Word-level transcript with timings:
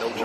Welcome 0.00 0.22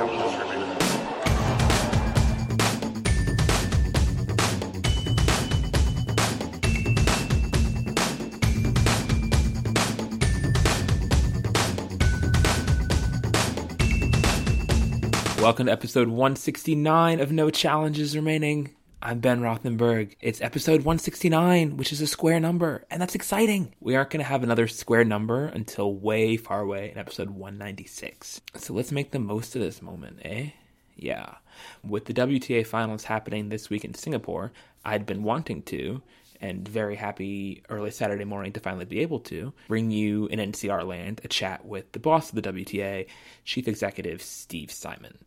to 15.65 15.71
episode 15.73 16.07
169 16.07 17.19
of 17.19 17.33
No 17.33 17.49
Challenges 17.49 18.15
Remaining. 18.15 18.73
I'm 19.05 19.19
Ben 19.19 19.39
Rothenberg. 19.39 20.15
It's 20.19 20.41
episode 20.41 20.79
169, 20.79 21.77
which 21.77 21.93
is 21.93 22.01
a 22.01 22.07
square 22.07 22.39
number, 22.39 22.85
and 22.89 22.99
that's 22.99 23.13
exciting. 23.13 23.71
We 23.79 23.95
aren't 23.95 24.09
going 24.09 24.21
to 24.23 24.27
have 24.27 24.41
another 24.41 24.67
square 24.67 25.03
number 25.03 25.45
until 25.45 25.93
way 25.93 26.37
far 26.37 26.61
away 26.61 26.89
in 26.89 26.97
episode 26.97 27.29
196. 27.29 28.41
So 28.55 28.73
let's 28.73 28.91
make 28.91 29.11
the 29.11 29.19
most 29.19 29.55
of 29.55 29.61
this 29.61 29.79
moment, 29.79 30.21
eh? 30.23 30.49
Yeah. 30.95 31.35
With 31.83 32.05
the 32.05 32.15
WTA 32.15 32.65
finals 32.65 33.03
happening 33.03 33.49
this 33.49 33.69
week 33.69 33.85
in 33.85 33.93
Singapore, 33.93 34.51
I'd 34.83 35.05
been 35.05 35.21
wanting 35.21 35.61
to, 35.63 36.01
and 36.41 36.67
very 36.67 36.95
happy 36.95 37.61
early 37.69 37.91
Saturday 37.91 38.25
morning 38.25 38.53
to 38.53 38.59
finally 38.59 38.85
be 38.85 39.01
able 39.01 39.19
to 39.19 39.53
bring 39.67 39.91
you 39.91 40.25
in 40.25 40.39
NCR 40.39 40.83
land 40.83 41.21
a 41.23 41.27
chat 41.27 41.63
with 41.63 41.91
the 41.91 41.99
boss 41.99 42.29
of 42.29 42.41
the 42.41 42.51
WTA, 42.51 43.05
Chief 43.43 43.67
Executive 43.67 44.23
Steve 44.23 44.71
Simon. 44.71 45.19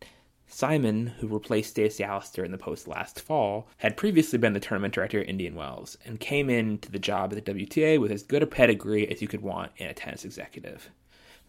Simon, 0.51 1.07
who 1.19 1.27
replaced 1.27 1.69
Stacey 1.69 2.03
Allaster 2.03 2.43
in 2.43 2.51
the 2.51 2.57
post 2.57 2.87
last 2.87 3.21
fall, 3.21 3.67
had 3.77 3.95
previously 3.95 4.39
been 4.39 4.53
the 4.53 4.59
tournament 4.59 4.93
director 4.93 5.21
at 5.21 5.29
Indian 5.29 5.53
Wells 5.53 5.95
and 6.05 6.19
came 6.19 6.49
in 6.49 6.79
to 6.79 6.91
the 6.91 6.97
job 6.97 7.31
at 7.31 7.45
the 7.45 7.53
WTA 7.53 7.99
with 7.99 8.11
as 8.11 8.23
good 8.23 8.41
a 8.41 8.47
pedigree 8.47 9.07
as 9.09 9.21
you 9.21 9.27
could 9.27 9.41
want 9.41 9.71
in 9.77 9.87
a 9.87 9.93
tennis 9.93 10.25
executive. 10.25 10.89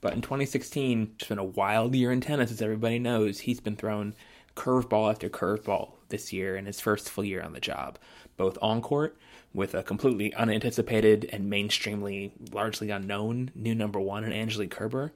But 0.02 0.12
in 0.12 0.20
2016, 0.20 1.14
it's 1.14 1.28
been 1.28 1.38
a 1.38 1.44
wild 1.44 1.94
year 1.94 2.12
in 2.12 2.20
tennis, 2.20 2.50
as 2.50 2.60
everybody 2.60 2.98
knows. 2.98 3.40
He's 3.40 3.60
been 3.60 3.76
thrown 3.76 4.14
curveball 4.54 5.10
after 5.10 5.30
curveball 5.30 5.92
this 6.10 6.32
year 6.32 6.56
in 6.56 6.66
his 6.66 6.80
first 6.80 7.08
full 7.08 7.24
year 7.24 7.42
on 7.42 7.54
the 7.54 7.60
job, 7.60 7.98
both 8.36 8.58
on 8.60 8.82
court 8.82 9.16
with 9.54 9.74
a 9.74 9.82
completely 9.82 10.32
unanticipated 10.34 11.28
and 11.32 11.50
mainstreamly 11.50 12.32
largely 12.52 12.90
unknown 12.90 13.50
new 13.54 13.74
number 13.74 13.98
one 13.98 14.24
in 14.24 14.32
Angelique 14.32 14.70
Kerber, 14.70 15.12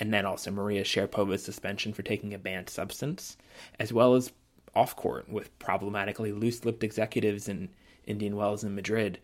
and 0.00 0.12
then 0.12 0.26
also 0.26 0.50
Maria 0.50 0.82
Sharapova's 0.82 1.44
suspension 1.44 1.92
for 1.92 2.02
taking 2.02 2.34
a 2.34 2.38
banned 2.38 2.70
substance, 2.70 3.36
as 3.78 3.92
well 3.92 4.14
as 4.14 4.32
off 4.74 4.96
court 4.96 5.28
with 5.28 5.56
problematically 5.58 6.32
loose 6.32 6.64
lipped 6.64 6.82
executives 6.82 7.48
in 7.48 7.68
Indian 8.06 8.34
Wells 8.34 8.64
and 8.64 8.74
Madrid, 8.74 9.20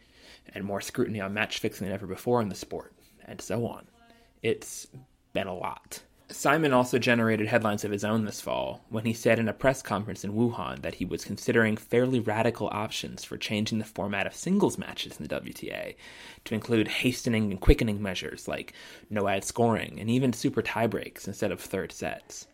and 0.55 0.65
more 0.65 0.81
scrutiny 0.81 1.21
on 1.21 1.33
match 1.33 1.59
fixing 1.59 1.87
than 1.87 1.95
ever 1.95 2.07
before 2.07 2.43
in 2.43 2.51
the 2.51 2.55
sport, 2.55 2.93
and 3.25 3.41
so 3.41 3.67
on. 3.67 3.87
It's 4.43 4.87
been 5.33 5.47
a 5.47 5.55
lot. 5.55 6.03
Simon 6.29 6.73
also 6.73 6.99
generated 6.99 7.47
headlines 7.47 7.85
of 7.85 7.93
his 7.93 8.03
own 8.03 8.25
this 8.25 8.41
fall 8.41 8.85
when 8.89 9.05
he 9.05 9.13
said 9.13 9.39
in 9.39 9.49
a 9.49 9.53
press 9.53 9.81
conference 9.81 10.25
in 10.25 10.33
Wuhan 10.33 10.83
that 10.83 10.97
he 10.97 11.05
was 11.05 11.25
considering 11.25 11.77
fairly 11.77 12.19
radical 12.19 12.69
options 12.73 13.23
for 13.23 13.37
changing 13.37 13.79
the 13.79 13.85
format 13.85 14.27
of 14.27 14.35
singles 14.35 14.77
matches 14.77 15.21
in 15.21 15.27
the 15.27 15.41
WTA 15.41 15.95
to 16.45 16.55
include 16.55 16.89
hastening 16.89 17.53
and 17.53 17.61
quickening 17.61 18.03
measures 18.03 18.49
like 18.49 18.73
no 19.09 19.29
ad 19.29 19.45
scoring 19.45 20.01
and 20.01 20.11
even 20.11 20.33
super 20.33 20.63
tiebreaks 20.63 21.29
instead 21.29 21.53
of 21.53 21.61
third 21.61 21.93
sets. 21.93 22.49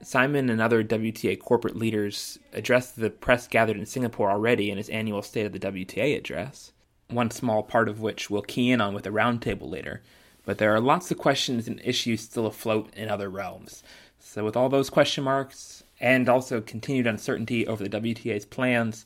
Simon 0.00 0.48
and 0.48 0.60
other 0.60 0.82
WTA 0.82 1.38
corporate 1.38 1.76
leaders 1.76 2.38
addressed 2.54 2.96
the 2.96 3.10
press 3.10 3.46
gathered 3.46 3.76
in 3.76 3.84
Singapore 3.84 4.30
already 4.30 4.70
in 4.70 4.78
his 4.78 4.88
annual 4.88 5.20
State 5.20 5.44
of 5.44 5.52
the 5.52 5.58
WTA 5.58 6.16
address, 6.16 6.72
one 7.08 7.30
small 7.30 7.62
part 7.62 7.88
of 7.88 8.00
which 8.00 8.30
we'll 8.30 8.40
key 8.40 8.70
in 8.70 8.80
on 8.80 8.94
with 8.94 9.06
a 9.06 9.10
roundtable 9.10 9.68
later 9.68 10.02
but 10.48 10.56
there 10.56 10.74
are 10.74 10.80
lots 10.80 11.10
of 11.10 11.18
questions 11.18 11.68
and 11.68 11.78
issues 11.84 12.22
still 12.22 12.46
afloat 12.46 12.88
in 12.96 13.10
other 13.10 13.28
realms. 13.28 13.82
So, 14.18 14.46
with 14.46 14.56
all 14.56 14.70
those 14.70 14.88
question 14.88 15.22
marks 15.22 15.82
and 16.00 16.26
also 16.26 16.62
continued 16.62 17.06
uncertainty 17.06 17.66
over 17.66 17.86
the 17.86 18.00
WTA's 18.00 18.46
plans 18.46 19.04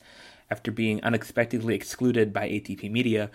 after 0.49 0.71
being 0.71 1.03
unexpectedly 1.03 1.75
excluded 1.75 2.31
by 2.31 2.47
ATP 2.47 2.89
Media 2.89 3.29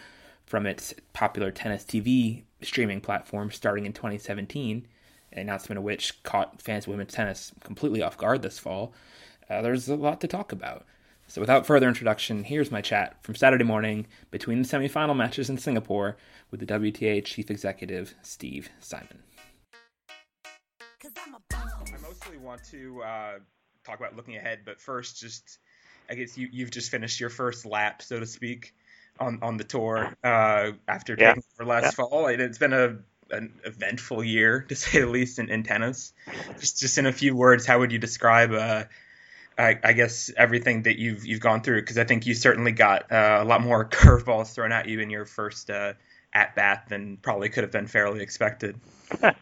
from 0.47 0.65
its 0.65 0.95
popular 1.13 1.51
tennis 1.51 1.85
TV 1.85 2.45
streaming 2.63 3.03
platform 3.03 3.51
starting 3.51 3.85
in 3.85 3.93
2017, 3.93 4.89
an 5.33 5.39
announcement 5.39 5.77
of 5.77 5.85
which 5.85 6.23
caught 6.23 6.63
fans 6.63 6.85
of 6.85 6.93
women's 6.93 7.13
tennis 7.13 7.53
completely 7.63 8.01
off 8.01 8.17
guard 8.17 8.41
this 8.41 8.59
fall, 8.59 8.95
uh, 9.51 9.61
there's 9.61 9.87
a 9.87 9.97
lot 9.97 10.19
to 10.23 10.27
talk 10.27 10.51
about. 10.51 10.87
So, 11.31 11.43
without 11.43 11.67
further 11.67 11.87
introduction, 11.87 12.43
here's 12.43 12.71
my 12.71 12.81
chat 12.81 13.23
from 13.23 13.35
Saturday 13.35 13.63
morning 13.63 14.07
between 14.31 14.63
the 14.63 14.67
semifinal 14.67 15.15
matches 15.15 15.51
in 15.51 15.59
Singapore 15.59 16.17
with 16.51 16.59
the 16.59 16.67
WTA 16.67 17.23
Chief 17.23 17.51
Executive, 17.51 18.15
Steve 18.23 18.71
Simon. 18.81 19.23
I 21.05 22.01
mostly 22.03 22.39
want 22.39 22.65
to 22.71 23.03
uh, 23.03 23.33
talk 23.85 23.99
about 23.99 24.17
looking 24.17 24.37
ahead, 24.37 24.61
but 24.65 24.81
first, 24.81 25.21
just 25.21 25.59
I 26.09 26.15
guess 26.15 26.39
you, 26.39 26.49
you've 26.51 26.71
just 26.71 26.91
finished 26.91 27.21
your 27.21 27.29
first 27.29 27.67
lap, 27.67 28.01
so 28.01 28.19
to 28.19 28.27
speak, 28.27 28.75
on, 29.21 29.41
on 29.43 29.59
the 29.59 29.65
tour 29.65 30.17
uh, 30.25 30.71
after 30.89 31.15
Yeah. 31.15 31.35
taking 31.35 31.43
over 31.61 31.69
last 31.69 31.95
Yeah. 31.99 32.07
fall. 32.07 32.27
And 32.29 32.41
it's 32.41 32.59
been 32.59 32.73
a 32.73 32.97
an 33.31 33.61
eventful 33.65 34.25
year, 34.25 34.63
to 34.71 34.75
say 34.75 35.01
the 35.01 35.07
least, 35.07 35.39
in, 35.39 35.51
in 35.51 35.63
tennis. 35.63 36.15
Just 36.59 36.81
just 36.81 36.97
in 36.97 37.05
a 37.05 37.13
few 37.13 37.37
words, 37.37 37.67
how 37.67 37.81
would 37.81 37.93
you 37.93 37.99
describe? 37.99 38.53
Uh, 38.53 38.85
I, 39.59 39.79
I 39.83 39.93
guess 39.93 40.31
everything 40.37 40.83
that 40.83 40.99
you've 40.99 41.27
you've 41.27 41.41
gone 41.41 41.63
through, 41.63 41.81
because 41.81 41.99
I 41.99 42.05
think 42.05 42.27
you 42.27 42.35
certainly 42.35 42.73
got 42.73 43.11
uh, 43.11 43.41
a 43.43 43.45
lot 43.45 43.61
more 43.61 43.85
curveballs 43.89 44.55
thrown 44.55 44.73
at 44.73 44.89
you 44.89 45.01
in 45.01 45.11
your 45.11 45.27
first 45.27 45.71
uh, 45.71 45.95
at 46.33 46.55
bat 46.55 46.85
than 46.89 47.17
probably 47.19 47.49
could 47.49 47.65
have 47.65 47.73
been 47.73 47.87
fairly 47.87 48.23
expected. 48.23 48.79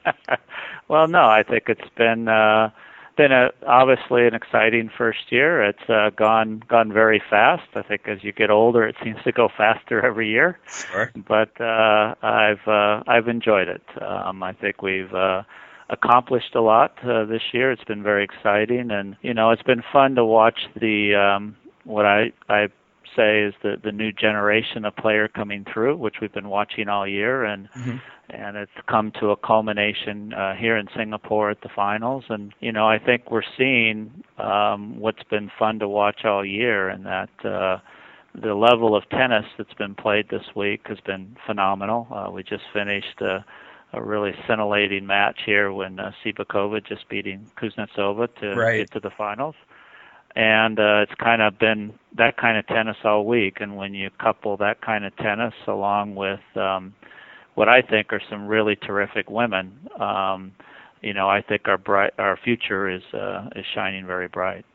well, 0.88 1.08
no, 1.08 1.26
I 1.26 1.42
think 1.42 1.64
it's 1.68 1.88
been 1.96 2.28
uh, 2.28 2.70
been 3.16 3.32
a, 3.32 3.50
obviously 3.66 4.26
an 4.26 4.34
exciting 4.34 4.90
first 4.96 5.30
year. 5.30 5.62
It's 5.62 5.88
uh, 5.90 6.10
gone 6.16 6.62
gone 6.68 6.92
very 6.92 7.22
fast. 7.30 7.68
I 7.74 7.82
think 7.82 8.08
as 8.08 8.22
you 8.22 8.32
get 8.32 8.50
older, 8.50 8.86
it 8.86 8.96
seems 9.02 9.22
to 9.24 9.32
go 9.32 9.48
faster 9.56 10.04
every 10.04 10.30
year. 10.30 10.58
Sure. 10.68 11.10
But 11.14 11.60
uh, 11.60 12.14
I've 12.22 12.66
uh, 12.66 13.02
I've 13.06 13.28
enjoyed 13.28 13.68
it. 13.68 13.82
Um, 14.00 14.42
I 14.42 14.52
think 14.52 14.82
we've 14.82 15.12
uh, 15.12 15.42
accomplished 15.90 16.54
a 16.54 16.60
lot 16.60 16.92
uh, 17.04 17.24
this 17.24 17.42
year. 17.52 17.70
It's 17.72 17.84
been 17.84 18.02
very 18.02 18.24
exciting, 18.24 18.90
and 18.90 19.16
you 19.22 19.34
know, 19.34 19.50
it's 19.50 19.62
been 19.62 19.82
fun 19.92 20.14
to 20.16 20.24
watch 20.24 20.58
the 20.80 21.14
um, 21.14 21.56
what 21.84 22.06
I 22.06 22.32
I 22.48 22.68
say 23.14 23.42
is 23.42 23.54
the 23.62 23.76
the 23.82 23.92
new 23.92 24.12
generation 24.12 24.84
of 24.84 24.94
player 24.96 25.28
coming 25.28 25.64
through, 25.72 25.96
which 25.96 26.16
we've 26.20 26.32
been 26.32 26.48
watching 26.48 26.88
all 26.88 27.06
year, 27.06 27.44
and 27.44 27.68
Mhm. 27.72 28.00
and 28.30 28.56
it's 28.56 28.72
come 28.88 29.12
to 29.20 29.30
a 29.30 29.36
culmination 29.36 30.32
uh, 30.34 30.54
here 30.54 30.76
in 30.76 30.88
Singapore 30.96 31.50
at 31.50 31.60
the 31.60 31.68
finals. 31.68 32.24
And 32.28 32.52
you 32.60 32.72
know, 32.72 32.88
I 32.88 32.98
think 32.98 33.30
we're 33.30 33.50
seeing 33.56 34.10
um, 34.38 34.98
what's 34.98 35.22
been 35.24 35.50
fun 35.58 35.78
to 35.78 35.88
watch 35.88 36.24
all 36.24 36.44
year, 36.44 36.88
and 36.88 37.06
that 37.06 37.30
uh, 37.44 37.78
the 38.34 38.54
level 38.54 38.94
of 38.96 39.08
tennis 39.08 39.46
that's 39.56 39.72
been 39.74 39.94
played 39.94 40.28
this 40.28 40.54
week 40.54 40.82
has 40.88 40.98
been 41.00 41.36
phenomenal. 41.46 42.06
Uh, 42.10 42.30
we 42.30 42.42
just 42.42 42.64
finished 42.72 43.20
a, 43.20 43.44
a 43.92 44.02
really 44.02 44.32
scintillating 44.46 45.06
match 45.06 45.40
here 45.46 45.72
when 45.72 45.98
uh, 45.98 46.12
Cibulkova 46.24 46.84
just 46.86 47.08
beating 47.08 47.50
Kuznetsova 47.56 48.28
to 48.40 48.54
Right. 48.54 48.78
get 48.78 48.90
to 48.92 49.00
the 49.00 49.10
finals. 49.16 49.54
And 50.34 50.78
uh, 50.78 51.00
it's 51.02 51.14
kind 51.14 51.40
of 51.40 51.58
been 51.58 51.94
that 52.16 52.36
kind 52.36 52.58
of 52.58 52.66
tennis 52.66 52.98
all 53.04 53.24
week. 53.24 53.58
And 53.60 53.76
when 53.76 53.94
you 53.94 54.10
couple 54.20 54.56
that 54.58 54.82
kind 54.82 55.04
of 55.06 55.16
tennis 55.16 55.54
along 55.66 56.14
with 56.14 56.40
um, 56.56 56.94
what 57.54 57.70
I 57.70 57.80
think 57.80 58.12
are 58.12 58.20
some 58.28 58.46
really 58.46 58.76
terrific 58.76 59.30
women, 59.30 59.88
um, 59.98 60.52
you 61.00 61.14
know, 61.14 61.28
I 61.28 61.40
think 61.40 61.68
our 61.68 61.78
bright 61.78 62.12
our 62.18 62.36
future 62.36 62.88
is 62.90 63.02
uh, 63.14 63.48
is 63.56 63.64
shining 63.74 64.06
very 64.06 64.28
bright. 64.28 64.66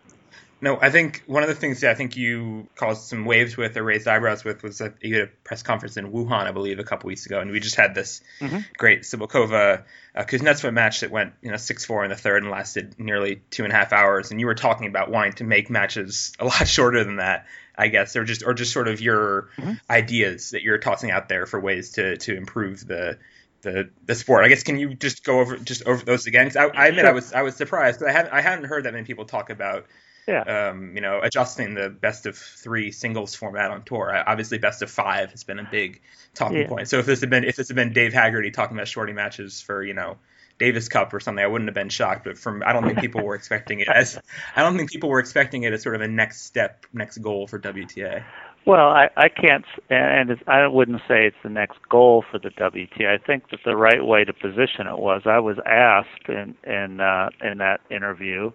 No, 0.64 0.78
I 0.80 0.92
think 0.92 1.24
one 1.26 1.42
of 1.42 1.50
the 1.50 1.56
things 1.56 1.82
that 1.82 1.90
I 1.90 1.96
think 1.96 2.16
you 2.16 2.68
caused 2.76 3.08
some 3.08 3.26
waves 3.26 3.58
with 3.58 3.76
or 3.78 3.84
raised 3.84 4.08
eyebrows 4.08 4.44
with 4.44 4.62
was 4.62 4.78
that 4.78 4.94
you 5.02 5.16
had 5.16 5.24
a 5.24 5.32
press 5.44 5.64
conference 5.64 5.98
in 5.98 6.12
Wuhan, 6.12 6.46
I 6.46 6.52
believe, 6.52 6.78
a 6.78 6.84
couple 6.84 7.08
weeks 7.08 7.26
ago, 7.26 7.40
and 7.40 7.50
we 7.50 7.60
just 7.60 7.76
had 7.76 7.96
this 7.96 8.22
Mhm. 8.40 8.64
great 8.78 9.02
Cibulkova 9.02 9.84
uh, 10.14 10.24
Kuznetsova 10.24 10.72
match 10.72 11.00
that 11.00 11.10
went, 11.10 11.34
you 11.42 11.50
know, 11.50 11.58
six 11.58 11.84
four 11.86 12.04
in 12.04 12.10
the 12.12 12.16
third 12.16 12.44
and 12.44 12.52
lasted 12.52 13.00
nearly 13.00 13.42
two 13.50 13.64
and 13.64 13.74
a 13.74 13.76
half 13.76 13.92
hours. 13.92 14.30
And 14.30 14.40
you 14.40 14.46
were 14.46 14.56
talking 14.56 14.86
about 14.88 15.10
wanting 15.10 15.34
to 15.34 15.44
make 15.46 15.70
matches 15.72 16.32
a 16.40 16.46
lot 16.46 16.68
shorter 16.68 17.04
than 17.04 17.16
that, 17.16 17.48
I 17.76 17.88
guess, 17.88 18.16
or 18.16 18.24
just 18.24 18.44
or 18.46 18.54
just 18.54 18.72
sort 18.72 18.88
of 18.88 19.02
your 19.02 19.50
Mhm. 19.58 19.80
ideas 19.90 20.52
that 20.52 20.62
you're 20.62 20.78
tossing 20.78 21.10
out 21.10 21.28
there 21.28 21.48
for 21.48 21.60
ways 21.60 21.92
to 21.94 22.18
to 22.18 22.36
improve 22.36 22.86
the. 22.86 23.18
The, 23.64 23.92
the 24.08 24.16
sport. 24.16 24.44
I 24.44 24.48
guess 24.48 24.64
can 24.64 24.80
you 24.80 24.96
just 24.96 25.24
go 25.24 25.40
over 25.40 25.56
just 25.56 25.84
over 25.86 26.04
those 26.04 26.26
again? 26.26 26.50
I, 26.58 26.72
I 26.74 26.88
admit 26.88 27.06
I 27.06 27.12
was 27.12 27.32
I 27.32 27.44
was 27.44 27.56
surprised 27.56 28.00
because 28.00 28.12
I 28.12 28.18
hadn't 28.18 28.34
I 28.34 28.42
hadn't 28.42 28.66
heard 28.66 28.86
that 28.86 28.94
many 28.94 29.06
people 29.06 29.26
talk 29.26 29.52
about 29.52 29.86
Yeah. 30.28 30.70
um, 30.70 30.96
you 30.96 31.02
know, 31.02 31.20
adjusting 31.22 31.74
the 31.74 31.90
best 31.90 32.26
of 32.26 32.38
three 32.38 32.92
singles 32.92 33.36
format 33.36 33.72
on 33.72 33.84
tour. 33.84 34.16
Obviously, 34.28 34.60
best 34.60 34.82
of 34.82 34.92
five 34.92 35.32
has 35.32 35.44
been 35.44 35.60
a 35.60 35.64
big 35.64 36.02
talking 36.34 36.58
Yeah. 36.60 36.68
point. 36.68 36.88
So 36.88 37.00
if 37.00 37.06
this 37.06 37.22
had 37.22 37.30
been 37.30 37.44
if 37.44 37.56
this 37.56 37.68
had 37.70 37.76
been 37.76 37.94
Dave 37.94 38.14
Haggerty 38.14 38.52
talking 38.52 38.78
about 38.78 38.88
shorty 38.88 39.14
matches 39.14 39.62
for 39.62 39.84
you 39.84 39.94
know 39.94 40.18
Davis 40.60 40.90
Cup 40.90 41.14
or 41.14 41.20
something, 41.20 41.44
I 41.44 41.48
wouldn't 41.48 41.68
have 41.70 41.76
been 41.76 41.90
shocked. 41.90 42.24
But 42.24 42.38
from 42.38 42.62
I 42.64 42.72
don't 42.72 42.86
think 42.86 43.00
people 43.00 43.24
were 43.24 43.36
expecting 43.36 43.80
it 43.80 43.88
as 43.90 44.20
I 44.56 44.62
don't 44.62 44.78
think 44.78 44.92
people 44.92 45.10
were 45.10 45.20
expecting 45.20 45.64
it 45.64 45.74
as 45.74 45.82
sort 45.82 45.96
of 45.96 46.02
a 46.02 46.08
next 46.08 46.44
step, 46.44 46.86
next 46.94 47.18
goal 47.18 47.48
for 47.48 47.60
WTA. 47.60 48.24
Well, 48.64 48.90
I, 48.90 49.10
I 49.18 49.30
can't, 49.30 49.66
and 49.90 50.38
I 50.46 50.68
wouldn't 50.68 51.02
say 51.08 51.26
it's 51.26 51.36
the 51.42 51.50
next 51.50 51.80
goal 51.90 52.24
for 52.30 52.38
the 52.38 52.50
WTA. 52.52 53.08
I 53.08 53.18
think 53.18 53.50
that 53.50 53.62
the 53.66 53.76
right 53.76 54.06
way 54.06 54.24
to 54.24 54.34
position 54.34 54.86
it 54.86 55.00
was 55.00 55.24
I 55.26 55.40
was 55.40 55.58
asked 55.66 56.30
in 56.30 56.56
in 56.64 57.00
uh, 57.00 57.30
in 57.42 57.58
that 57.58 57.82
interview, 57.90 58.52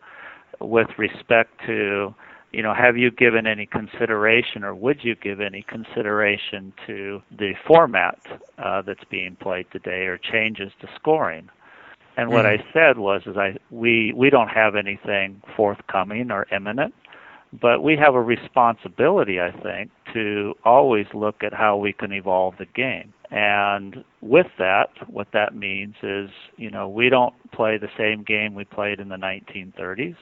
with 0.60 0.88
respect 0.98 1.50
to, 1.66 2.14
you 2.52 2.62
know, 2.62 2.74
have 2.74 2.96
you 2.96 3.10
given 3.10 3.46
any 3.46 3.66
consideration, 3.66 4.64
or 4.64 4.74
would 4.74 5.04
you 5.04 5.14
give 5.14 5.40
any 5.40 5.62
consideration 5.62 6.72
to 6.86 7.22
the 7.36 7.54
format 7.66 8.18
uh, 8.58 8.82
that's 8.82 9.04
being 9.10 9.36
played 9.36 9.66
today, 9.72 10.06
or 10.06 10.18
changes 10.18 10.72
to 10.80 10.88
scoring? 10.96 11.48
And 12.16 12.30
what 12.30 12.46
mm-hmm. 12.46 12.62
I 12.62 12.72
said 12.72 12.98
was, 12.98 13.22
is 13.26 13.36
I 13.36 13.56
we 13.70 14.12
we 14.14 14.30
don't 14.30 14.48
have 14.48 14.74
anything 14.74 15.42
forthcoming 15.56 16.30
or 16.30 16.46
imminent 16.50 16.94
but 17.60 17.82
we 17.82 17.96
have 17.96 18.14
a 18.14 18.22
responsibility, 18.22 19.40
I 19.40 19.50
think, 19.50 19.90
to 20.12 20.54
always 20.64 21.06
look 21.14 21.42
at 21.42 21.52
how 21.52 21.76
we 21.76 21.92
can 21.92 22.12
evolve 22.12 22.54
the 22.58 22.66
game. 22.66 23.12
And 23.30 24.04
with 24.20 24.46
that, 24.58 24.90
what 25.08 25.28
that 25.32 25.54
means 25.54 25.94
is, 26.02 26.30
you 26.56 26.70
know, 26.70 26.88
we 26.88 27.08
don't 27.08 27.34
play 27.52 27.78
the 27.78 27.88
same 27.96 28.22
game 28.22 28.54
we 28.54 28.64
played 28.64 29.00
in 29.00 29.08
the 29.08 29.16
1930s. 29.16 30.16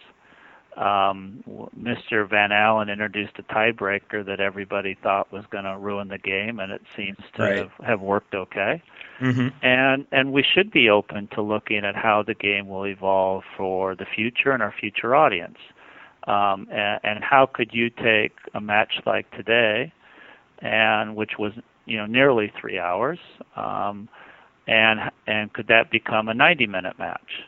Um, 0.76 1.44
Mr. 1.80 2.28
Van 2.28 2.50
Alen 2.50 2.90
introduced 2.92 3.34
a 3.38 3.44
tiebreaker 3.44 4.24
that 4.26 4.40
everybody 4.40 4.96
thought 5.00 5.30
was 5.32 5.44
going 5.50 5.64
to 5.64 5.78
ruin 5.78 6.08
the 6.08 6.18
game, 6.18 6.58
and 6.58 6.72
it 6.72 6.82
seems 6.96 7.18
to 7.36 7.42
right. 7.42 7.56
have, 7.58 7.70
have 7.84 8.00
worked 8.00 8.34
okay. 8.34 8.82
Mm-hmm. 9.20 9.48
And 9.64 10.06
and 10.10 10.32
we 10.32 10.42
should 10.42 10.72
be 10.72 10.90
open 10.90 11.28
to 11.28 11.42
looking 11.42 11.84
at 11.84 11.94
how 11.94 12.24
the 12.26 12.34
game 12.34 12.68
will 12.68 12.86
evolve 12.86 13.44
for 13.56 13.94
the 13.94 14.04
future 14.04 14.50
and 14.50 14.62
our 14.62 14.74
future 14.78 15.14
audience. 15.14 15.58
Um, 16.26 16.66
and, 16.72 17.00
and 17.04 17.24
how 17.24 17.46
could 17.46 17.70
you 17.72 17.90
take 17.90 18.32
a 18.54 18.60
match 18.60 18.94
like 19.06 19.30
today, 19.30 19.92
and 20.58 21.14
which 21.14 21.32
was 21.38 21.52
you 21.84 21.98
know 21.98 22.06
nearly 22.06 22.52
three 22.60 22.80
hours, 22.80 23.18
um, 23.54 24.08
and 24.66 25.10
and 25.28 25.52
could 25.52 25.68
that 25.68 25.90
become 25.92 26.28
a 26.28 26.34
90-minute 26.34 26.98
match? 26.98 27.44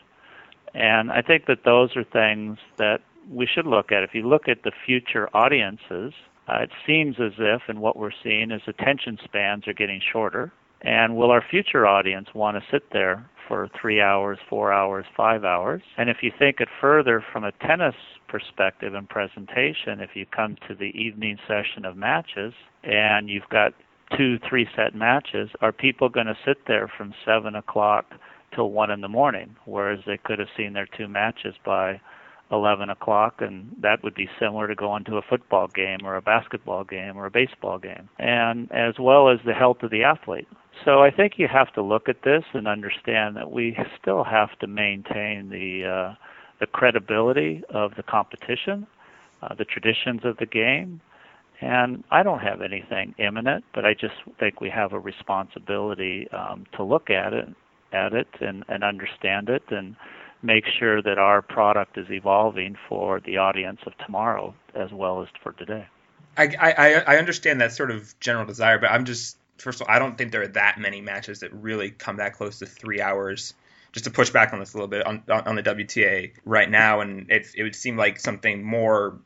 And 0.73 1.11
I 1.11 1.21
think 1.21 1.47
that 1.47 1.63
those 1.65 1.95
are 1.97 2.03
things 2.03 2.59
that 2.77 3.01
we 3.29 3.47
should 3.47 3.65
look 3.65 3.91
at. 3.91 4.03
If 4.03 4.13
you 4.13 4.27
look 4.27 4.47
at 4.47 4.63
the 4.63 4.71
future 4.85 5.29
audiences, 5.35 6.13
uh, 6.47 6.61
it 6.61 6.71
seems 6.85 7.15
as 7.19 7.33
if, 7.37 7.61
and 7.67 7.79
what 7.79 7.97
we're 7.97 8.11
seeing 8.23 8.51
is 8.51 8.61
attention 8.67 9.17
spans 9.23 9.67
are 9.67 9.73
getting 9.73 10.01
shorter. 10.11 10.51
And 10.81 11.17
will 11.17 11.31
our 11.31 11.43
future 11.47 11.87
audience 11.87 12.29
want 12.33 12.57
to 12.57 12.63
sit 12.71 12.91
there 12.93 13.29
for 13.47 13.69
three 13.79 14.01
hours, 14.01 14.37
four 14.49 14.71
hours, 14.71 15.05
five 15.15 15.43
hours? 15.43 15.81
And 15.97 16.09
if 16.09 16.17
you 16.21 16.31
think 16.37 16.59
it 16.59 16.69
further 16.79 17.23
from 17.33 17.43
a 17.43 17.51
tennis 17.51 17.95
perspective 18.27 18.93
and 18.93 19.09
presentation, 19.09 19.99
if 19.99 20.11
you 20.13 20.25
come 20.25 20.55
to 20.67 20.75
the 20.75 20.91
evening 20.95 21.37
session 21.47 21.85
of 21.85 21.97
matches 21.97 22.53
and 22.83 23.29
you've 23.29 23.49
got 23.49 23.73
two 24.15 24.37
three 24.47 24.67
set 24.75 24.95
matches, 24.95 25.49
are 25.61 25.71
people 25.71 26.09
going 26.09 26.27
to 26.27 26.37
sit 26.45 26.57
there 26.67 26.89
from 26.95 27.13
seven 27.25 27.55
o'clock 27.55 28.05
till 28.55 28.71
one 28.71 28.91
in 28.91 29.01
the 29.01 29.09
morning, 29.09 29.55
whereas 29.65 29.99
they 30.05 30.17
could 30.17 30.39
have 30.39 30.47
seen 30.55 30.73
their 30.73 30.87
two 30.97 31.07
matches 31.07 31.55
by 31.65 31.99
11 32.51 32.89
o'clock, 32.89 33.35
and 33.39 33.75
that 33.81 34.03
would 34.03 34.15
be 34.15 34.29
similar 34.39 34.67
to 34.67 34.75
going 34.75 35.03
to 35.05 35.17
a 35.17 35.21
football 35.21 35.67
game 35.67 35.99
or 36.03 36.15
a 36.15 36.21
basketball 36.21 36.83
game 36.83 37.17
or 37.17 37.25
a 37.25 37.31
baseball 37.31 37.77
game, 37.77 38.09
and 38.19 38.71
as 38.71 38.95
well 38.99 39.29
as 39.29 39.39
the 39.45 39.53
health 39.53 39.83
of 39.83 39.91
the 39.91 40.03
athlete. 40.03 40.47
So 40.85 41.03
I 41.03 41.11
think 41.11 41.33
you 41.37 41.47
have 41.47 41.73
to 41.73 41.81
look 41.81 42.07
at 42.07 42.23
this 42.23 42.43
and 42.53 42.67
understand 42.67 43.35
that 43.35 43.51
we 43.51 43.77
still 43.99 44.23
have 44.23 44.57
to 44.59 44.67
maintain 44.67 45.49
the 45.49 45.85
uh, 45.85 46.15
the 46.59 46.67
credibility 46.67 47.63
of 47.69 47.95
the 47.95 48.03
competition, 48.03 48.87
uh, 49.41 49.53
the 49.53 49.65
traditions 49.65 50.21
of 50.23 50.37
the 50.37 50.45
game. 50.45 51.01
And 51.59 52.03
I 52.11 52.23
don't 52.23 52.39
have 52.39 52.61
anything 52.61 53.15
imminent, 53.17 53.65
but 53.73 53.85
I 53.85 53.93
just 53.93 54.13
think 54.39 54.61
we 54.61 54.69
have 54.69 54.93
a 54.93 54.99
responsibility 54.99 56.27
um, 56.31 56.65
to 56.75 56.83
look 56.83 57.09
at 57.09 57.33
it, 57.33 57.47
at 57.93 58.13
it, 58.13 58.27
and, 58.41 58.63
and 58.67 58.83
understand 58.83 59.49
it, 59.49 59.63
and 59.69 59.95
make 60.47 60.65
sure 60.79 61.01
that 61.01 61.17
our 61.19 61.41
product 61.41 61.97
is 61.97 62.09
evolving 62.09 62.77
for 62.87 63.19
the 63.19 63.37
audience 63.37 63.81
of 63.85 63.93
tomorrow 64.05 64.55
as 64.73 64.91
well 64.93 65.21
as 65.21 65.27
for 65.43 65.51
today. 65.51 65.85
I, 66.37 66.55
I, 66.59 66.93
I 67.15 67.17
understand 67.17 67.59
that 67.59 67.73
sort 67.73 67.91
of 67.91 68.17
general 68.21 68.45
desire, 68.45 68.79
but 68.79 68.89
I'm 68.89 69.03
just 69.03 69.37
first 69.57 69.81
of 69.81 69.87
all, 69.87 69.93
I 69.93 69.99
don't 69.99 70.17
think 70.17 70.31
there 70.31 70.43
are 70.43 70.47
that 70.49 70.79
many 70.79 71.01
matches 71.01 71.41
that 71.41 71.53
really 71.53 71.91
come 71.91 72.17
that 72.17 72.33
close 72.33 72.59
to 72.59 72.65
three 72.65 73.01
hours 73.01 73.53
just 73.91 74.05
to 74.05 74.11
push 74.11 74.29
back 74.29 74.53
on 74.53 74.59
this 74.59 74.73
a 74.73 74.77
little 74.77 74.87
bit 74.87 75.05
on 75.05 75.23
on 75.29 75.55
the 75.55 75.63
WTA 75.63 76.31
right 76.45 76.69
now, 76.69 77.01
and 77.01 77.29
it 77.29 77.47
it 77.55 77.63
would 77.63 77.75
seem 77.75 77.97
like 77.97 78.19
something 78.19 78.63
more, 78.63 79.17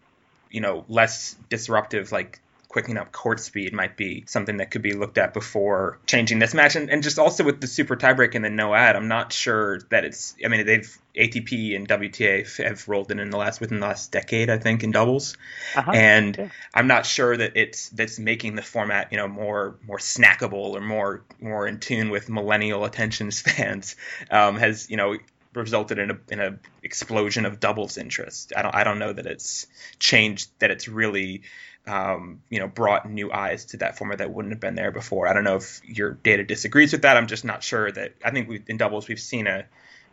you 0.50 0.62
know, 0.62 0.86
less 0.88 1.36
disruptive, 1.50 2.12
like 2.12 2.40
quickening 2.72 2.98
up 2.98 3.12
court 3.12 3.42
speed 3.42 3.74
might 3.74 3.98
be 3.98 4.24
something 4.28 4.58
that 4.58 4.72
could 4.72 4.82
be 4.82 4.94
looked 4.94 5.18
at 5.18 5.34
before 5.34 6.00
changing 6.08 6.40
this 6.40 6.54
match. 6.54 6.78
And, 6.78 6.90
and 6.90 7.04
just 7.04 7.20
also 7.20 7.44
with 7.44 7.60
the 7.60 7.68
super 7.68 7.98
tiebreak 7.98 8.34
and 8.34 8.46
the 8.46 8.50
no 8.50 8.74
ad, 8.74 8.96
I'm 8.96 9.10
not 9.10 9.34
sure 9.34 9.82
that 9.90 10.06
it's. 10.06 10.36
I 10.44 10.48
mean, 10.48 10.66
they've 10.66 10.98
ATP 11.14 11.76
and 11.76 11.86
WTA 11.86 12.66
have 12.66 12.88
rolled 12.88 13.12
in 13.12 13.20
in 13.20 13.30
the 13.30 13.38
last 13.38 13.60
within 13.60 13.82
the 13.82 13.88
last 13.88 14.14
decade, 14.14 14.50
I 14.50 14.58
think, 14.58 14.84
in 14.84 14.92
doubles, 14.92 15.36
uh-huh. 15.76 15.92
and 15.94 16.38
yeah. 16.38 16.50
I'm 16.74 16.88
not 16.88 17.06
sure 17.06 17.36
that 17.36 17.58
it's 17.58 17.90
that's 17.90 18.18
making 18.18 18.56
the 18.56 18.62
format 18.62 19.12
you 19.12 19.18
know 19.18 19.28
more 19.28 19.76
more 19.86 19.98
snackable 19.98 20.74
or 20.74 20.80
more 20.80 21.26
more 21.42 21.68
in 21.68 21.80
tune 21.82 22.10
with 22.10 22.30
millennial 22.30 22.86
attention 22.86 23.32
spans. 23.32 23.98
Um, 24.30 24.56
has 24.56 24.90
you 24.90 24.96
know 24.96 25.18
resulted 25.54 26.00
in 26.00 26.12
a 26.12 26.18
in 26.30 26.40
a 26.40 26.58
explosion 26.84 27.46
of 27.46 27.60
doubles 27.60 27.98
interest. 27.98 28.54
I 28.56 28.62
don't 28.62 28.74
I 28.74 28.86
don't 28.86 29.00
know 29.00 29.12
that 29.12 29.26
it's 29.26 29.68
changed 30.00 30.50
that 30.60 30.72
it's 30.72 30.88
really 30.88 31.42
um, 31.88 32.42
you 32.50 32.60
know, 32.60 32.68
brought 32.68 33.10
new 33.10 33.32
eyes 33.32 33.66
to 33.66 33.78
that 33.78 33.98
format 33.98 34.20
that 34.20 34.32
wouldn't 34.32 34.54
have 34.54 34.60
been 34.60 34.76
there 34.76 34.92
before. 34.92 35.28
I 35.28 35.34
don't 35.34 35.44
know 35.44 35.56
if 35.56 35.82
your 35.84 36.12
data 36.12 36.44
disagrees 36.44 36.92
with 36.92 37.02
that. 37.04 37.18
I'm 37.18 37.28
just 37.28 37.44
not 37.44 37.64
sure 37.64 37.92
that. 37.92 38.14
I 38.24 38.32
think 38.32 38.48
we 38.50 38.62
in 38.68 38.78
doubles 38.78 39.08
we've 39.08 39.20
seen 39.20 39.48
a 39.48 39.66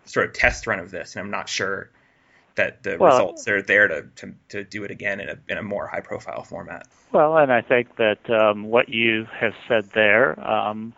sort 0.06 0.26
of 0.26 0.32
test 0.32 0.66
run 0.66 0.78
of 0.78 0.90
this, 0.90 1.14
and 1.14 1.24
I'm 1.24 1.30
not 1.30 1.48
sure 1.48 1.90
that 2.54 2.82
the 2.82 2.96
well, 2.98 3.10
results 3.12 3.46
are 3.48 3.62
there 3.62 3.86
to, 3.88 4.06
to, 4.16 4.34
to 4.48 4.64
do 4.64 4.84
it 4.84 4.90
again 4.90 5.20
in 5.20 5.28
a 5.28 5.38
in 5.48 5.58
a 5.58 5.62
more 5.62 5.86
high 5.86 6.00
profile 6.00 6.42
format. 6.42 6.86
Well, 7.12 7.36
and 7.36 7.52
I 7.52 7.60
think 7.60 7.96
that 7.96 8.28
um, 8.30 8.64
what 8.64 8.88
you 8.88 9.26
have 9.38 9.54
said 9.68 9.90
there 9.94 10.38
um, 10.48 10.94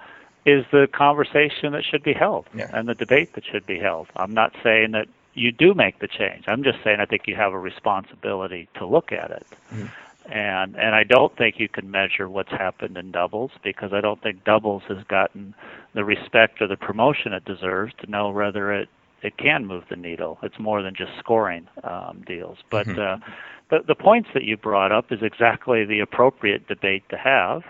is 0.47 0.65
the 0.71 0.89
conversation 0.93 1.73
that 1.73 1.85
should 1.85 2.03
be 2.03 2.13
held 2.13 2.47
yeah. 2.55 2.71
and 2.73 2.89
the 2.89 2.95
debate 2.95 3.35
that 3.35 3.45
should 3.45 3.67
be 3.67 3.79
held. 3.79 4.09
I'm 4.17 4.33
not 4.33 4.55
saying 4.63 4.93
that 4.93 5.09
you 5.35 5.53
do 5.53 5.75
make 5.75 5.99
the 5.99 6.09
change. 6.09 6.45
I'm 6.49 6.65
just 6.65 6.83
saying 6.83 6.99
I 7.01 7.07
think 7.07 7.27
you 7.27 7.37
have 7.37 7.53
a 7.53 7.59
responsibility 7.59 8.69
to 8.75 8.87
look 8.87 9.13
at 9.13 9.31
it. 9.33 9.47
Mm-hmm 9.73 9.87
and 10.27 10.77
and 10.77 10.95
I 10.95 11.05
don't 11.05 11.37
think 11.37 11.59
you 11.59 11.69
can 11.69 11.91
measure 11.91 12.29
what's 12.29 12.51
happened 12.51 12.97
in 12.97 13.11
doubles 13.11 13.51
because 13.63 13.93
I 13.93 14.01
don't 14.01 14.23
think 14.23 14.45
doubles 14.45 14.83
has 14.89 15.03
gotten 15.09 15.55
the 15.95 16.05
respect 16.05 16.61
or 16.61 16.67
the 16.67 16.77
promotion 16.77 17.33
it 17.33 17.45
deserves 17.45 17.93
to 18.01 18.11
know 18.11 18.31
whether 18.31 18.73
it 18.73 18.89
it 19.23 19.37
can 19.37 19.67
move 19.67 19.85
the 19.91 19.97
needle. 19.97 20.39
It's 20.43 20.59
more 20.59 20.83
than 20.83 20.95
just 20.95 21.13
scoring 21.19 21.69
um, 21.85 22.23
deals. 22.27 22.59
But 22.71 22.87
mm-hmm. 22.87 23.23
uh, 23.23 23.27
the 23.71 23.85
the 23.87 23.95
points 23.95 24.29
that 24.35 24.45
you 24.45 24.57
brought 24.57 24.93
up 24.93 25.11
is 25.11 25.21
exactly 25.23 25.85
the 25.85 26.01
appropriate 26.01 26.67
debate 26.69 27.05
to 27.11 27.17
have, 27.17 27.63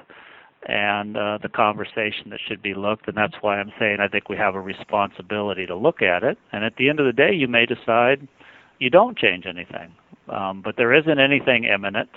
and 0.66 1.16
uh, 1.16 1.38
the 1.42 1.49
conversation 1.49 2.30
that 2.30 2.40
should 2.47 2.62
be 2.62 2.75
looked. 2.75 3.09
And 3.09 3.16
that's 3.16 3.37
why 3.40 3.59
I'm 3.59 3.73
saying 3.78 3.99
I 4.00 4.09
think 4.09 4.28
we 4.28 4.37
have 4.37 4.54
a 4.54 4.61
responsibility 4.61 5.66
to 5.66 5.75
look 5.75 6.02
at 6.02 6.23
it. 6.23 6.38
And 6.52 6.64
at 6.64 6.76
the 6.76 6.88
end 6.88 7.00
of 7.00 7.07
the 7.07 7.12
day, 7.12 7.33
you 7.33 7.49
may 7.49 7.66
decide 7.66 8.26
you 8.78 8.90
don't 8.90 9.16
change 9.16 9.47
anything. 9.47 9.92
Um, 10.28 10.62
but 10.62 10.76
there 10.76 10.95
isn't 10.95 11.19
anything 11.19 11.64
imminent. 11.64 12.11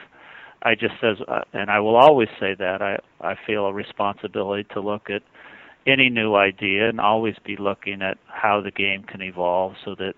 I 0.63 0.75
just 0.75 0.93
says, 1.01 1.17
uh, 1.27 1.41
and 1.51 1.70
I 1.70 1.79
will 1.79 1.96
always 1.96 2.29
say 2.39 2.55
that 2.58 2.82
I 2.82 3.00
I 3.22 3.36
feel 3.46 3.65
a 3.65 3.74
responsibility 3.74 4.65
to 4.74 4.79
look 4.79 5.10
at 5.10 5.22
any 5.86 6.10
new 6.10 6.36
idea 6.36 6.88
and 6.89 7.00
always 7.00 7.36
be 7.43 7.58
looking 7.58 8.01
at 8.01 8.17
how 8.27 8.62
the 8.62 8.72
game 8.72 9.03
can 9.03 9.22
evolve 9.22 9.74
so 9.84 9.96
that 9.96 10.13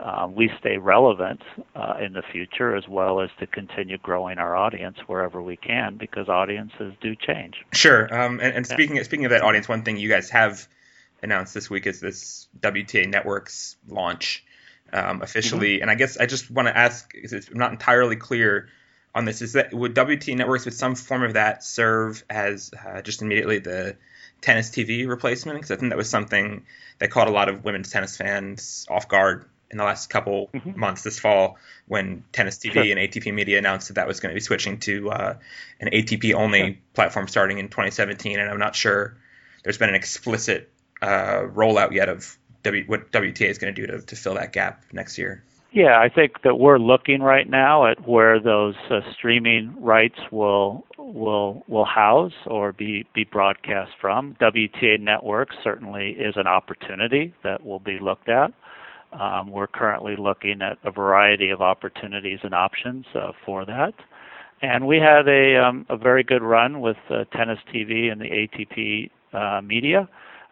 uh, 0.00 0.28
we 0.30 0.50
stay 0.60 0.76
relevant 0.76 1.40
uh, 1.74 1.94
in 2.00 2.12
the 2.12 2.22
future 2.22 2.76
as 2.76 2.86
well 2.86 3.20
as 3.20 3.30
to 3.40 3.46
continue 3.46 3.98
growing 3.98 4.38
our 4.38 4.54
audience 4.54 4.98
wherever 5.06 5.42
we 5.42 5.56
can 5.56 5.96
because 5.96 6.28
audiences 6.28 6.92
do 7.00 7.16
change. 7.16 7.56
Sure. 7.72 8.02
Um, 8.14 8.38
and, 8.40 8.54
and 8.54 8.66
speaking 8.66 8.96
yeah. 8.96 9.02
speaking 9.02 9.24
of 9.24 9.30
that 9.30 9.42
audience, 9.42 9.68
one 9.68 9.82
thing 9.82 9.96
you 9.96 10.08
guys 10.08 10.30
have 10.30 10.68
announced 11.22 11.54
this 11.54 11.68
week 11.68 11.86
is 11.86 12.00
this 12.00 12.48
WTA 12.60 13.08
Networks 13.08 13.76
launch 13.88 14.44
um, 14.92 15.22
officially. 15.22 15.76
Mm-hmm. 15.76 15.82
And 15.82 15.90
I 15.90 15.94
guess 15.94 16.16
I 16.16 16.26
just 16.26 16.50
want 16.50 16.68
to 16.68 16.76
ask, 16.76 17.10
because 17.12 17.32
I'm 17.32 17.58
not 17.58 17.72
entirely 17.72 18.16
clear 18.16 18.68
on 19.18 19.24
this 19.24 19.42
is 19.42 19.54
that 19.54 19.74
would 19.74 19.94
WTA 19.94 20.36
networks 20.36 20.64
with 20.64 20.74
some 20.74 20.94
form 20.94 21.24
of 21.24 21.34
that 21.34 21.64
serve 21.64 22.24
as 22.30 22.70
uh, 22.86 23.02
just 23.02 23.20
immediately 23.20 23.58
the 23.58 23.96
tennis 24.40 24.70
TV 24.70 25.08
replacement? 25.08 25.58
Because 25.58 25.72
I 25.72 25.76
think 25.76 25.90
that 25.90 25.98
was 25.98 26.08
something 26.08 26.64
that 27.00 27.10
caught 27.10 27.26
a 27.26 27.32
lot 27.32 27.48
of 27.48 27.64
women's 27.64 27.90
tennis 27.90 28.16
fans 28.16 28.86
off 28.88 29.08
guard 29.08 29.44
in 29.70 29.76
the 29.76 29.84
last 29.84 30.08
couple 30.08 30.48
mm-hmm. 30.54 30.78
months 30.78 31.02
this 31.02 31.18
fall 31.18 31.58
when 31.86 32.24
Tennis 32.32 32.58
TV 32.58 32.72
sure. 32.74 32.82
and 32.84 32.92
ATP 32.94 33.34
Media 33.34 33.58
announced 33.58 33.88
that 33.88 33.94
that 33.94 34.06
was 34.06 34.20
going 34.20 34.30
to 34.30 34.34
be 34.34 34.40
switching 34.40 34.78
to 34.78 35.10
uh, 35.10 35.34
an 35.80 35.90
ATP 35.92 36.32
only 36.34 36.60
sure. 36.60 36.76
platform 36.94 37.26
starting 37.26 37.58
in 37.58 37.68
2017. 37.68 38.38
And 38.38 38.48
I'm 38.48 38.58
not 38.60 38.76
sure 38.76 39.16
there's 39.64 39.78
been 39.78 39.90
an 39.90 39.96
explicit 39.96 40.70
uh, 41.02 41.42
rollout 41.52 41.92
yet 41.92 42.08
of 42.08 42.38
w- 42.62 42.86
what 42.86 43.10
WTA 43.10 43.50
is 43.50 43.58
going 43.58 43.74
to 43.74 43.80
do 43.80 43.86
to, 43.88 44.00
to 44.00 44.16
fill 44.16 44.34
that 44.34 44.52
gap 44.52 44.84
next 44.92 45.18
year. 45.18 45.42
Yeah, 45.70 45.98
I 46.00 46.08
think 46.08 46.42
that 46.44 46.58
we're 46.58 46.78
looking 46.78 47.20
right 47.20 47.48
now 47.48 47.86
at 47.86 48.08
where 48.08 48.40
those 48.40 48.74
uh, 48.90 49.00
streaming 49.12 49.74
rights 49.80 50.18
will 50.32 50.84
will 50.96 51.62
will 51.68 51.84
house 51.84 52.32
or 52.46 52.72
be 52.72 53.04
be 53.14 53.24
broadcast 53.24 53.92
from. 54.00 54.34
WTA 54.40 54.98
Network 54.98 55.50
certainly 55.62 56.12
is 56.12 56.34
an 56.36 56.46
opportunity 56.46 57.34
that 57.44 57.64
will 57.64 57.80
be 57.80 57.98
looked 58.00 58.30
at. 58.30 58.52
Um, 59.12 59.50
we're 59.50 59.66
currently 59.66 60.16
looking 60.16 60.60
at 60.62 60.78
a 60.84 60.90
variety 60.90 61.50
of 61.50 61.60
opportunities 61.60 62.40
and 62.42 62.54
options 62.54 63.06
uh, 63.14 63.32
for 63.44 63.64
that. 63.64 63.94
And 64.60 64.86
we 64.86 64.98
had 64.98 65.28
a, 65.28 65.56
um, 65.56 65.86
a 65.88 65.96
very 65.96 66.22
good 66.22 66.42
run 66.42 66.80
with 66.80 66.96
uh, 67.10 67.24
Tennis 67.34 67.58
TV 67.72 68.10
and 68.10 68.20
the 68.20 68.26
ATP 68.26 69.10
uh, 69.32 69.62
media. 69.62 70.08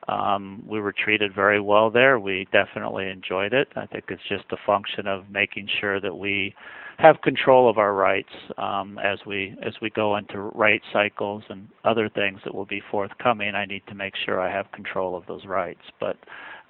Um, 0.08 0.62
we 0.66 0.80
were 0.80 0.92
treated 0.92 1.34
very 1.34 1.60
well 1.60 1.90
there. 1.90 2.18
We 2.18 2.46
definitely 2.52 3.08
enjoyed 3.08 3.52
it. 3.52 3.68
I 3.74 3.86
think 3.86 4.04
it's 4.08 4.22
just 4.28 4.44
a 4.52 4.56
function 4.64 5.06
of 5.06 5.30
making 5.30 5.68
sure 5.80 6.00
that 6.00 6.16
we 6.16 6.54
have 6.98 7.20
control 7.22 7.68
of 7.68 7.76
our 7.76 7.92
rights 7.92 8.32
um, 8.56 8.98
as 8.98 9.18
we 9.26 9.54
as 9.62 9.74
we 9.82 9.90
go 9.90 10.16
into 10.16 10.40
right 10.40 10.80
cycles 10.92 11.42
and 11.50 11.68
other 11.84 12.08
things 12.08 12.40
that 12.44 12.54
will 12.54 12.64
be 12.64 12.82
forthcoming. 12.90 13.54
I 13.54 13.66
need 13.66 13.82
to 13.88 13.94
make 13.94 14.14
sure 14.24 14.40
I 14.40 14.50
have 14.50 14.72
control 14.72 15.16
of 15.16 15.26
those 15.26 15.44
rights, 15.44 15.82
but 16.00 16.16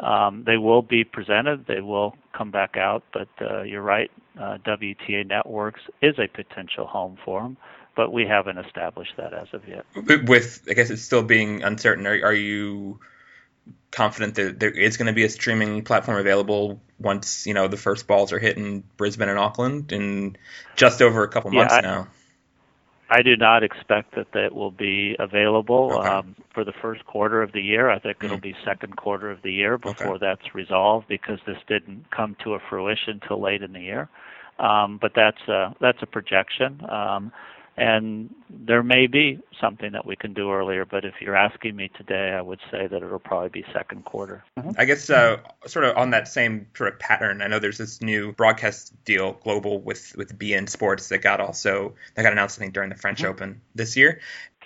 um, 0.00 0.42
they 0.44 0.56
will 0.56 0.82
be 0.82 1.04
presented. 1.04 1.66
They 1.66 1.80
will 1.80 2.16
come 2.36 2.50
back 2.50 2.76
out. 2.76 3.04
But 3.12 3.28
uh, 3.40 3.62
you're 3.62 3.82
right. 3.82 4.10
Uh, 4.38 4.58
WTA 4.66 5.26
Networks 5.26 5.80
is 6.02 6.18
a 6.18 6.26
potential 6.26 6.86
home 6.86 7.16
for 7.24 7.42
them, 7.42 7.56
but 7.94 8.12
we 8.12 8.26
haven't 8.26 8.58
established 8.58 9.12
that 9.16 9.32
as 9.32 9.48
of 9.52 9.62
yet. 9.68 9.84
With 10.28 10.62
I 10.68 10.72
guess 10.74 10.90
it's 10.90 11.02
still 11.02 11.22
being 11.22 11.62
uncertain. 11.62 12.06
Are, 12.06 12.20
are 12.24 12.34
you 12.34 12.98
confident 13.90 14.34
that 14.34 14.60
there 14.60 14.70
is 14.70 14.96
going 14.96 15.06
to 15.06 15.12
be 15.12 15.24
a 15.24 15.28
streaming 15.28 15.82
platform 15.82 16.18
available 16.18 16.80
once 16.98 17.46
you 17.46 17.54
know 17.54 17.68
the 17.68 17.76
first 17.76 18.06
balls 18.06 18.32
are 18.32 18.38
hit 18.38 18.56
in 18.56 18.82
Brisbane 18.96 19.28
and 19.28 19.38
Auckland 19.38 19.92
in 19.92 20.36
just 20.76 21.00
over 21.00 21.22
a 21.22 21.28
couple 21.28 21.50
months 21.50 21.72
yeah, 21.72 21.78
I, 21.78 21.80
now. 21.80 22.08
I 23.08 23.22
do 23.22 23.36
not 23.36 23.62
expect 23.62 24.16
that 24.16 24.32
that 24.32 24.54
will 24.54 24.72
be 24.72 25.14
available 25.18 25.92
okay. 25.92 26.08
um, 26.08 26.34
for 26.52 26.64
the 26.64 26.72
first 26.72 27.06
quarter 27.06 27.40
of 27.40 27.52
the 27.52 27.60
year. 27.60 27.88
I 27.88 27.98
think 27.98 28.18
mm 28.18 28.24
it'll 28.24 28.38
be 28.38 28.56
second 28.64 28.96
quarter 28.96 29.30
of 29.30 29.42
the 29.42 29.52
year 29.52 29.78
before 29.78 30.16
okay. 30.16 30.26
that's 30.26 30.54
resolved 30.54 31.06
because 31.06 31.38
this 31.46 31.58
didn't 31.68 32.10
come 32.10 32.36
to 32.42 32.54
a 32.54 32.58
fruition 32.68 33.20
till 33.26 33.40
late 33.40 33.62
in 33.62 33.72
the 33.72 33.80
year. 33.80 34.08
Um, 34.58 34.98
but 35.00 35.12
that's 35.14 35.40
a, 35.48 35.76
that's 35.80 36.02
a 36.02 36.06
projection. 36.06 36.84
Um, 36.88 37.32
and 37.76 38.34
there 38.48 38.82
may 38.82 39.06
be 39.06 39.38
something 39.60 39.92
that 39.92 40.06
we 40.06 40.16
can 40.16 40.32
do 40.32 40.50
earlier, 40.50 40.84
but 40.84 41.04
if 41.04 41.14
you're 41.20 41.36
asking 41.36 41.76
me 41.76 41.90
today, 41.96 42.30
I 42.30 42.40
would 42.40 42.60
say 42.70 42.86
that 42.86 43.02
it'll 43.02 43.18
probably 43.18 43.50
be 43.50 43.64
second 43.72 44.04
quarter. 44.04 44.42
Mm-hmm. 44.58 44.70
I 44.78 44.84
guess 44.86 45.10
uh, 45.10 45.38
sort 45.66 45.84
of 45.84 45.96
on 45.96 46.10
that 46.10 46.26
same 46.28 46.68
sort 46.74 46.92
of 46.92 46.98
pattern. 46.98 47.42
I 47.42 47.48
know 47.48 47.58
there's 47.58 47.78
this 47.78 48.00
new 48.00 48.32
broadcast 48.32 48.92
deal, 49.04 49.34
global 49.34 49.80
with 49.80 50.16
with 50.16 50.38
beIN 50.38 50.68
Sports 50.68 51.08
that 51.08 51.18
got 51.18 51.40
also 51.40 51.94
that 52.14 52.22
got 52.22 52.32
announced 52.32 52.58
I 52.58 52.60
think 52.60 52.74
during 52.74 52.88
the 52.88 52.96
French 52.96 53.18
mm-hmm. 53.20 53.30
Open 53.30 53.60
this 53.74 53.96
year. 53.96 54.20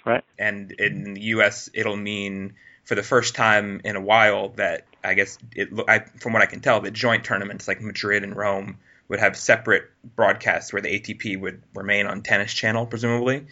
Right. 0.04 0.24
And 0.38 0.72
in 0.72 1.14
the 1.14 1.20
U.S., 1.22 1.68
it'll 1.74 1.96
mean 1.96 2.54
for 2.84 2.94
the 2.94 3.02
first 3.02 3.34
time 3.34 3.80
in 3.84 3.96
a 3.96 4.00
while 4.00 4.50
that 4.50 4.86
I 5.04 5.14
guess 5.14 5.38
it, 5.54 5.68
I, 5.88 6.00
from 6.00 6.32
what 6.32 6.42
I 6.42 6.46
can 6.46 6.60
tell, 6.60 6.80
the 6.80 6.90
joint 6.90 7.24
tournaments 7.24 7.68
like 7.68 7.80
Madrid 7.80 8.24
and 8.24 8.36
Rome 8.36 8.78
would 9.10 9.18
have 9.18 9.36
separate 9.36 9.90
broadcasts 10.16 10.72
where 10.72 10.80
the 10.80 10.88
ATP 10.88 11.38
would 11.38 11.62
remain 11.74 12.06
on 12.06 12.22
Tennis 12.22 12.54
Channel, 12.54 12.86
presumably, 12.86 13.44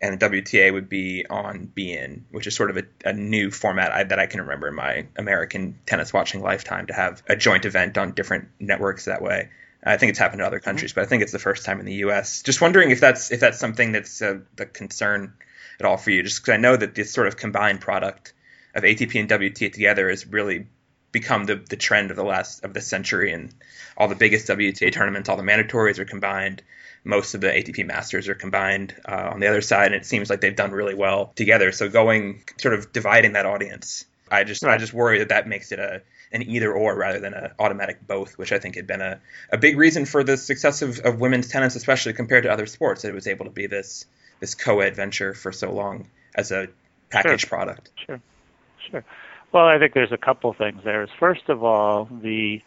and 0.00 0.20
the 0.20 0.28
WTA 0.28 0.70
would 0.70 0.90
be 0.90 1.24
on 1.28 1.72
beIN, 1.74 2.24
which 2.30 2.46
is 2.46 2.54
sort 2.54 2.68
of 2.68 2.76
a, 2.76 2.82
a 3.02 3.12
new 3.14 3.50
format 3.50 3.92
I, 3.92 4.04
that 4.04 4.18
I 4.18 4.26
can 4.26 4.42
remember 4.42 4.68
in 4.68 4.74
my 4.74 5.06
American 5.16 5.78
tennis 5.86 6.12
watching 6.12 6.42
lifetime 6.42 6.88
to 6.88 6.92
have 6.92 7.22
a 7.26 7.34
joint 7.34 7.64
event 7.64 7.96
on 7.96 8.12
different 8.12 8.48
networks 8.60 9.06
that 9.06 9.22
way. 9.22 9.48
I 9.82 9.96
think 9.96 10.10
it's 10.10 10.18
happened 10.18 10.42
in 10.42 10.46
other 10.46 10.60
countries, 10.60 10.92
but 10.92 11.04
I 11.04 11.06
think 11.06 11.22
it's 11.22 11.32
the 11.32 11.38
first 11.38 11.64
time 11.64 11.80
in 11.80 11.86
the 11.86 11.94
U.S. 11.94 12.42
Just 12.42 12.60
wondering 12.60 12.90
if 12.90 13.00
that's 13.00 13.32
if 13.32 13.40
that's 13.40 13.58
something 13.58 13.92
that's 13.92 14.20
a, 14.20 14.42
the 14.56 14.66
concern 14.66 15.32
at 15.80 15.86
all 15.86 15.96
for 15.96 16.10
you, 16.10 16.24
just 16.24 16.42
because 16.42 16.54
I 16.54 16.58
know 16.58 16.76
that 16.76 16.94
this 16.94 17.12
sort 17.12 17.26
of 17.26 17.38
combined 17.38 17.80
product 17.80 18.34
of 18.74 18.82
ATP 18.82 19.18
and 19.18 19.30
WTA 19.30 19.72
together 19.72 20.10
is 20.10 20.26
really 20.26 20.66
become 21.18 21.44
the, 21.44 21.56
the 21.56 21.76
trend 21.76 22.10
of 22.10 22.16
the 22.16 22.24
last 22.24 22.62
of 22.62 22.74
the 22.74 22.82
century, 22.82 23.32
and 23.32 23.54
all 23.96 24.06
the 24.06 24.14
biggest 24.14 24.48
WTA 24.48 24.92
tournaments, 24.92 25.30
all 25.30 25.38
the 25.38 25.42
mandatories 25.42 25.98
are 25.98 26.04
combined. 26.04 26.62
Most 27.04 27.34
of 27.34 27.40
the 27.40 27.46
ATP 27.46 27.86
Masters 27.86 28.28
are 28.28 28.34
combined 28.34 28.94
uh, 29.08 29.30
on 29.32 29.40
the 29.40 29.46
other 29.46 29.62
side, 29.62 29.92
and 29.92 29.94
it 29.94 30.04
seems 30.04 30.28
like 30.28 30.42
they've 30.42 30.54
done 30.54 30.72
really 30.72 30.94
well 30.94 31.32
together. 31.34 31.72
So 31.72 31.88
going 31.88 32.42
sort 32.58 32.74
of 32.74 32.92
dividing 32.92 33.32
that 33.32 33.46
audience, 33.46 34.04
I 34.30 34.44
just 34.44 34.62
right. 34.62 34.74
I 34.74 34.78
just 34.78 34.92
worry 34.92 35.20
that 35.20 35.30
that 35.30 35.48
makes 35.48 35.72
it 35.72 35.78
a 35.78 36.02
an 36.32 36.42
either 36.42 36.70
or 36.70 36.94
rather 36.94 37.20
than 37.20 37.32
an 37.32 37.52
automatic 37.58 38.06
both, 38.06 38.36
which 38.36 38.52
I 38.52 38.58
think 38.58 38.74
had 38.74 38.86
been 38.86 39.00
a, 39.00 39.20
a 39.50 39.56
big 39.56 39.78
reason 39.78 40.04
for 40.04 40.22
the 40.22 40.36
success 40.36 40.82
of, 40.82 40.98
of 40.98 41.18
women's 41.20 41.48
tennis, 41.48 41.76
especially 41.76 42.12
compared 42.12 42.42
to 42.42 42.50
other 42.50 42.66
sports. 42.66 43.02
That 43.02 43.08
it 43.08 43.14
was 43.14 43.26
able 43.26 43.46
to 43.46 43.52
be 43.52 43.68
this 43.68 44.04
this 44.40 44.54
co-ed 44.54 44.94
venture 44.94 45.32
for 45.32 45.52
so 45.52 45.72
long 45.72 46.08
as 46.34 46.52
a 46.52 46.68
packaged 47.08 47.42
sure. 47.42 47.48
product. 47.48 47.90
Sure, 48.04 48.20
sure. 48.90 49.04
Well, 49.52 49.66
I 49.66 49.78
think 49.78 49.94
there's 49.94 50.12
a 50.12 50.18
couple 50.18 50.52
things 50.52 50.82
there. 50.84 51.02
Is 51.02 51.10
first 51.18 51.48
of 51.48 51.64
all, 51.64 52.08
the 52.22 52.60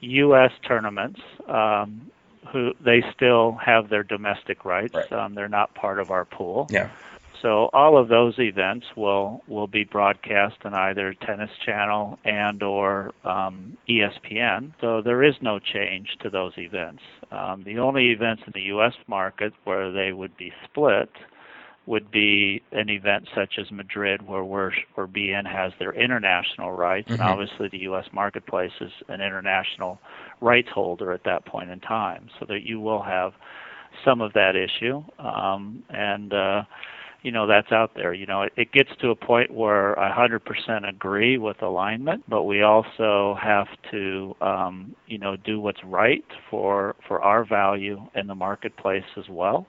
U.S. 0.00 0.52
tournaments, 0.66 1.20
um, 1.48 2.10
who 2.52 2.72
they 2.84 3.02
still 3.14 3.58
have 3.64 3.88
their 3.88 4.02
domestic 4.02 4.64
rights. 4.64 4.94
Right. 4.94 5.12
Um, 5.12 5.34
they're 5.34 5.48
not 5.48 5.74
part 5.74 5.98
of 5.98 6.10
our 6.10 6.24
pool. 6.24 6.68
Yeah. 6.70 6.90
So 7.42 7.68
all 7.72 7.98
of 7.98 8.08
those 8.08 8.34
events 8.38 8.86
will 8.96 9.42
will 9.46 9.66
be 9.66 9.84
broadcast 9.84 10.56
on 10.64 10.74
either 10.74 11.14
Tennis 11.14 11.50
Channel 11.64 12.18
and 12.24 12.62
or 12.62 13.12
um, 13.24 13.76
ESPN. 13.88 14.72
So 14.80 15.02
there 15.02 15.22
is 15.22 15.34
no 15.42 15.58
change 15.58 16.16
to 16.22 16.30
those 16.30 16.52
events. 16.56 17.02
Um, 17.30 17.62
the 17.64 17.78
only 17.78 18.10
events 18.10 18.42
in 18.46 18.52
the 18.54 18.62
U.S. 18.62 18.94
market 19.06 19.52
where 19.64 19.92
they 19.92 20.12
would 20.12 20.36
be 20.36 20.52
split 20.64 21.10
would 21.86 22.10
be 22.10 22.62
an 22.72 22.90
event 22.90 23.28
such 23.34 23.58
as 23.58 23.70
Madrid, 23.70 24.26
where 24.26 24.44
we're, 24.44 24.72
where 24.94 25.06
beIN 25.06 25.46
has 25.46 25.72
their 25.78 25.92
international 25.92 26.72
rights, 26.72 27.08
mm-hmm. 27.08 27.22
and 27.22 27.30
obviously 27.30 27.68
the 27.68 27.78
U.S. 27.78 28.06
marketplace 28.12 28.72
is 28.80 28.90
an 29.08 29.20
international 29.20 29.98
rights 30.40 30.68
holder 30.74 31.12
at 31.12 31.24
that 31.24 31.46
point 31.46 31.70
in 31.70 31.80
time, 31.80 32.28
so 32.38 32.46
that 32.48 32.62
you 32.64 32.80
will 32.80 33.02
have 33.02 33.32
some 34.04 34.20
of 34.20 34.32
that 34.32 34.54
issue, 34.56 35.02
um, 35.20 35.82
and 35.90 36.34
uh, 36.34 36.62
you 37.22 37.30
know 37.30 37.46
that's 37.46 37.70
out 37.70 37.92
there. 37.94 38.12
You 38.12 38.26
know, 38.26 38.42
it, 38.42 38.52
it 38.56 38.72
gets 38.72 38.90
to 39.00 39.10
a 39.10 39.16
point 39.16 39.52
where 39.52 39.98
I 39.98 40.10
100% 40.10 40.88
agree 40.88 41.38
with 41.38 41.62
alignment, 41.62 42.24
but 42.28 42.42
we 42.42 42.62
also 42.62 43.38
have 43.40 43.68
to, 43.92 44.34
um, 44.40 44.94
you 45.06 45.18
know, 45.18 45.36
do 45.36 45.60
what's 45.60 45.82
right 45.84 46.24
for 46.50 46.96
for 47.06 47.22
our 47.22 47.44
value 47.44 48.06
in 48.16 48.26
the 48.26 48.34
marketplace 48.34 49.04
as 49.16 49.28
well 49.30 49.66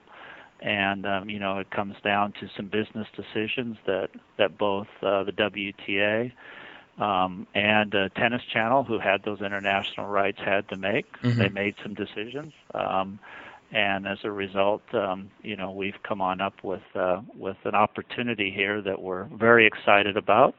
and 0.61 1.05
um, 1.05 1.29
you 1.29 1.39
know 1.39 1.59
it 1.59 1.69
comes 1.71 1.95
down 2.03 2.33
to 2.33 2.49
some 2.55 2.67
business 2.67 3.07
decisions 3.15 3.77
that 3.85 4.09
that 4.37 4.57
both 4.57 4.87
uh, 5.01 5.23
the 5.23 5.31
WTA 5.31 6.31
um, 6.99 7.45
and 7.53 7.93
uh, 7.93 8.09
Tennis 8.09 8.41
Channel, 8.51 8.83
who 8.83 8.99
had 8.99 9.23
those 9.23 9.41
international 9.41 10.07
rights, 10.07 10.39
had 10.39 10.67
to 10.69 10.77
make. 10.77 11.05
Mm-hmm. 11.21 11.39
They 11.39 11.49
made 11.49 11.75
some 11.83 11.93
decisions, 11.93 12.53
um, 12.73 13.19
and 13.71 14.07
as 14.07 14.19
a 14.23 14.31
result, 14.31 14.81
um, 14.93 15.29
you 15.43 15.55
know 15.55 15.71
we've 15.71 16.01
come 16.03 16.21
on 16.21 16.41
up 16.41 16.63
with 16.63 16.83
uh, 16.95 17.21
with 17.35 17.57
an 17.65 17.75
opportunity 17.75 18.51
here 18.51 18.81
that 18.81 19.01
we're 19.01 19.25
very 19.25 19.67
excited 19.67 20.17
about 20.17 20.55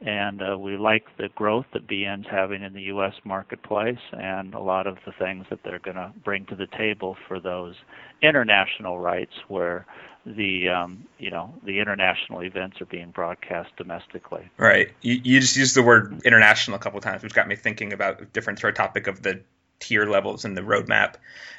and 0.00 0.40
uh, 0.42 0.56
we 0.58 0.76
like 0.76 1.04
the 1.18 1.28
growth 1.34 1.66
that 1.72 1.86
beIN's 1.86 2.26
having 2.30 2.62
in 2.62 2.72
the 2.72 2.82
U.S. 2.82 3.14
marketplace 3.24 3.98
and 4.12 4.54
a 4.54 4.60
lot 4.60 4.86
of 4.86 4.96
the 5.04 5.12
things 5.12 5.46
that 5.50 5.60
they're 5.62 5.78
going 5.78 5.96
to 5.96 6.12
bring 6.24 6.46
to 6.46 6.56
the 6.56 6.66
table 6.66 7.16
for 7.28 7.38
those 7.38 7.74
international 8.22 8.98
rights 8.98 9.34
where 9.48 9.86
the 10.26 10.68
um, 10.68 11.06
you 11.18 11.30
know 11.30 11.54
the 11.64 11.80
international 11.80 12.42
events 12.42 12.80
are 12.80 12.86
being 12.86 13.10
broadcast 13.10 13.70
domestically. 13.76 14.48
Right. 14.56 14.90
You, 15.02 15.20
you 15.22 15.40
just 15.40 15.56
used 15.56 15.74
the 15.74 15.82
word 15.82 16.22
international 16.24 16.76
a 16.76 16.80
couple 16.80 16.98
of 16.98 17.04
times, 17.04 17.22
which 17.22 17.34
got 17.34 17.48
me 17.48 17.56
thinking 17.56 17.92
about 17.92 18.20
a 18.20 18.24
different 18.26 18.58
sort 18.58 18.72
of 18.72 18.76
topic 18.76 19.06
of 19.06 19.22
the 19.22 19.40
tier 19.80 20.06
levels 20.06 20.44
and 20.44 20.56
the 20.56 20.62
roadmap 20.62 21.14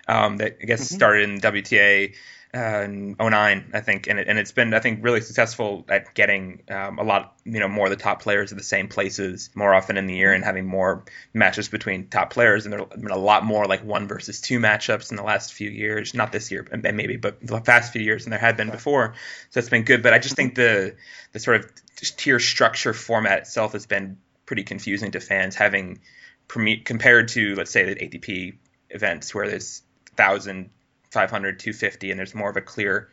um, 0.07 0.37
that 0.37 0.57
I 0.61 0.65
guess 0.65 0.85
mm-hmm. 0.85 0.95
started 0.95 1.29
in 1.29 1.39
WTA 1.39 2.13
uh, 2.53 2.85
09, 2.85 3.71
I 3.73 3.79
think, 3.79 4.07
and 4.07 4.19
it, 4.19 4.27
and 4.27 4.37
it's 4.37 4.51
been 4.51 4.73
I 4.73 4.79
think 4.79 5.03
really 5.03 5.21
successful 5.21 5.85
at 5.87 6.13
getting 6.13 6.63
um, 6.69 6.99
a 6.99 7.03
lot 7.03 7.35
you 7.45 7.59
know 7.59 7.69
more 7.69 7.85
of 7.85 7.91
the 7.91 7.95
top 7.95 8.21
players 8.21 8.51
at 8.51 8.57
the 8.57 8.63
same 8.63 8.89
places 8.89 9.49
more 9.55 9.73
often 9.73 9.95
in 9.95 10.05
the 10.05 10.15
year 10.15 10.33
and 10.33 10.43
having 10.43 10.65
more 10.65 11.05
matches 11.33 11.69
between 11.69 12.07
top 12.07 12.33
players. 12.33 12.65
And 12.65 12.73
there 12.73 12.79
have 12.79 13.01
been 13.01 13.11
a 13.11 13.17
lot 13.17 13.45
more 13.45 13.65
like 13.65 13.85
one 13.85 14.07
versus 14.07 14.41
two 14.41 14.59
matchups 14.59 15.11
in 15.11 15.17
the 15.17 15.23
last 15.23 15.53
few 15.53 15.69
years. 15.69 16.13
Not 16.13 16.33
this 16.33 16.51
year 16.51 16.67
and 16.71 16.83
maybe 16.95 17.15
but 17.15 17.39
the 17.41 17.61
past 17.61 17.93
few 17.93 18.01
years 18.01 18.25
than 18.25 18.31
there 18.31 18.39
had 18.39 18.57
been 18.57 18.69
before. 18.69 19.13
So 19.51 19.59
it's 19.59 19.69
been 19.69 19.83
good. 19.83 20.03
But 20.03 20.13
I 20.13 20.19
just 20.19 20.35
think 20.35 20.55
the 20.55 20.95
the 21.31 21.39
sort 21.39 21.63
of 21.63 21.71
tier 22.17 22.39
structure 22.39 22.93
format 22.93 23.39
itself 23.39 23.71
has 23.71 23.85
been 23.85 24.17
pretty 24.45 24.63
confusing 24.63 25.11
to 25.11 25.21
fans 25.21 25.55
having 25.55 26.01
compared 26.49 27.29
to 27.29 27.55
let's 27.55 27.71
say 27.71 27.85
the 27.85 27.95
ATP 27.95 28.55
events 28.89 29.33
where 29.33 29.47
there's 29.47 29.83
thousand 30.17 30.69
500, 31.11 31.59
250, 31.59 32.11
and 32.11 32.19
there's 32.19 32.33
more 32.33 32.49
of 32.49 32.57
a 32.57 32.61
clear 32.61 33.09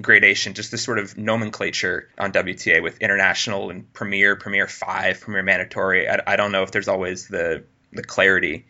gradation, 0.00 0.54
just 0.54 0.70
this 0.70 0.82
sort 0.82 0.98
of 0.98 1.18
nomenclature 1.18 2.08
on 2.18 2.32
WTA 2.32 2.82
with 2.82 2.98
international 3.00 3.70
and 3.70 3.92
premier, 3.92 4.36
premier 4.36 4.66
five, 4.66 5.20
premier 5.20 5.42
mandatory. 5.42 6.08
I, 6.08 6.20
I 6.26 6.36
don't 6.36 6.52
know 6.52 6.62
if 6.62 6.70
there's 6.70 6.88
always 6.88 7.28
the 7.28 7.64
the 7.92 8.02
clarity 8.02 8.64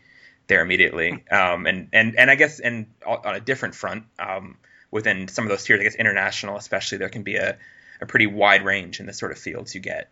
there 0.47 0.61
immediately. 0.61 1.23
Um, 1.31 1.65
and 1.65 1.89
and 1.93 2.17
and 2.17 2.29
I 2.29 2.35
guess 2.35 2.59
and 2.59 2.87
on 3.05 3.35
a 3.35 3.39
different 3.39 3.75
front, 3.75 4.05
um, 4.19 4.57
within 4.91 5.27
some 5.27 5.45
of 5.45 5.49
those 5.49 5.63
tiers, 5.63 5.79
I 5.79 5.83
guess 5.83 5.95
international 5.95 6.57
especially, 6.57 6.97
there 6.97 7.09
can 7.09 7.23
be 7.23 7.37
a, 7.37 7.57
a 8.01 8.05
pretty 8.05 8.27
wide 8.27 8.65
range 8.65 8.99
in 8.99 9.05
the 9.05 9.13
sort 9.13 9.31
of 9.31 9.37
fields 9.37 9.73
you 9.73 9.81
get 9.81 10.09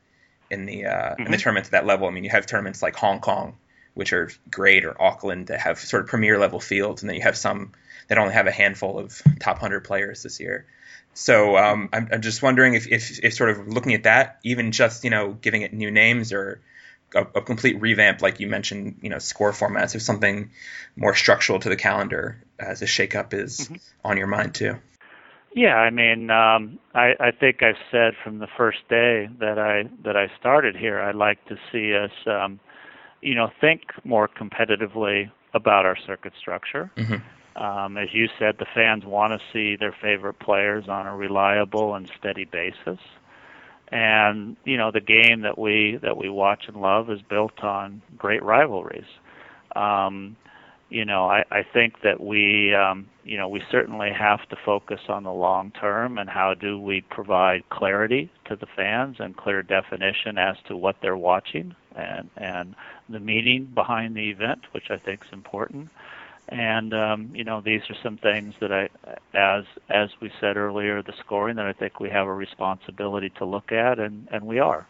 in 0.50 0.66
the 0.66 0.86
uh, 0.86 0.92
mm-hmm. 0.92 1.24
in 1.24 1.32
the 1.32 1.38
mm-hmm. 1.38 1.42
tournaments 1.42 1.70
at 1.70 1.72
that 1.72 1.86
level. 1.86 2.08
I 2.08 2.12
mean, 2.12 2.24
you 2.24 2.30
have 2.30 2.46
tournaments 2.46 2.82
like 2.82 2.96
Hong 2.96 3.20
Kong, 3.20 3.58
which 3.94 4.14
are 4.14 4.30
great, 4.50 4.86
or 4.86 5.02
Auckland 5.02 5.48
that 5.48 5.60
have 5.62 5.80
sort 5.80 6.04
of 6.04 6.10
premier 6.10 6.40
level 6.40 6.60
fields, 6.60 7.02
and 7.02 7.10
then 7.10 7.16
you 7.16 7.24
have 7.24 7.38
some 7.38 7.72
that 8.12 8.18
only 8.18 8.34
have 8.34 8.46
a 8.46 8.52
handful 8.52 9.00
of 9.00 9.22
top 9.40 9.58
hundred 9.58 9.86
players 9.86 10.22
this 10.22 10.42
year. 10.42 10.66
So 11.14 11.56
um, 11.56 11.88
I'm, 11.94 12.10
I'm 12.12 12.22
just 12.22 12.44
wondering 12.44 12.74
if, 12.74 12.86
if, 12.86 13.24
if 13.24 13.34
sort 13.34 13.52
of 13.52 13.70
looking 13.70 13.94
at 13.94 14.04
that, 14.04 14.42
even 14.44 14.74
just 14.74 15.06
you 15.06 15.10
know 15.10 15.32
giving 15.32 15.62
it 15.62 15.72
new 15.72 15.90
names 15.90 16.34
or 16.34 16.60
a, 17.16 17.22
a, 17.22 17.42
complete 17.42 17.80
revamp, 17.80 18.22
like 18.22 18.42
you 18.42 18.48
mentioned, 18.48 18.98
you 19.02 19.10
know, 19.10 19.18
score 19.18 19.54
formats, 19.54 19.96
if 19.96 20.02
something 20.02 20.52
more 20.98 21.16
structural 21.16 21.62
to 21.62 21.70
the 21.70 21.78
calendar 21.78 22.44
as 22.60 22.82
a 22.82 22.86
shakeup 22.86 23.34
is 23.34 23.62
mm-hmm. 23.62 23.76
on 24.04 24.18
your 24.18 24.28
mind 24.28 24.56
too. 24.56 24.76
Yeah, 25.56 25.76
I 25.76 25.90
mean, 25.90 26.30
um, 26.30 26.80
I, 26.94 27.14
I 27.18 27.32
think 27.32 27.64
I've 27.64 27.80
said 27.92 28.16
from 28.26 28.40
the 28.40 28.48
first 28.58 28.80
day 28.90 29.30
that 29.40 29.58
I 29.58 29.84
that 30.04 30.18
I 30.18 30.28
started 30.38 30.76
here, 30.76 31.00
I'd 31.00 31.16
like 31.16 31.46
to 31.46 31.56
see 31.72 31.96
us, 31.96 32.12
um, 32.28 32.60
you 33.22 33.36
know, 33.36 33.50
think 33.62 33.84
more 34.04 34.28
competitively 34.28 35.32
about 35.54 35.86
our 35.86 35.96
circuit 36.06 36.34
structure. 36.38 36.92
Mm-hmm. 36.98 37.26
Um, 37.56 37.98
as 37.98 38.14
you 38.14 38.30
said, 38.40 38.56
the 38.58 38.66
fans 38.74 39.06
want 39.06 39.34
to 39.34 39.46
see 39.52 39.76
their 39.76 39.96
favorite 40.02 40.40
players 40.40 40.88
on 40.88 41.08
a 41.08 41.16
reliable 41.16 41.96
and 41.96 42.10
steady 42.18 42.46
basis. 42.46 43.00
And 43.90 44.56
you 44.64 44.78
know, 44.78 44.92
the 44.92 45.02
game 45.02 45.42
that 45.42 45.58
we 45.58 46.00
that 46.02 46.16
we 46.16 46.30
watch 46.30 46.64
and 46.68 46.78
love 46.78 47.10
is 47.10 47.22
built 47.22 47.62
on 47.64 48.02
great 48.18 48.42
rivalries. 48.42 49.06
Um, 49.76 50.38
you 50.92 51.06
know, 51.06 51.26
I, 51.26 51.46
I 51.50 51.64
think 51.64 52.02
that 52.04 52.22
we, 52.22 52.76
um, 52.76 53.08
you 53.24 53.38
know, 53.38 53.48
we 53.48 53.64
certainly 53.72 54.12
have 54.12 54.48
to 54.50 54.58
focus 54.66 55.00
on 55.08 55.24
the 55.24 55.32
long 55.32 55.72
term 55.72 56.18
and 56.18 56.30
how 56.30 56.54
do 56.54 56.78
we 56.78 57.02
provide 57.02 57.68
clarity 57.70 58.30
to 58.46 58.58
the 58.58 58.68
fans 58.76 59.16
and 59.20 59.36
clear 59.36 59.64
definition 59.64 60.38
as 60.38 60.58
to 60.68 60.76
what 60.76 60.98
they're 61.02 61.18
watching 61.18 61.76
and 61.96 62.30
and 62.38 62.76
the 63.10 63.20
meaning 63.20 63.66
behind 63.74 64.16
the 64.16 64.30
event, 64.30 64.62
which 64.74 64.90
I 64.92 64.98
think 64.98 65.26
is 65.26 65.34
important. 65.34 65.90
And 66.50 66.94
um, 66.94 67.32
you 67.34 67.44
know, 67.44 67.62
these 67.62 67.82
are 67.90 67.96
some 68.04 68.18
things 68.18 68.54
that 68.60 68.72
I, 68.72 68.90
as 69.34 69.66
as 69.90 70.10
we 70.20 70.32
said 70.40 70.58
earlier, 70.58 71.02
the 71.02 71.14
scoring 71.20 71.56
that 71.56 71.66
I 71.66 71.74
think 71.74 72.00
we 72.00 72.10
have 72.10 72.28
a 72.28 72.34
responsibility 72.34 73.30
to 73.38 73.46
look 73.46 73.72
at, 73.72 74.00
and 74.00 74.28
and 74.32 74.46
we 74.46 74.60
are. 74.60 74.86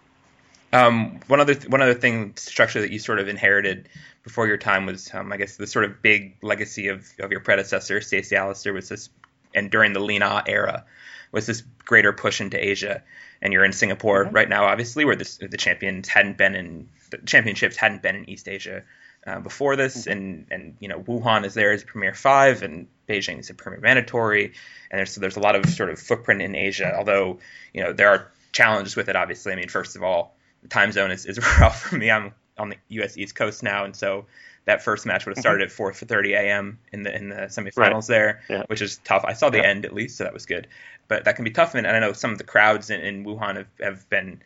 Um, 0.74 1.20
one 1.28 1.40
other 1.40 1.54
th- 1.54 1.70
one 1.70 1.82
other 1.82 1.94
thing 1.94 2.34
structure 2.38 2.82
that 2.82 2.92
you 2.92 3.00
sort 3.00 3.20
of 3.20 3.28
inherited 3.28 3.90
before 4.24 4.48
your 4.48 4.58
time 4.58 4.86
was, 4.86 5.14
um, 5.14 5.34
I 5.34 5.38
guess, 5.38 5.58
the 5.58 5.68
sort 5.68 5.86
of 5.86 6.02
big 6.02 6.38
legacy 6.42 6.88
of, 6.88 7.08
of 7.20 7.32
your 7.32 7.42
predecessor, 7.42 8.02
Stacey 8.02 8.36
Allaster, 8.36 8.74
was 8.74 8.90
this, 8.90 9.10
and 9.54 9.70
during 9.72 9.94
the 9.94 10.00
Li 10.00 10.20
Na 10.20 10.42
era, 10.46 10.86
was 11.32 11.46
this 11.46 11.64
greater 11.86 12.14
push 12.14 12.40
into 12.40 12.64
Asia. 12.64 13.04
And 13.42 13.52
you're 13.52 13.66
in 13.66 13.74
Singapore 13.74 14.26
mm-hmm. 14.26 14.36
right 14.36 14.48
now, 14.48 14.66
obviously, 14.66 15.04
where 15.04 15.16
this, 15.16 15.38
the 15.38 15.58
champions 15.58 16.08
hadn't 16.08 16.38
been 16.38 16.56
in 16.56 16.88
the 17.10 17.18
championships 17.18 17.76
hadn't 17.76 18.02
been 18.02 18.16
in 18.16 18.30
East 18.30 18.48
Asia 18.48 18.84
uh, 19.26 19.40
before 19.40 19.76
this, 19.76 20.02
mm-hmm. 20.02 20.12
and 20.12 20.48
and 20.52 20.78
you 20.80 20.88
know 20.88 21.00
Wuhan 21.00 21.46
is 21.46 21.54
there 21.54 21.72
as 21.72 21.84
a 21.84 21.86
Premier 21.86 22.14
Five, 22.14 22.64
and 22.64 22.88
Beijing 23.08 23.40
is 23.40 23.50
a 23.50 23.54
Premier 23.54 23.80
Mandatory, 23.80 24.46
and 24.90 25.00
there's 25.00 25.12
so 25.12 25.22
there's 25.22 25.38
a 25.38 25.42
lot 25.42 25.56
of 25.56 25.70
sort 25.70 25.90
of 25.90 26.00
footprint 26.00 26.42
in 26.42 26.56
Asia. 26.56 26.96
Although 26.98 27.40
you 27.74 27.84
know 27.84 27.94
there 27.94 28.10
are 28.10 28.32
challenges 28.52 28.96
with 28.96 29.10
it, 29.10 29.16
obviously. 29.16 29.54
I 29.54 29.56
mean, 29.56 29.70
first 29.70 29.96
of 29.96 30.04
all, 30.04 30.36
the 30.62 30.70
time 30.70 30.92
zone 30.92 31.12
is, 31.12 31.26
is 31.26 31.38
rough 31.60 31.82
for 31.82 31.98
me. 31.98 32.10
I'm 32.10 32.34
on 32.58 32.70
the 32.70 32.78
U.S. 32.90 33.18
East 33.18 33.36
Coast 33.36 33.64
now, 33.64 33.86
and 33.86 33.96
so 33.96 34.26
that 34.66 34.84
first 34.84 35.06
match 35.06 35.26
would 35.26 35.36
have 35.36 35.42
started 35.42 35.70
mm-hmm. 35.70 35.84
at 35.84 35.94
4:30 35.94 36.30
a.m. 36.38 36.80
in 36.92 37.04
the 37.04 37.16
in 37.16 37.30
the 37.30 37.36
semifinals 37.36 37.78
right. 37.78 38.08
there, 38.08 38.42
yeah. 38.50 38.64
which 38.68 38.82
is 38.82 38.98
tough. 39.04 39.24
I 39.26 39.34
saw 39.34 39.50
the 39.50 39.58
yeah. 39.58 39.66
end 39.66 39.86
at 39.86 39.94
least, 39.94 40.18
so 40.18 40.24
that 40.24 40.34
was 40.34 40.46
good. 40.46 40.68
But 41.08 41.26
that 41.26 41.36
can 41.36 41.44
be 41.44 41.52
tough, 41.52 41.76
and 41.76 41.86
I 41.86 42.00
know 42.00 42.14
some 42.14 42.32
of 42.32 42.38
the 42.38 42.44
crowds 42.44 42.90
in, 42.90 43.02
in 43.02 43.26
Wuhan 43.26 43.58
have, 43.58 43.68
have 43.82 44.10
been 44.10 44.42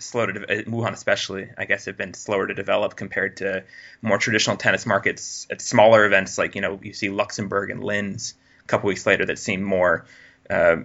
slow 0.00 0.26
to 0.26 0.32
uh, 0.42 0.62
Wuhan 0.62 0.92
especially 0.92 1.48
I 1.56 1.64
guess 1.64 1.86
have 1.86 1.96
been 1.96 2.14
slower 2.14 2.46
to 2.46 2.54
develop 2.54 2.96
compared 2.96 3.38
to 3.38 3.64
more 4.02 4.18
traditional 4.18 4.56
tennis 4.56 4.86
markets 4.86 5.46
at 5.50 5.60
smaller 5.60 6.04
events 6.04 6.38
like 6.38 6.54
you 6.54 6.60
know 6.60 6.80
you 6.82 6.92
see 6.92 7.08
Luxembourg 7.08 7.70
and 7.70 7.82
Linz 7.82 8.34
a 8.64 8.66
couple 8.66 8.88
weeks 8.88 9.06
later 9.06 9.26
that 9.26 9.38
seem 9.38 9.62
more 9.62 10.06
uh, 10.48 10.76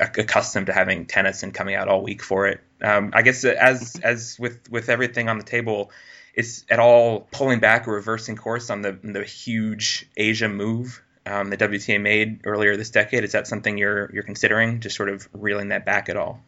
accustomed 0.00 0.66
to 0.66 0.72
having 0.72 1.06
tennis 1.06 1.42
and 1.42 1.54
coming 1.54 1.74
out 1.74 1.88
all 1.88 2.02
week 2.02 2.22
for 2.22 2.48
it. 2.48 2.60
Um, 2.82 3.12
I 3.14 3.22
guess 3.22 3.44
as 3.44 3.98
as 4.02 4.36
with 4.38 4.70
with 4.70 4.88
everything 4.88 5.28
on 5.28 5.38
the 5.38 5.44
table, 5.44 5.90
is 6.34 6.64
at 6.68 6.80
all 6.80 7.20
pulling 7.30 7.60
back 7.60 7.86
or 7.86 7.92
reversing 7.92 8.36
course 8.36 8.70
on 8.70 8.82
the 8.82 8.98
the 9.02 9.22
huge 9.22 10.06
Asia 10.16 10.48
move 10.48 11.00
um, 11.26 11.50
the 11.50 11.56
WTA 11.56 12.00
made 12.00 12.40
earlier 12.44 12.76
this 12.76 12.90
decade? 12.90 13.24
Is 13.24 13.32
that 13.32 13.46
something 13.46 13.78
you're 13.78 14.10
you're 14.12 14.22
considering, 14.22 14.80
just 14.80 14.96
sort 14.96 15.08
of 15.08 15.28
reeling 15.32 15.68
that 15.68 15.84
back 15.84 16.08
at 16.08 16.16
all? 16.16 16.40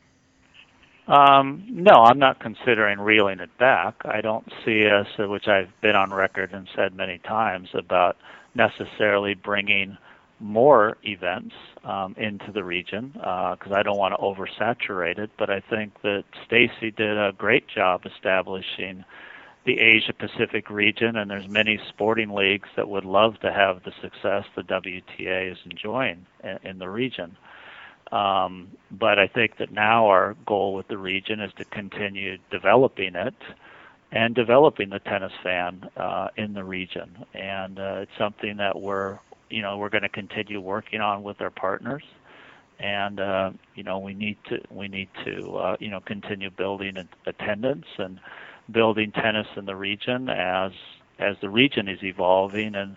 Um, 1.06 1.64
no, 1.70 1.92
I'm 1.92 2.18
not 2.18 2.40
considering 2.40 2.98
reeling 2.98 3.38
it 3.38 3.56
back. 3.58 3.94
I 4.04 4.20
don't 4.20 4.50
see 4.64 4.86
us, 4.86 5.06
which 5.18 5.46
I've 5.46 5.70
been 5.80 5.94
on 5.94 6.12
record 6.12 6.52
and 6.52 6.68
said 6.74 6.94
many 6.96 7.18
times 7.18 7.68
about 7.74 8.16
necessarily 8.54 9.34
bringing 9.34 9.96
more 10.40 10.96
events 11.04 11.54
um, 11.84 12.14
into 12.18 12.52
the 12.52 12.64
region 12.64 13.10
because 13.14 13.70
uh, 13.70 13.74
I 13.74 13.82
don't 13.82 13.98
want 13.98 14.14
to 14.14 14.22
oversaturate 14.22 15.18
it. 15.18 15.30
But 15.38 15.48
I 15.48 15.60
think 15.60 15.92
that 16.02 16.24
Stacey 16.44 16.90
did 16.90 17.16
a 17.16 17.32
great 17.36 17.68
job 17.68 18.02
establishing 18.04 19.04
the 19.64 19.78
Asia 19.80 20.12
Pacific 20.12 20.70
region, 20.70 21.16
and 21.16 21.30
there's 21.30 21.48
many 21.48 21.78
sporting 21.88 22.30
leagues 22.30 22.68
that 22.76 22.88
would 22.88 23.04
love 23.04 23.38
to 23.40 23.52
have 23.52 23.82
the 23.84 23.92
success 24.00 24.44
the 24.54 24.62
WTA 24.62 25.52
is 25.52 25.58
enjoying 25.68 26.26
in, 26.44 26.58
in 26.70 26.78
the 26.78 26.88
region. 26.88 27.36
Um, 28.12 28.68
but 28.90 29.18
I 29.18 29.26
think 29.26 29.58
that 29.58 29.72
now 29.72 30.06
our 30.06 30.36
goal 30.46 30.74
with 30.74 30.88
the 30.88 30.98
region 30.98 31.40
is 31.40 31.52
to 31.54 31.64
continue 31.64 32.38
developing 32.50 33.16
it 33.16 33.34
and 34.12 34.34
developing 34.34 34.90
the 34.90 35.00
tennis 35.00 35.32
fan 35.42 35.88
uh, 35.96 36.28
in 36.36 36.54
the 36.54 36.62
region. 36.62 37.24
And 37.34 37.78
uh, 37.78 37.98
it's 38.02 38.16
something 38.16 38.58
that 38.58 38.80
we're, 38.80 39.18
you 39.50 39.62
know, 39.62 39.76
we're 39.76 39.88
going 39.88 40.02
to 40.02 40.08
continue 40.08 40.60
working 40.60 41.00
on 41.00 41.22
with 41.22 41.40
our 41.40 41.50
partners. 41.50 42.04
And 42.78 43.18
uh, 43.20 43.50
you 43.74 43.82
know, 43.82 43.98
we 43.98 44.12
need 44.12 44.36
to 44.50 44.60
we 44.70 44.86
need 44.86 45.08
to 45.24 45.56
uh, 45.56 45.76
you 45.80 45.88
know 45.88 46.00
continue 46.00 46.50
building 46.50 47.08
attendance 47.24 47.86
and 47.96 48.20
building 48.70 49.12
tennis 49.12 49.46
in 49.56 49.64
the 49.64 49.74
region 49.74 50.28
as 50.28 50.72
as 51.18 51.36
the 51.40 51.48
region 51.48 51.88
is 51.88 52.02
evolving 52.02 52.74
and 52.74 52.96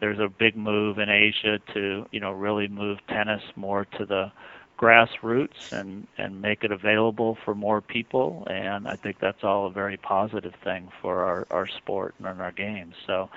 there's 0.00 0.18
a 0.18 0.28
big 0.28 0.56
move 0.56 0.98
in 0.98 1.08
Asia 1.08 1.58
to 1.74 2.06
you 2.10 2.20
know 2.20 2.32
really 2.32 2.68
move 2.68 2.98
tennis 3.08 3.42
more 3.56 3.84
to 3.98 4.06
the 4.06 4.30
grassroots 4.78 5.58
and 5.72 6.06
and 6.18 6.40
make 6.40 6.64
it 6.64 6.72
available 6.72 7.36
for 7.44 7.54
more 7.54 7.80
people. 7.80 8.46
And 8.50 8.86
I 8.88 8.96
think 8.96 9.16
that's 9.20 9.42
all 9.42 9.66
a 9.66 9.70
very 9.70 9.96
positive 9.96 10.54
thing 10.64 10.88
for 11.02 11.24
our 11.24 11.46
our 11.50 11.66
sport 11.66 12.14
and 12.18 12.40
our 12.40 12.52
games. 12.52 12.94
So 13.06 13.28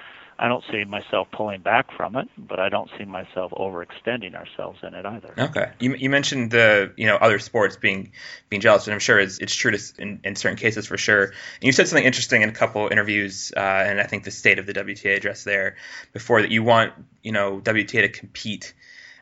I 0.41 0.47
don't 0.47 0.63
see 0.71 0.83
myself 0.85 1.27
pulling 1.31 1.61
back 1.61 1.95
from 1.95 2.15
it, 2.15 2.27
but 2.35 2.59
I 2.59 2.69
don't 2.69 2.89
see 2.97 3.05
myself 3.05 3.51
overextending 3.51 4.33
ourselves 4.33 4.79
in 4.81 4.95
it 4.95 5.05
either. 5.05 5.35
Okay, 5.37 5.69
you, 5.79 5.93
you 5.93 6.09
mentioned 6.09 6.49
the 6.49 6.91
you 6.97 7.05
know 7.05 7.15
other 7.15 7.37
sports 7.37 7.75
being 7.75 8.11
being 8.49 8.59
jealous, 8.59 8.87
and 8.87 8.95
I'm 8.95 8.99
sure 8.99 9.19
it's, 9.19 9.37
it's 9.37 9.53
true 9.53 9.69
to, 9.69 10.01
in, 10.01 10.19
in 10.23 10.35
certain 10.35 10.57
cases 10.57 10.87
for 10.87 10.97
sure. 10.97 11.25
And 11.25 11.33
you 11.61 11.71
said 11.71 11.87
something 11.87 12.03
interesting 12.03 12.41
in 12.41 12.49
a 12.49 12.53
couple 12.53 12.87
interviews, 12.87 13.53
uh, 13.55 13.59
and 13.59 14.01
I 14.01 14.05
think 14.05 14.23
the 14.23 14.31
state 14.31 14.57
of 14.57 14.65
the 14.65 14.73
WTA 14.73 15.15
address 15.15 15.43
there 15.43 15.75
before 16.11 16.41
that 16.41 16.49
you 16.49 16.63
want 16.63 16.93
you 17.21 17.33
know 17.33 17.61
WTA 17.61 18.01
to 18.01 18.09
compete. 18.09 18.73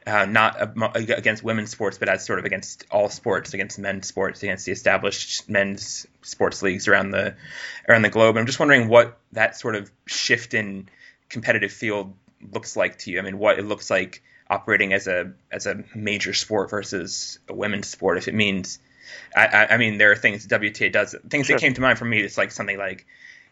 Uh, 0.08 0.26
not 0.26 0.56
against 0.96 1.44
women's 1.44 1.70
sports, 1.70 1.98
but 1.98 2.08
as 2.08 2.26
sort 2.26 2.40
of 2.40 2.46
against 2.46 2.86
all 2.90 3.10
sports, 3.10 3.54
against 3.54 3.78
men's 3.78 4.08
sports, 4.08 4.42
against 4.42 4.66
the 4.66 4.72
established 4.72 5.48
men's 5.50 6.08
sports 6.22 6.64
leagues 6.64 6.88
around 6.88 7.12
the 7.12 7.36
around 7.90 8.04
the 8.04 8.10
globe. 8.10 8.38
And 8.38 8.40
I'm 8.40 8.46
just 8.46 8.60
wondering 8.60 8.88
what 8.88 9.20
that 9.34 9.58
sort 9.58 9.76
of 9.76 9.92
shift 10.08 10.54
in 10.54 10.88
competitive 11.30 11.72
field 11.72 12.14
looks 12.52 12.76
like 12.76 13.00
to 13.00 13.12
you. 13.12 13.20
I 13.20 13.22
mean, 13.22 13.38
what 13.38 13.60
it 13.60 13.66
looks 13.66 13.90
like 13.90 14.22
operating 14.50 14.94
as 14.94 15.08
a 15.08 15.32
as 15.52 15.66
a 15.66 15.84
major 15.96 16.34
sport 16.34 16.70
versus 16.70 17.40
a 17.48 17.54
women's 17.54 17.88
sport. 17.88 18.18
If 18.18 18.28
it 18.28 18.34
means, 18.34 18.80
I, 19.36 19.68
I 19.72 19.78
mean, 19.78 19.98
there 19.98 20.12
are 20.12 20.16
things 20.16 20.48
WTA 20.48 20.92
does. 20.92 21.16
Things 21.30 21.48
sure. 21.48 21.56
that 21.56 21.62
came 21.62 21.74
to 21.74 21.82
mind 21.82 22.00
for 22.00 22.06
me. 22.06 22.20
It's 22.22 22.38
like 22.38 22.52
something 22.52 22.78
like, 22.78 23.06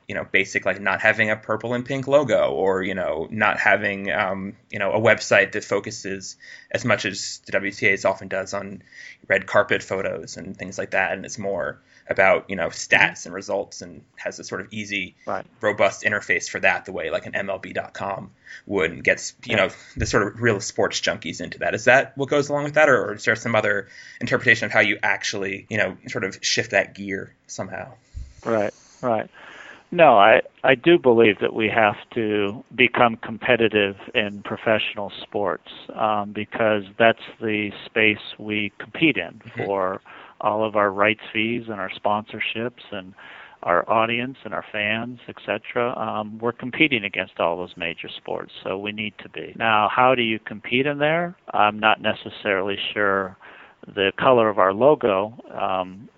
you 0.08 0.16
know, 0.16 0.26
basic 0.30 0.66
like 0.66 0.82
not 0.82 1.02
having 1.02 1.30
a 1.30 1.36
purple 1.36 1.74
and 1.74 1.86
pink 1.86 2.08
logo, 2.08 2.52
or 2.52 2.82
you 2.84 2.96
know, 2.96 3.28
not 3.30 3.60
having 3.60 4.12
um, 4.12 4.56
you 4.72 4.80
know 4.80 4.92
a 4.92 5.00
website 5.00 5.52
that 5.54 5.64
focuses 5.64 6.38
as 6.72 6.84
much 6.84 7.06
as 7.06 7.42
the 7.46 7.52
WTA 7.54 8.04
often 8.06 8.28
does 8.28 8.54
on 8.54 8.82
red 9.28 9.46
carpet 9.46 9.84
photos 9.84 10.38
and 10.38 10.58
things 10.58 10.78
like 10.78 10.92
that, 10.92 11.14
and 11.14 11.26
it's 11.26 11.38
more 11.38 11.80
about 12.10 12.50
you 12.50 12.56
know 12.56 12.68
stats 12.68 13.26
and 13.26 13.34
results 13.34 13.82
and 13.82 14.04
has 14.16 14.40
a 14.40 14.44
sort 14.44 14.62
of 14.62 14.68
easy, 14.72 15.16
right. 15.26 15.46
robust 15.62 16.04
interface 16.04 16.50
for 16.50 16.60
that, 16.60 16.86
the 16.86 16.92
way 16.92 17.10
like 17.10 17.26
an 17.26 17.34
MLB.com 17.34 18.32
would, 18.66 18.92
and 18.92 19.04
gets 19.04 19.34
you 19.46 19.56
yeah. 19.56 19.68
know 19.68 19.74
the 19.96 20.06
sort 20.06 20.28
of 20.28 20.42
real 20.42 20.60
sports 20.60 21.00
junkies 21.02 21.42
into 21.42 21.60
that. 21.60 21.74
Is 21.74 21.86
that 21.86 22.18
what 22.18 22.30
goes 22.30 22.50
along 22.50 22.66
with 22.66 22.76
that, 22.76 22.90
or, 22.90 23.06
or 23.06 23.14
is 23.16 23.26
there 23.26 23.36
some 23.36 23.56
other 23.56 23.88
interpretation 24.22 24.66
of 24.66 24.72
how 24.72 24.82
you 24.82 25.00
actually 25.04 25.66
you 25.70 25.78
know 25.78 25.98
sort 26.08 26.24
of 26.24 26.40
shift 26.42 26.72
that 26.72 26.96
gear 26.96 27.34
somehow? 27.48 27.94
Right, 28.46 28.74
right. 29.02 29.30
No, 29.90 30.18
I, 30.18 30.42
I 30.64 30.76
do 30.76 31.00
believe 31.00 31.40
that 31.40 31.54
we 31.54 31.70
have 31.70 31.96
to 32.14 32.64
become 32.76 33.16
competitive 33.16 33.96
in 34.14 34.42
professional 34.44 35.14
sports 35.22 35.72
um, 35.96 36.34
because 36.34 36.84
that's 37.00 37.22
the 37.40 37.72
space 37.86 38.18
we 38.38 38.74
compete 38.80 39.16
in 39.16 39.40
mm-hmm. 39.40 39.62
All 40.42 40.66
of 40.66 40.76
our 40.76 40.92
rights 40.92 41.22
fees 41.34 41.64
and 41.68 41.80
our 41.80 41.90
sponsorships 41.90 42.84
and 42.92 43.14
our 43.64 43.90
audience 43.90 44.38
and 44.46 44.54
our 44.54 44.66
fans, 44.72 45.20
etc. 45.28 45.98
Um, 45.98 46.38
we're 46.40 46.52
competing 46.52 47.04
against 47.04 47.40
all 47.40 47.58
those 47.58 47.76
major 47.76 48.08
sports, 48.16 48.52
so 48.64 48.78
we 48.78 48.92
need 48.92 49.14
to 49.24 49.30
be. 49.30 49.54
Now, 49.58 49.90
how 49.94 50.14
do 50.16 50.22
you 50.22 50.40
compete 50.40 50.86
in 50.86 51.00
there? 51.00 51.36
I'm 51.54 51.80
not 51.80 52.02
necessarily 52.02 52.78
sure. 52.94 53.36
The 53.88 54.12
color 54.20 54.50
of 54.50 54.60
our 54.60 54.74
logo 54.74 55.34
um, 55.60 56.10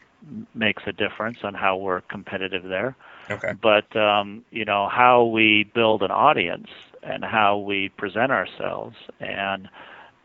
makes 0.53 0.83
a 0.85 0.91
difference 0.91 1.37
on 1.43 1.53
how 1.53 1.77
we're 1.77 2.01
competitive 2.01 2.63
there. 2.63 2.95
Okay. 3.29 3.53
But 3.61 3.95
um, 3.95 4.43
you 4.51 4.65
know 4.65 4.89
how 4.91 5.25
we 5.25 5.71
build 5.73 6.03
an 6.03 6.11
audience 6.11 6.67
and 7.03 7.23
how 7.23 7.57
we 7.57 7.89
present 7.97 8.31
ourselves 8.31 8.95
and 9.19 9.69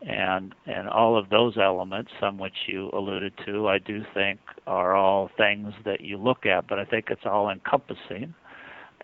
and 0.05 0.53
and 0.67 0.87
all 0.87 1.17
of 1.17 1.29
those 1.29 1.57
elements, 1.57 2.11
some 2.19 2.37
which 2.37 2.53
you 2.67 2.89
alluded 2.93 3.33
to, 3.45 3.67
I 3.67 3.79
do 3.79 4.03
think 4.13 4.39
are 4.67 4.95
all 4.95 5.29
things 5.37 5.73
that 5.83 6.01
you 6.01 6.17
look 6.17 6.45
at, 6.45 6.67
but 6.67 6.79
I 6.79 6.85
think 6.85 7.05
it's 7.09 7.25
all 7.25 7.49
encompassing, 7.49 8.33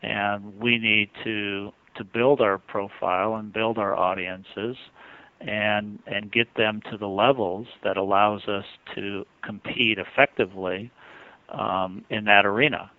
and 0.04 0.60
we 0.60 0.78
need 0.78 1.10
to 1.24 1.72
to 1.98 2.04
build 2.04 2.40
our 2.40 2.58
profile 2.58 3.36
and 3.36 3.52
build 3.52 3.78
our 3.78 3.96
audiences 3.96 4.78
and 5.40 6.00
and 6.06 6.32
get 6.32 6.48
them 6.56 6.82
to 6.92 6.98
the 6.98 7.08
levels 7.08 7.68
that 7.84 7.98
allows 7.98 8.48
us 8.48 8.66
to 8.96 9.26
compete 9.44 9.98
effectively 9.98 10.92
um, 11.50 12.06
in 12.12 12.26
that 12.26 12.46
arena 12.46 12.92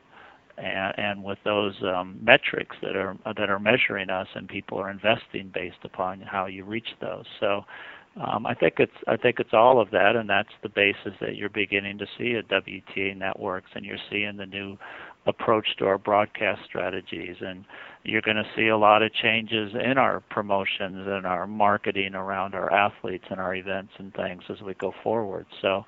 and, 0.62 0.94
and 0.96 1.24
with 1.24 1.38
those 1.44 1.74
um, 1.82 2.18
metrics 2.22 2.76
that 2.82 2.96
are 2.96 3.16
that 3.24 3.50
are 3.50 3.58
measuring 3.58 4.10
us, 4.10 4.28
and 4.34 4.48
people 4.48 4.78
are 4.78 4.90
investing 4.90 5.50
based 5.52 5.84
upon 5.84 6.20
how 6.20 6.46
you 6.46 6.64
reach 6.64 6.88
those. 7.00 7.24
So, 7.40 7.64
um, 8.20 8.46
I 8.46 8.54
think 8.54 8.74
it's 8.78 8.92
I 9.08 9.16
think 9.16 9.40
it's 9.40 9.52
all 9.52 9.80
of 9.80 9.90
that, 9.90 10.16
and 10.16 10.28
that's 10.28 10.52
the 10.62 10.68
basis 10.68 11.14
that 11.20 11.36
you're 11.36 11.48
beginning 11.48 11.98
to 11.98 12.06
see 12.18 12.34
at 12.36 12.48
WTA 12.48 13.16
Networks, 13.16 13.70
and 13.74 13.84
you're 13.84 13.96
seeing 14.10 14.36
the 14.36 14.46
new 14.46 14.78
approach 15.26 15.66
to 15.78 15.86
our 15.86 15.98
broadcast 15.98 16.60
strategies, 16.64 17.36
and 17.40 17.64
you're 18.04 18.22
going 18.22 18.36
to 18.36 18.46
see 18.56 18.68
a 18.68 18.76
lot 18.76 19.02
of 19.02 19.12
changes 19.14 19.72
in 19.74 19.96
our 19.98 20.20
promotions 20.30 21.06
and 21.08 21.26
our 21.26 21.46
marketing 21.46 22.14
around 22.14 22.54
our 22.54 22.72
athletes 22.72 23.24
and 23.30 23.38
our 23.38 23.54
events 23.54 23.92
and 23.98 24.12
things 24.14 24.42
as 24.48 24.60
we 24.62 24.74
go 24.74 24.92
forward. 25.02 25.46
So 25.60 25.84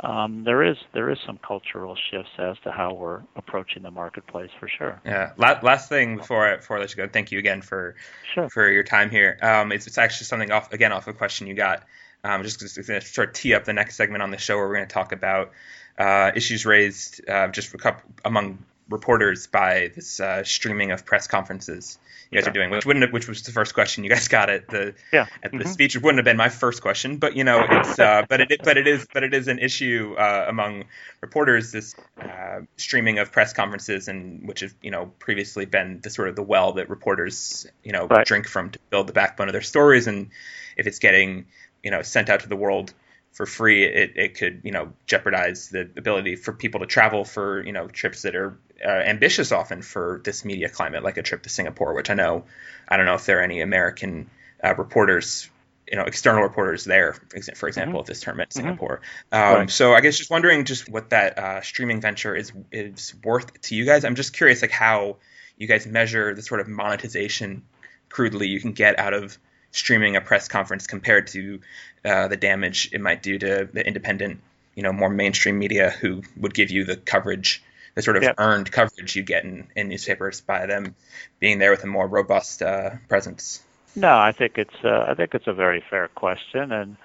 um, 0.00 0.44
there 0.44 0.62
is 0.62 0.76
there 0.92 1.10
is 1.10 1.18
some 1.24 1.38
cultural 1.38 1.96
shifts 2.10 2.32
as 2.38 2.56
to 2.64 2.70
how 2.70 2.92
we're 2.92 3.22
approaching 3.34 3.82
the 3.82 3.90
marketplace 3.90 4.50
for 4.60 4.68
sure. 4.68 5.00
Yeah. 5.04 5.32
Last, 5.36 5.62
last 5.62 5.88
thing 5.88 6.18
before 6.18 6.46
I, 6.46 6.56
before 6.56 6.76
I 6.76 6.80
let 6.80 6.90
you 6.90 6.96
go, 6.96 7.08
thank 7.08 7.32
you 7.32 7.38
again 7.38 7.62
for 7.62 7.96
sure. 8.34 8.48
for 8.50 8.70
your 8.70 8.82
time 8.82 9.10
here. 9.10 9.38
Um, 9.40 9.72
it's, 9.72 9.86
it's 9.86 9.98
actually 9.98 10.26
something 10.26 10.50
off 10.50 10.72
again 10.72 10.92
off 10.92 11.06
a 11.06 11.12
question 11.12 11.46
you 11.46 11.54
got. 11.54 11.84
Um, 12.24 12.42
just 12.42 12.58
going 12.58 13.00
to 13.00 13.06
sort 13.06 13.28
of 13.28 13.34
tee 13.34 13.54
up 13.54 13.64
the 13.64 13.72
next 13.72 13.96
segment 13.96 14.22
on 14.22 14.30
the 14.30 14.38
show 14.38 14.56
where 14.56 14.66
we're 14.66 14.76
going 14.76 14.88
to 14.88 14.92
talk 14.92 15.12
about 15.12 15.52
uh, 15.98 16.32
issues 16.34 16.66
raised 16.66 17.28
uh, 17.28 17.48
just 17.48 17.76
couple, 17.78 18.02
among 18.24 18.58
reporters 18.88 19.46
by 19.46 19.90
this 19.94 20.20
uh, 20.20 20.44
streaming 20.44 20.92
of 20.92 21.04
press 21.04 21.26
conferences 21.26 21.98
you 22.30 22.40
guys 22.40 22.48
are 22.48 22.52
doing, 22.52 22.70
which 22.70 22.84
wouldn't 22.84 23.04
have, 23.04 23.12
which 23.12 23.28
was 23.28 23.42
the 23.42 23.52
first 23.52 23.74
question 23.74 24.02
you 24.02 24.10
guys 24.10 24.28
got 24.28 24.50
at 24.50 24.68
the 24.68 24.94
yeah. 25.12 25.26
at 25.42 25.52
the 25.52 25.58
mm-hmm. 25.58 25.68
speech. 25.68 25.94
It 25.94 26.02
wouldn't 26.02 26.18
have 26.18 26.24
been 26.24 26.36
my 26.36 26.48
first 26.48 26.82
question, 26.82 27.18
but 27.18 27.36
you 27.36 27.44
know 27.44 27.64
it's 27.68 27.98
uh, 27.98 28.24
but 28.28 28.40
it 28.40 28.60
but 28.64 28.76
it 28.76 28.86
is 28.86 29.06
but 29.12 29.22
it 29.22 29.32
is 29.32 29.48
an 29.48 29.58
issue 29.58 30.14
uh, 30.18 30.46
among 30.48 30.84
reporters 31.20 31.70
this 31.70 31.94
uh, 32.20 32.60
streaming 32.76 33.18
of 33.18 33.30
press 33.30 33.52
conferences 33.52 34.08
and 34.08 34.46
which 34.46 34.60
has 34.60 34.74
you 34.82 34.90
know 34.90 35.12
previously 35.18 35.66
been 35.66 36.00
the 36.02 36.10
sort 36.10 36.28
of 36.28 36.36
the 36.36 36.42
well 36.42 36.72
that 36.72 36.90
reporters 36.90 37.66
you 37.84 37.92
know 37.92 38.06
right. 38.06 38.26
drink 38.26 38.48
from 38.48 38.70
to 38.70 38.78
build 38.90 39.06
the 39.06 39.12
backbone 39.12 39.48
of 39.48 39.52
their 39.52 39.62
stories, 39.62 40.06
and 40.06 40.30
if 40.76 40.86
it's 40.86 40.98
getting 40.98 41.46
you 41.82 41.90
know 41.90 42.02
sent 42.02 42.28
out 42.28 42.40
to 42.40 42.48
the 42.48 42.56
world 42.56 42.92
for 43.36 43.44
free, 43.44 43.84
it, 43.84 44.12
it 44.16 44.34
could 44.34 44.62
you 44.64 44.72
know 44.72 44.94
jeopardize 45.06 45.68
the 45.68 45.82
ability 45.82 46.36
for 46.36 46.54
people 46.54 46.80
to 46.80 46.86
travel 46.86 47.22
for 47.22 47.62
you 47.62 47.72
know 47.72 47.86
trips 47.86 48.22
that 48.22 48.34
are 48.34 48.58
uh, 48.82 48.88
ambitious 48.88 49.52
often 49.52 49.82
for 49.82 50.22
this 50.24 50.42
media 50.42 50.70
climate, 50.70 51.02
like 51.04 51.18
a 51.18 51.22
trip 51.22 51.42
to 51.42 51.50
Singapore, 51.50 51.92
which 51.92 52.08
I 52.08 52.14
know 52.14 52.44
I 52.88 52.96
don't 52.96 53.04
know 53.04 53.14
if 53.14 53.26
there 53.26 53.40
are 53.40 53.42
any 53.42 53.60
American 53.60 54.30
uh, 54.64 54.74
reporters, 54.74 55.50
you 55.86 55.98
know, 55.98 56.04
external 56.04 56.42
reporters 56.42 56.84
there, 56.84 57.12
for 57.54 57.68
example, 57.68 58.00
mm-hmm. 58.00 58.06
this 58.06 58.20
tournament 58.20 58.56
in 58.56 58.62
mm-hmm. 58.62 58.68
Singapore. 58.68 59.02
Um, 59.30 59.40
right. 59.40 59.70
So 59.70 59.92
I 59.92 60.00
guess 60.00 60.16
just 60.16 60.30
wondering 60.30 60.64
just 60.64 60.88
what 60.88 61.10
that 61.10 61.38
uh, 61.38 61.60
streaming 61.60 62.00
venture 62.00 62.34
is 62.34 62.52
is 62.72 63.14
worth 63.22 63.60
to 63.60 63.74
you 63.74 63.84
guys. 63.84 64.06
I'm 64.06 64.14
just 64.14 64.32
curious, 64.32 64.62
like 64.62 64.70
how 64.70 65.18
you 65.58 65.66
guys 65.66 65.86
measure 65.86 66.34
the 66.34 66.40
sort 66.40 66.60
of 66.60 66.68
monetization 66.68 67.64
crudely 68.08 68.48
you 68.48 68.60
can 68.60 68.72
get 68.72 68.98
out 68.98 69.12
of 69.12 69.36
streaming 69.76 70.16
a 70.16 70.20
press 70.20 70.48
conference 70.48 70.86
compared 70.86 71.26
to 71.28 71.60
uh, 72.04 72.28
the 72.28 72.36
damage 72.36 72.90
it 72.92 73.00
might 73.00 73.22
do 73.22 73.38
to 73.38 73.68
the 73.72 73.86
independent, 73.86 74.40
you 74.74 74.82
know, 74.82 74.92
more 74.92 75.10
mainstream 75.10 75.58
media 75.58 75.90
who 75.90 76.22
would 76.36 76.54
give 76.54 76.70
you 76.70 76.84
the 76.84 76.96
coverage, 76.96 77.62
the 77.94 78.02
sort 78.02 78.16
of 78.16 78.22
yep. 78.22 78.36
earned 78.38 78.70
coverage 78.72 79.14
you 79.14 79.22
get 79.22 79.44
in, 79.44 79.68
in 79.76 79.88
newspapers 79.88 80.40
by 80.40 80.66
them 80.66 80.94
being 81.40 81.58
there 81.58 81.70
with 81.70 81.84
a 81.84 81.86
more 81.86 82.06
robust 82.06 82.62
uh, 82.62 82.90
presence. 83.08 83.62
No, 83.94 84.16
I 84.16 84.32
think 84.32 84.58
it's 84.58 84.84
uh, 84.84 85.06
I 85.08 85.14
think 85.14 85.34
it's 85.34 85.46
a 85.46 85.54
very 85.54 85.82
fair 85.88 86.08
question, 86.08 86.72
and 86.72 86.96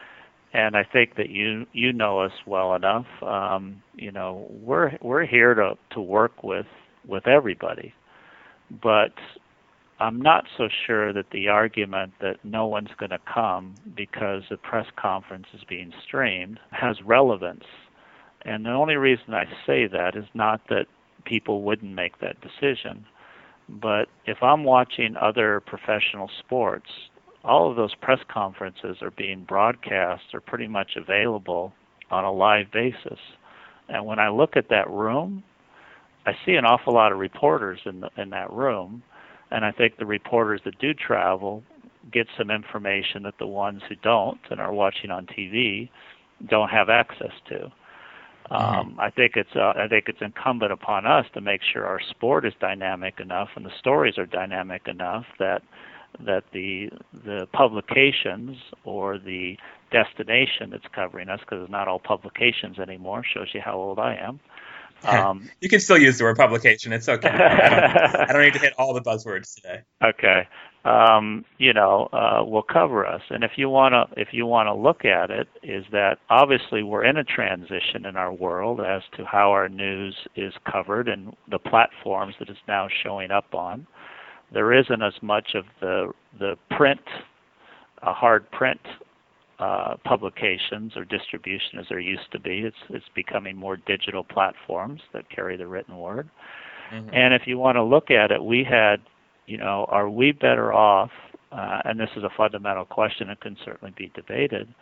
and 0.54 0.76
I 0.76 0.84
think 0.84 1.16
that 1.16 1.30
you 1.30 1.66
you 1.72 1.94
know 1.94 2.20
us 2.20 2.34
well 2.46 2.76
enough. 2.76 3.08
Um, 3.22 3.82
you 3.96 4.12
know, 4.12 4.48
we're 4.50 4.98
we're 5.02 5.26
here 5.26 5.54
to 5.54 5.78
to 5.92 6.02
work 6.02 6.44
with 6.44 6.68
with 7.06 7.28
everybody, 7.28 7.94
but 8.70 9.14
I'm 10.02 10.20
not 10.20 10.46
so 10.58 10.68
sure 10.88 11.14
that 11.14 11.30
the 11.32 11.50
argument 11.50 12.14
that 12.22 12.44
no 12.44 12.66
one's 12.66 12.90
going 12.98 13.12
to 13.12 13.20
come 13.32 13.76
because 13.96 14.42
the 14.50 14.58
press 14.58 14.88
conference 15.00 15.46
is 15.54 15.62
being 15.70 15.94
streamed 16.04 16.60
has 16.72 16.96
relevance. 17.06 17.66
And 18.44 18.66
the 18.66 18.72
only 18.72 18.96
reason 18.96 19.36
I 19.36 19.46
say 19.68 19.86
that 19.86 20.16
is 20.16 20.26
not 20.34 20.62
that 20.70 20.88
people 21.24 21.62
wouldn't 21.62 21.94
make 21.94 22.20
that 22.20 22.38
decision, 22.42 23.06
but 23.70 24.08
if 24.26 24.42
I'm 24.42 24.64
watching 24.64 25.16
other 25.18 25.60
professional 25.60 26.32
sports, 26.40 26.90
all 27.44 27.70
of 27.70 27.76
those 27.76 27.94
press 27.94 28.22
conferences 28.28 28.98
are 29.04 29.12
being 29.12 29.44
broadcast 29.44 30.24
or 30.34 30.42
pretty 30.42 30.68
much 30.68 30.94
available 30.96 31.74
on 32.10 32.24
a 32.24 32.32
live 32.32 32.72
basis. 32.74 33.20
And 33.88 34.08
when 34.08 34.18
I 34.18 34.30
look 34.30 34.58
at 34.58 34.70
that 34.70 34.90
room, 34.90 35.44
I 36.26 36.32
see 36.44 36.54
an 36.54 36.66
awful 36.66 36.96
lot 36.96 37.12
of 37.12 37.20
reporters 37.20 37.82
in 37.86 38.00
the, 38.00 38.10
in 38.18 38.32
that 38.32 38.52
room 38.52 39.04
and 39.52 39.66
I 39.66 39.72
think 39.72 39.98
the 39.98 40.06
reporters 40.06 40.62
that 40.66 40.80
do 40.80 40.94
travel 40.94 41.64
get 42.12 42.28
some 42.38 42.50
information 42.50 43.24
that 43.24 43.36
the 43.38 43.48
ones 43.48 43.82
who 43.88 43.96
don't 43.96 44.40
and 44.50 44.60
are 44.60 44.74
watching 44.74 45.12
on 45.12 45.28
TV 45.28 45.90
don't 46.50 46.70
have 46.70 46.90
access 46.90 47.34
to. 47.50 47.72
Mm-hmm. 48.52 48.54
Um, 48.54 48.98
I 49.00 49.10
think 49.12 49.34
it's 49.36 49.56
uh, 49.56 49.74
I 49.76 49.88
think 49.88 50.06
it's 50.08 50.22
incumbent 50.22 50.72
upon 50.72 51.06
us 51.06 51.26
to 51.36 51.42
make 51.42 51.62
sure 51.72 51.86
our 51.86 52.02
sport 52.10 52.46
is 52.46 52.54
dynamic 52.60 53.20
enough 53.20 53.50
and 53.56 53.66
the 53.66 53.72
stories 53.80 54.18
are 54.18 54.26
dynamic 54.26 54.88
enough 54.88 55.26
that 55.40 55.62
that 56.26 56.44
the 56.52 56.90
the 57.26 57.48
publications 57.54 58.58
or 58.84 59.18
the 59.18 59.56
destination 59.92 60.70
that's 60.72 60.88
covering 60.94 61.30
us 61.30 61.40
because 61.42 61.62
it's 61.62 61.72
not 61.72 61.88
all 61.88 62.00
publications 62.00 62.80
anymore 62.80 63.24
shows 63.24 63.48
you 63.54 63.62
how 63.62 63.76
old 63.76 64.00
I 64.00 64.16
am 64.16 64.40
um, 65.04 65.50
you 65.62 65.70
can 65.70 65.80
still 65.80 65.98
use 65.98 66.18
the 66.18 66.24
word 66.24 66.38
publication. 66.38 66.94
It's 66.94 67.10
okay. 67.10 67.30
I 67.30 67.70
don't, 67.70 68.16
I 68.30 68.34
don't 68.34 68.42
need 68.42 68.54
to 68.54 68.60
hit 68.60 68.74
all 68.78 68.94
the 68.94 69.02
buzzwords 69.02 69.56
today. 69.56 69.82
Okay. 70.04 70.48
Um, 70.84 71.46
you 71.58 71.74
know, 71.74 72.10
uh, 72.12 72.44
will 72.44 72.64
cover 72.64 73.06
us. 73.06 73.22
And 73.30 73.44
if 73.44 73.52
you 73.56 73.70
want 73.70 73.94
to, 73.94 74.20
if 74.20 74.30
you 74.32 74.46
want 74.46 74.68
to 74.68 74.74
look 74.74 75.06
at 75.06 75.30
it, 75.30 75.48
is 75.62 75.86
that 75.92 76.18
obviously 76.30 76.82
we're 76.82 77.04
in 77.04 77.18
a 77.18 77.24
transition 77.24 78.06
in 78.06 78.16
our 78.16 78.34
world 78.34 78.80
as 78.82 79.04
to 79.18 79.26
how 79.26 79.52
our 79.52 79.70
news 79.70 80.16
is 80.36 80.54
covered 80.72 81.08
and 81.08 81.36
the 81.50 81.60
platforms 81.60 82.36
that 82.40 82.50
it's 82.50 82.60
now 82.68 82.88
showing 83.04 83.32
up 83.32 83.54
on. 83.54 83.86
There 84.52 84.74
isn't 84.74 85.02
as 85.02 85.14
much 85.22 85.56
of 85.56 85.66
the 85.80 86.12
the 86.40 86.58
print, 86.76 87.02
a 88.02 88.14
hard 88.14 88.50
print 88.52 88.82
uh, 89.62 89.96
publications 90.04 90.94
or 90.96 91.06
distribution 91.06 91.78
as 91.80 91.86
there 91.88 92.00
used 92.00 92.32
to 92.32 92.40
be. 92.40 92.64
It's 92.66 92.76
it's 92.90 93.06
becoming 93.14 93.56
more 93.56 93.78
digital 93.78 94.24
platforms 94.24 95.02
that 95.14 95.30
carry 95.30 95.56
the 95.56 95.68
written 95.68 95.98
word. 95.98 96.30
Mm-hmm. 96.92 97.14
And 97.14 97.34
if 97.36 97.44
you 97.46 97.60
want 97.60 97.76
to 97.76 97.84
look 97.84 98.10
at 98.10 98.32
it, 98.32 98.44
we 98.44 98.66
had, 98.68 98.98
you 99.46 99.58
know, 99.58 99.86
are 99.90 100.10
we 100.10 100.32
better 100.32 100.74
off? 100.74 101.12
Uh, 101.52 101.80
and 101.86 102.00
this 102.00 102.10
is 102.18 102.24
a 102.24 102.30
fundamental 102.36 102.86
question 102.86 103.30
and 103.30 103.40
can 103.40 103.56
certainly 103.64 103.94
be 103.96 104.12
debated. 104.16 104.74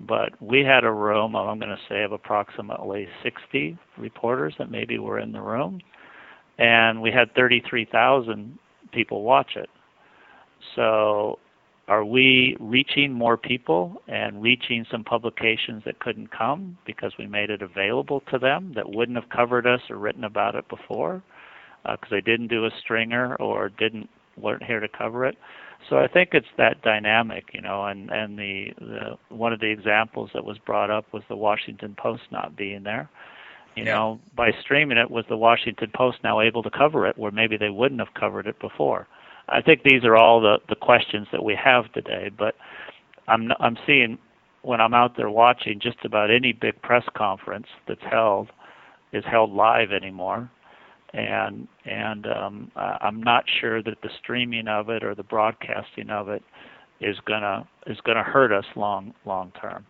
But 0.00 0.40
we 0.40 0.60
had 0.60 0.84
a 0.84 0.92
room, 0.92 1.34
I'm 1.34 1.58
going 1.58 1.70
to 1.70 1.76
say, 1.88 2.04
of 2.04 2.12
approximately 2.12 3.08
60 3.22 3.76
reporters 3.98 4.54
that 4.58 4.70
maybe 4.70 4.98
were 4.98 5.18
in 5.18 5.32
the 5.32 5.40
room, 5.40 5.80
and 6.58 7.02
we 7.02 7.10
had 7.10 7.34
33,000 7.34 8.58
people 8.92 9.22
watch 9.22 9.56
it. 9.56 9.68
So 10.76 11.38
are 11.90 12.04
we 12.04 12.56
reaching 12.60 13.12
more 13.12 13.36
people 13.36 14.00
and 14.08 14.40
reaching 14.40 14.86
some 14.90 15.04
publications 15.04 15.82
that 15.84 15.98
couldn't 15.98 16.30
come 16.30 16.78
because 16.86 17.12
we 17.18 17.26
made 17.26 17.50
it 17.50 17.62
available 17.62 18.22
to 18.30 18.38
them 18.38 18.72
that 18.76 18.88
wouldn't 18.88 19.18
have 19.18 19.28
covered 19.28 19.66
us 19.66 19.80
or 19.90 19.96
written 19.96 20.24
about 20.24 20.54
it 20.54 20.68
before? 20.68 21.22
because 21.82 22.12
uh, 22.12 22.16
they 22.16 22.20
didn't 22.20 22.48
do 22.48 22.66
a 22.66 22.70
stringer 22.82 23.36
or 23.36 23.68
didn't 23.68 24.08
weren't 24.36 24.62
here 24.62 24.80
to 24.80 24.88
cover 24.88 25.24
it. 25.24 25.36
So 25.88 25.96
I 25.96 26.08
think 26.08 26.30
it's 26.32 26.46
that 26.58 26.82
dynamic, 26.82 27.46
you 27.52 27.60
know, 27.60 27.86
and 27.86 28.10
and 28.10 28.38
the, 28.38 28.66
the 28.78 29.34
one 29.34 29.52
of 29.52 29.60
the 29.60 29.70
examples 29.70 30.30
that 30.34 30.44
was 30.44 30.58
brought 30.58 30.90
up 30.90 31.06
was 31.12 31.22
the 31.28 31.36
Washington 31.36 31.96
Post 31.98 32.22
not 32.30 32.56
being 32.56 32.82
there. 32.82 33.08
You 33.76 33.84
yeah. 33.84 33.94
know, 33.94 34.20
by 34.36 34.50
streaming 34.60 34.98
it, 34.98 35.10
was 35.10 35.24
the 35.28 35.36
Washington 35.36 35.90
Post 35.94 36.18
now 36.22 36.40
able 36.40 36.62
to 36.62 36.70
cover 36.70 37.06
it 37.06 37.16
where 37.16 37.30
maybe 37.30 37.56
they 37.56 37.70
wouldn't 37.70 38.00
have 38.00 38.14
covered 38.14 38.46
it 38.46 38.58
before? 38.60 39.06
I 39.48 39.62
think 39.62 39.82
these 39.82 40.04
are 40.04 40.16
all 40.16 40.40
the 40.40 40.58
the 40.68 40.76
questions 40.76 41.28
that 41.32 41.44
we 41.44 41.56
have 41.62 41.92
today. 41.92 42.30
But 42.36 42.54
I'm 43.28 43.50
I'm 43.58 43.76
seeing 43.86 44.18
when 44.62 44.80
I'm 44.80 44.94
out 44.94 45.16
there 45.16 45.30
watching 45.30 45.80
just 45.80 46.04
about 46.04 46.30
any 46.30 46.52
big 46.52 46.80
press 46.82 47.04
conference 47.16 47.66
that's 47.88 48.02
held 48.02 48.50
is 49.12 49.24
held 49.24 49.52
live 49.52 49.90
anymore 49.92 50.50
and 51.12 51.66
and 51.84 52.26
um, 52.26 52.70
I'm 52.76 53.22
not 53.22 53.44
sure 53.60 53.82
that 53.82 54.00
the 54.02 54.10
streaming 54.22 54.68
of 54.68 54.88
it 54.90 55.02
or 55.02 55.14
the 55.14 55.22
broadcasting 55.22 56.10
of 56.10 56.28
it 56.28 56.42
is 57.00 57.16
gonna 57.24 57.66
is 57.86 58.00
gonna 58.02 58.22
hurt 58.22 58.52
us 58.52 58.64
long 58.76 59.14
long 59.24 59.52
term. 59.60 59.86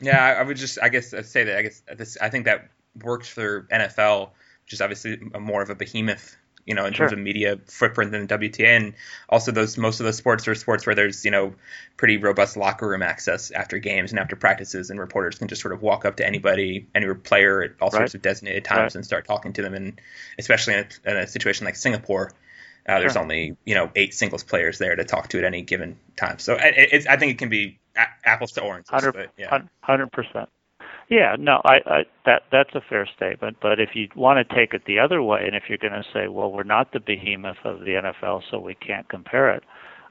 Yeah, 0.00 0.22
I 0.22 0.42
would 0.42 0.56
just 0.56 0.78
I 0.82 0.88
guess 0.88 1.14
I'd 1.14 1.26
say 1.26 1.44
that 1.44 1.56
I 1.56 1.62
guess 1.62 1.82
this 1.96 2.18
I 2.20 2.28
think 2.28 2.44
that 2.46 2.68
works 3.02 3.28
for 3.28 3.62
NFL, 3.72 4.30
which 4.64 4.74
is 4.74 4.80
obviously 4.80 5.18
more 5.40 5.62
of 5.62 5.70
a 5.70 5.74
behemoth 5.74 6.36
you 6.66 6.74
know, 6.74 6.84
in 6.86 6.92
sure. 6.92 7.08
terms 7.08 7.12
of 7.12 7.18
media 7.18 7.58
footprint 7.66 8.12
than 8.12 8.26
the 8.26 8.38
WTA. 8.38 8.64
And 8.64 8.94
also 9.28 9.52
those 9.52 9.76
most 9.76 10.00
of 10.00 10.04
those 10.04 10.16
sports 10.16 10.46
are 10.46 10.54
sports 10.54 10.86
where 10.86 10.94
there's, 10.94 11.24
you 11.24 11.30
know, 11.30 11.54
pretty 11.96 12.18
robust 12.18 12.56
locker 12.56 12.88
room 12.88 13.02
access 13.02 13.50
after 13.50 13.78
games 13.78 14.12
and 14.12 14.18
after 14.18 14.36
practices 14.36 14.90
and 14.90 15.00
reporters 15.00 15.38
can 15.38 15.48
just 15.48 15.62
sort 15.62 15.72
of 15.72 15.82
walk 15.82 16.04
up 16.04 16.16
to 16.16 16.26
anybody, 16.26 16.86
any 16.94 17.12
player 17.14 17.62
at 17.62 17.72
all 17.80 17.88
right. 17.88 17.98
sorts 17.98 18.14
of 18.14 18.22
designated 18.22 18.64
times 18.64 18.94
right. 18.94 18.96
and 18.96 19.04
start 19.04 19.26
talking 19.26 19.52
to 19.54 19.62
them. 19.62 19.74
And 19.74 20.00
especially 20.38 20.74
in 20.74 20.86
a, 21.04 21.10
in 21.10 21.16
a 21.16 21.26
situation 21.26 21.64
like 21.64 21.76
Singapore, 21.76 22.32
uh, 22.88 22.98
there's 22.98 23.12
sure. 23.12 23.22
only, 23.22 23.56
you 23.64 23.74
know, 23.74 23.90
eight 23.94 24.14
singles 24.14 24.42
players 24.42 24.78
there 24.78 24.94
to 24.94 25.04
talk 25.04 25.28
to 25.28 25.38
at 25.38 25.44
any 25.44 25.62
given 25.62 25.98
time. 26.16 26.38
So 26.38 26.56
it, 26.58 27.06
I 27.08 27.16
think 27.16 27.32
it 27.32 27.38
can 27.38 27.48
be 27.48 27.78
a- 27.96 28.06
apples 28.24 28.52
to 28.52 28.62
oranges. 28.62 28.90
100. 28.90 29.12
But, 29.12 29.30
yeah. 29.36 29.62
100%. 29.88 30.46
Yeah, 31.08 31.36
no, 31.38 31.60
I, 31.64 31.76
I 31.86 32.04
that 32.24 32.42
that's 32.50 32.74
a 32.74 32.80
fair 32.88 33.06
statement. 33.16 33.58
But 33.60 33.80
if 33.80 33.90
you 33.94 34.08
want 34.16 34.46
to 34.46 34.54
take 34.54 34.72
it 34.74 34.82
the 34.86 34.98
other 34.98 35.22
way, 35.22 35.42
and 35.46 35.54
if 35.54 35.64
you're 35.68 35.78
going 35.78 35.92
to 35.92 36.04
say, 36.12 36.28
well, 36.28 36.50
we're 36.50 36.62
not 36.62 36.92
the 36.92 37.00
behemoth 37.00 37.58
of 37.64 37.80
the 37.80 38.00
NFL, 38.22 38.42
so 38.50 38.58
we 38.58 38.74
can't 38.74 39.08
compare 39.08 39.50
it, 39.54 39.62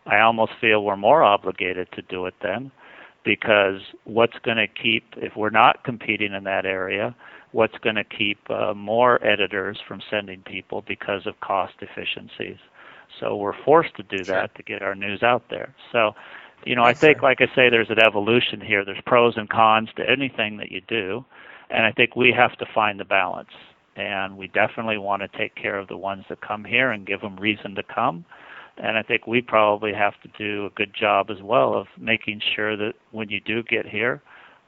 I 0.06 0.20
almost 0.20 0.54
feel 0.60 0.84
we're 0.84 0.98
more 0.98 1.24
obligated 1.24 1.88
to 1.94 2.02
do 2.04 2.26
it 2.26 2.36
then, 2.42 2.72
because 3.24 3.82
what's 4.04 4.38
going 4.44 4.58
to 4.58 4.68
keep 4.68 5.06
if 5.18 5.36
we're 5.36 5.50
not 5.50 5.84
competing 5.84 6.34
in 6.34 6.44
that 6.44 6.66
area, 6.66 7.16
what's 7.52 7.78
going 7.80 7.96
to 7.96 8.04
keep 8.04 8.38
uh, 8.50 8.74
more 8.74 9.24
editors 9.26 9.80
from 9.88 10.02
sending 10.10 10.42
people 10.42 10.84
because 10.88 11.26
of 11.26 11.40
cost 11.40 11.74
efficiencies. 11.82 12.58
So 13.20 13.36
we're 13.36 13.62
forced 13.66 13.96
to 13.98 14.04
do 14.04 14.24
that 14.26 14.56
to 14.56 14.64
get 14.64 14.82
our 14.82 14.96
news 14.96 15.22
out 15.22 15.44
there. 15.50 15.74
So 15.92 16.14
you 16.66 16.76
know, 16.76 16.84
I 16.84 16.94
think, 16.94 17.22
like 17.22 17.42
I 17.42 17.48
say, 17.56 17.70
there's 17.70 17.90
an 17.90 18.00
evolution 18.00 18.62
here. 18.62 18.86
There's 18.86 19.02
pros 19.06 19.36
and 19.38 19.50
cons 19.50 19.90
to 19.96 20.10
anything 20.10 20.58
that 20.58 20.72
you 20.72 20.82
do, 20.88 21.26
and 21.70 21.86
I 21.86 21.92
think 21.92 22.16
we 22.16 22.32
have 22.36 22.58
to 22.58 22.66
find 22.74 23.00
the 23.00 23.06
balance. 23.06 23.50
And 23.96 24.38
we 24.38 24.48
definitely 24.48 24.98
want 24.98 25.22
to 25.22 25.38
take 25.38 25.56
care 25.56 25.78
of 25.78 25.88
the 25.88 25.98
ones 25.98 26.24
that 26.30 26.40
come 26.42 26.64
here 26.64 26.92
and 26.92 27.06
give 27.06 27.22
them 27.22 27.36
reason 27.36 27.76
to 27.76 27.84
come. 27.84 28.26
And 28.78 28.98
I 28.98 29.04
think 29.04 29.28
we 29.28 29.42
probably 29.42 29.94
have 29.94 30.14
to 30.22 30.30
do 30.38 30.66
a 30.66 30.70
good 30.70 30.94
job 30.98 31.30
as 31.30 31.42
well 31.42 31.74
of 31.74 31.88
making 31.98 32.42
sure 32.56 32.78
that 32.78 32.94
when 33.12 33.30
you 33.30 33.42
do 33.42 33.64
get 33.64 33.86
here, 33.86 34.22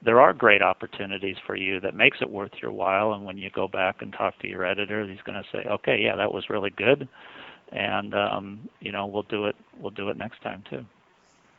there 0.04 0.20
are 0.20 0.34
great 0.34 0.62
opportunities 0.62 1.38
for 1.48 1.56
you 1.56 1.80
that 1.80 1.96
makes 1.96 2.18
it 2.22 2.30
worth 2.30 2.52
your 2.62 2.72
while. 2.72 3.14
And 3.14 3.24
when 3.24 3.38
you 3.38 3.50
go 3.50 3.68
back 3.68 4.02
and 4.02 4.12
talk 4.12 4.38
to 4.40 4.48
your 4.50 4.66
editor, 4.66 5.08
he's 5.08 5.22
going 5.22 5.42
to 5.42 5.50
say, 5.52 5.66
"Okay, 5.70 6.02
yeah, 6.02 6.18
that 6.18 6.34
was 6.34 6.50
really 6.50 6.72
good," 6.72 7.08
and 7.72 8.14
um, 8.14 8.70
you 8.82 8.92
know, 8.92 9.06
we'll 9.06 9.24
do 9.24 9.46
it. 9.46 9.56
We'll 9.80 9.92
do 9.92 10.10
it 10.10 10.18
next 10.18 10.42
time 10.42 10.64
too 10.70 10.86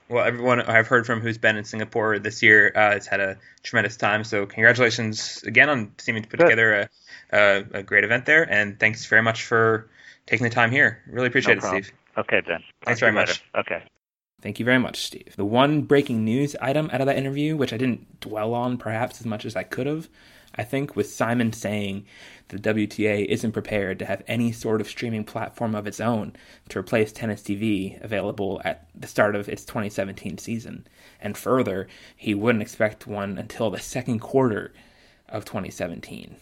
well, 0.09 0.25
everyone 0.25 0.61
I've 0.61 0.87
heard 0.87 1.07
from 1.07 1.21
who's 1.21 1.39
been 1.39 1.57
in 1.57 1.65
Singapore 1.65 2.19
this 2.19 2.43
year 2.43 2.73
uh, 2.75 2.93
has 2.93 3.07
had 3.07 3.21
a 3.21 3.39
tremendous 3.63 3.97
time. 3.97 4.25
So 4.25 4.47
congratulations 4.47 5.43
again 5.45 5.69
on 5.71 5.93
seeming 5.99 6.23
to 6.23 6.29
put 6.29 6.41
Good. 6.41 6.51
together 6.51 6.89
a, 7.33 7.37
a, 7.37 7.65
a, 7.79 7.83
great 7.83 8.05
event 8.05 8.27
there, 8.27 8.43
and 8.51 8.79
thanks 8.79 9.07
very 9.07 9.23
much 9.23 9.45
for 9.45 9.89
taking 10.27 10.45
the 10.45 10.51
time 10.51 10.71
here. 10.71 11.03
Really 11.07 11.29
appreciate 11.29 11.63
no 11.63 11.69
it, 11.69 11.85
Steve. 11.85 11.93
Okay, 12.17 12.41
Ben. 12.47 12.63
Thanks 12.85 13.01
very 13.01 13.13
much. 13.13 13.43
Okay. 13.55 13.83
Thank 14.41 14.59
you 14.59 14.65
very 14.67 14.79
much, 14.79 14.99
Steve. 15.07 15.35
The 15.37 15.45
one 15.45 15.83
breaking 15.83 16.23
news 16.23 16.55
item 16.61 16.91
out 16.93 17.01
of 17.01 17.07
that 17.07 17.17
interview, 17.17 17.57
which 17.57 17.73
I 17.73 17.79
didn't 17.79 18.21
dwell 18.21 18.53
on 18.53 18.77
perhaps 18.77 19.21
as 19.21 19.27
much 19.27 19.47
as 19.47 19.57
I 19.57 19.63
could 19.63 19.87
have, 19.87 20.09
I 20.57 20.63
think, 20.63 20.95
with 20.95 21.13
Simon 21.13 21.53
saying 21.53 22.05
the 22.49 22.59
WTA 22.59 23.25
isn't 23.27 23.53
prepared 23.53 23.99
to 23.99 24.07
have 24.07 24.23
any 24.29 24.53
sort 24.53 24.81
of 24.81 24.89
streaming 24.89 25.25
platform 25.25 25.75
of 25.75 25.87
its 25.87 26.01
own 26.01 26.37
to 26.69 26.79
replace 26.79 27.13
Tennis 27.13 27.43
TV 27.43 28.03
available 28.03 28.61
at 28.65 28.87
the 28.95 29.09
start 29.09 29.35
of 29.35 29.49
its 29.49 29.65
2017 29.65 30.39
season. 30.39 30.87
And 31.21 31.37
further, 31.37 31.89
he 32.17 32.35
wouldn't 32.35 32.63
expect 32.63 33.07
one 33.07 33.39
until 33.39 33.71
the 33.71 33.81
second 33.81 34.21
quarter 34.21 34.73
of 35.29 35.45
2017, 35.45 36.37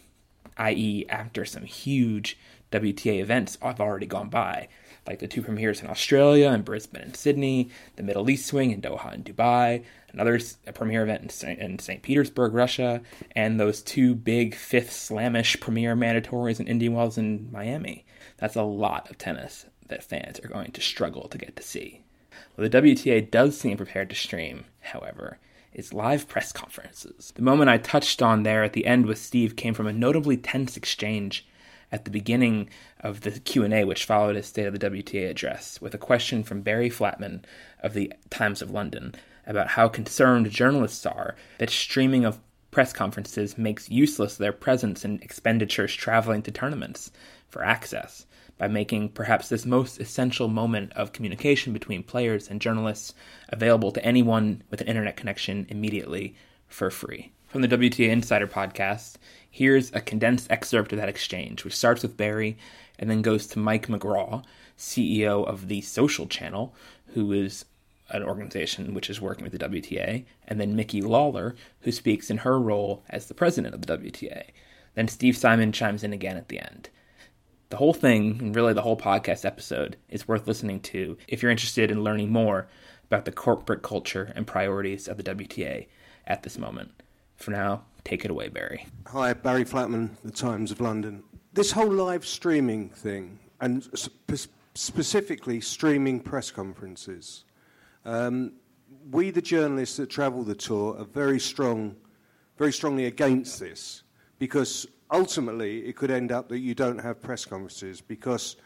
i.e., 0.57 1.07
after 1.09 1.45
some 1.45 1.65
huge 1.65 2.39
WTA 2.71 3.21
events 3.21 3.59
have 3.61 3.81
already 3.81 4.07
gone 4.07 4.29
by, 4.29 4.69
like 5.07 5.19
the 5.19 5.29
two 5.29 5.43
premieres 5.43 5.83
in 5.83 5.89
Australia 5.89 6.49
and 6.49 6.65
Brisbane 6.65 7.03
and 7.03 7.17
Sydney, 7.17 7.71
the 7.97 8.03
Middle 8.03 8.29
East 8.31 8.47
swing 8.47 8.71
in 8.71 8.81
Doha 8.81 9.13
and 9.13 9.25
Dubai, 9.25 9.85
another 10.13 10.39
premier 10.75 11.03
event 11.03 11.43
in 11.45 11.79
St. 11.79 12.03
Petersburg, 12.03 12.55
Russia, 12.55 13.03
and 13.35 13.59
those 13.59 13.83
two 13.83 14.15
big 14.15 14.55
fifth 14.55 14.93
slamish 14.93 15.61
premier 15.61 15.97
mandatories 15.97 16.61
in 16.61 16.69
Indian 16.69 16.95
Wells 16.95 17.19
and 17.19 17.51
Miami. 17.53 18.05
That's 18.39 18.57
a 18.57 18.63
lot 18.63 19.11
of 19.11 19.19
tennis 19.19 19.67
that 19.89 20.05
fans 20.05 20.41
are 20.41 20.49
going 20.49 20.73
to 20.73 20.81
struggle 20.81 21.29
to 21.29 21.39
get 21.39 21.57
to 21.57 21.63
see. 21.63 22.03
What 22.55 22.71
the 22.71 22.83
WTA 22.83 23.31
does 23.31 23.59
seem 23.59 23.77
prepared 23.77 24.09
to 24.11 24.17
stream, 24.17 24.65
however, 24.81 25.39
is 25.75 25.93
live 25.93 26.29
press 26.29 26.53
conferences. 26.53 27.33
The 27.35 27.43
moment 27.43 27.71
I 27.71 27.79
touched 27.79 28.23
on 28.23 28.43
there 28.43 28.63
at 28.63 28.73
the 28.73 28.87
end 28.87 29.07
with 29.07 29.19
Steve 29.19 29.57
came 29.57 29.75
from 29.75 29.87
a 29.87 29.93
notably 29.93 30.37
tense 30.37 30.77
exchange 30.77 31.47
at 31.91 32.05
the 32.05 32.11
beginning 32.11 32.69
of 33.01 33.21
the 33.21 33.33
Q&A 33.33 33.85
which 33.85 34.05
followed 34.05 34.37
his 34.37 34.47
State 34.47 34.67
of 34.67 34.79
the 34.79 34.91
WTA 34.91 35.31
address 35.31 35.81
with 35.81 35.95
a 35.95 35.99
question 35.99 36.43
from 36.43 36.63
Barry 36.63 36.91
Flatman 36.91 37.45
of 37.83 37.95
the 37.95 38.13
Times 38.31 38.63
of 38.63 38.71
London 38.71 39.15
about 39.47 39.69
how 39.69 39.89
concerned 39.89 40.51
journalists 40.51 41.05
are 41.05 41.37
that 41.59 41.71
streaming 41.71 42.25
of 42.25 42.39
press 42.71 42.93
conferences 42.93 43.59
makes 43.59 43.91
useless 43.91 44.37
their 44.37 44.53
presence 44.53 45.05
and 45.05 45.23
expenditures 45.23 45.95
traveling 45.95 46.43
to 46.43 46.51
tournaments 46.51 47.11
for 47.49 47.63
access 47.63 48.27
by 48.63 48.69
making 48.69 49.09
perhaps 49.09 49.49
this 49.49 49.67
most 49.67 49.99
essential 49.99 50.47
moment 50.47 50.93
of 50.93 51.13
communication 51.13 51.73
between 51.73 52.01
players 52.01 52.49
and 52.49 52.61
journalists 52.61 53.13
available 53.49 53.91
to 53.91 54.05
anyone 54.05 54.63
with 54.71 54.81
an 54.81 54.87
internet 54.87 55.17
connection 55.17 55.67
immediately 55.69 56.37
for 56.69 56.89
free. 56.89 57.33
From 57.49 57.63
the 57.63 57.67
WTA 57.67 58.09
Insider 58.09 58.47
podcast, 58.47 59.17
here's 59.51 59.93
a 59.93 60.01
condensed 60.01 60.49
excerpt 60.49 60.93
of 60.93 61.01
that 61.01 61.09
exchange, 61.09 61.65
which 61.65 61.75
starts 61.75 62.03
with 62.03 62.17
Barry 62.17 62.57
and 63.01 63.11
then 63.11 63.21
goes 63.21 63.49
to 63.49 63.59
Mike 63.59 63.89
McGraw, 63.89 64.45
CEO 64.79 65.45
of 65.45 65.67
the 65.67 65.81
Social 65.81 66.29
Channel, 66.29 66.73
who 67.15 67.33
is 67.33 67.65
an 68.11 68.23
organization 68.23 68.95
which 68.95 69.11
is 69.11 69.21
working 69.21 69.43
with 69.43 69.51
the 69.51 69.69
WTA, 69.69 70.25
and 70.47 70.61
then 70.61 70.77
Micky 70.77 71.03
Lawler, 71.03 71.57
who 71.81 71.91
speaks 71.91 72.31
in 72.31 72.37
her 72.37 72.61
role 72.61 73.03
as 73.11 73.27
the 73.27 73.35
president 73.35 73.75
of 73.75 73.85
the 73.85 73.99
WTA. 73.99 74.51
Then 74.95 75.09
Steve 75.09 75.37
Simon 75.37 75.73
chimes 75.73 76.05
in 76.05 76.13
again 76.13 76.37
at 76.37 76.47
the 76.47 76.61
end. 76.61 76.91
The 77.73 77.79
whole 77.79 77.95
thing, 77.95 78.37
and 78.39 78.55
really 78.55 78.75
the 78.75 78.83
whole 78.83 78.99
podcast 78.99 79.47
episode, 79.47 79.97
is 80.11 80.29
worth 80.29 80.47
listening 80.47 80.81
to 80.81 81.17
if 81.27 81.41
you're 81.41 81.51
interested 81.51 81.91
in 81.91 82.05
learning 82.05 82.31
more 82.31 82.69
about 83.07 83.25
the 83.25 83.33
corporate 83.33 83.81
culture 83.81 84.31
and 84.37 84.47
priorities 84.47 85.09
of 85.09 85.17
the 85.17 85.23
WTA 85.23 85.87
at 86.27 86.43
this 86.43 86.59
moment. 86.59 86.91
For 87.37 87.51
now, 87.51 87.85
take 88.05 88.27
it 88.27 88.31
away, 88.31 88.49
Barry. 88.49 88.87
Hi, 89.07 89.33
Barry 89.33 89.65
Flatman, 89.65 90.11
The 90.23 90.31
Times 90.31 90.71
of 90.71 90.83
London. 90.83 91.23
This 91.55 91.73
whole 91.73 91.91
live 91.91 92.27
streaming 92.27 92.91
thing, 92.91 93.39
and 93.59 93.83
sp- 93.97 94.53
specifically 94.75 95.63
streaming 95.63 96.21
press 96.21 96.51
conferences, 96.51 97.45
um, 98.05 98.53
we, 99.11 99.31
the 99.31 99.41
journalists 99.41 99.97
that 99.97 100.11
travel 100.11 100.45
the 100.45 100.55
tour, 100.55 100.99
are 100.99 101.07
very 101.07 101.41
strong, 101.41 101.97
very 102.59 102.75
strongly 102.75 103.07
against 103.07 103.59
this 103.61 104.03
because 104.39 104.87
ultimately 105.13 105.87
it 105.87 105.95
could 105.95 106.11
end 106.11 106.33
up 106.33 106.49
that 106.49 106.59
you 106.59 106.75
don't 106.75 106.99
have 106.99 107.21
press 107.21 107.45
conferences 107.45 108.01
because 108.01 108.57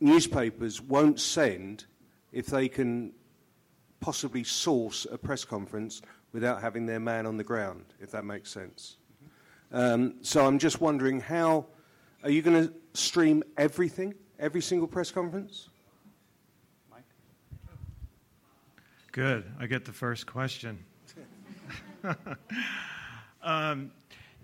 newspapers 0.00 0.80
won't 0.80 1.20
send 1.20 1.84
if 2.32 2.46
they 2.46 2.68
can 2.68 3.12
possibly 4.00 4.44
source 4.44 5.06
a 5.10 5.18
press 5.18 5.44
conference 5.44 6.02
without 6.32 6.62
having 6.62 6.86
their 6.86 7.00
man 7.00 7.26
on 7.26 7.36
the 7.36 7.44
ground, 7.44 7.84
if 8.00 8.10
that 8.10 8.24
makes 8.24 8.50
sense. 8.50 8.96
Um, 9.70 10.14
so 10.22 10.46
I'm 10.46 10.58
just 10.58 10.80
wondering 10.80 11.20
how 11.20 11.66
are 12.22 12.30
you 12.30 12.42
going 12.42 12.68
to 12.68 12.72
stream 12.94 13.42
everything, 13.56 14.14
every 14.38 14.60
single 14.60 14.86
press 14.86 15.10
conference? 15.10 15.68
Mike? 16.90 17.04
Good. 19.12 19.44
I 19.58 19.66
get 19.66 19.84
the 19.84 19.92
first 19.92 20.26
question. 20.26 20.78
um, 23.42 23.90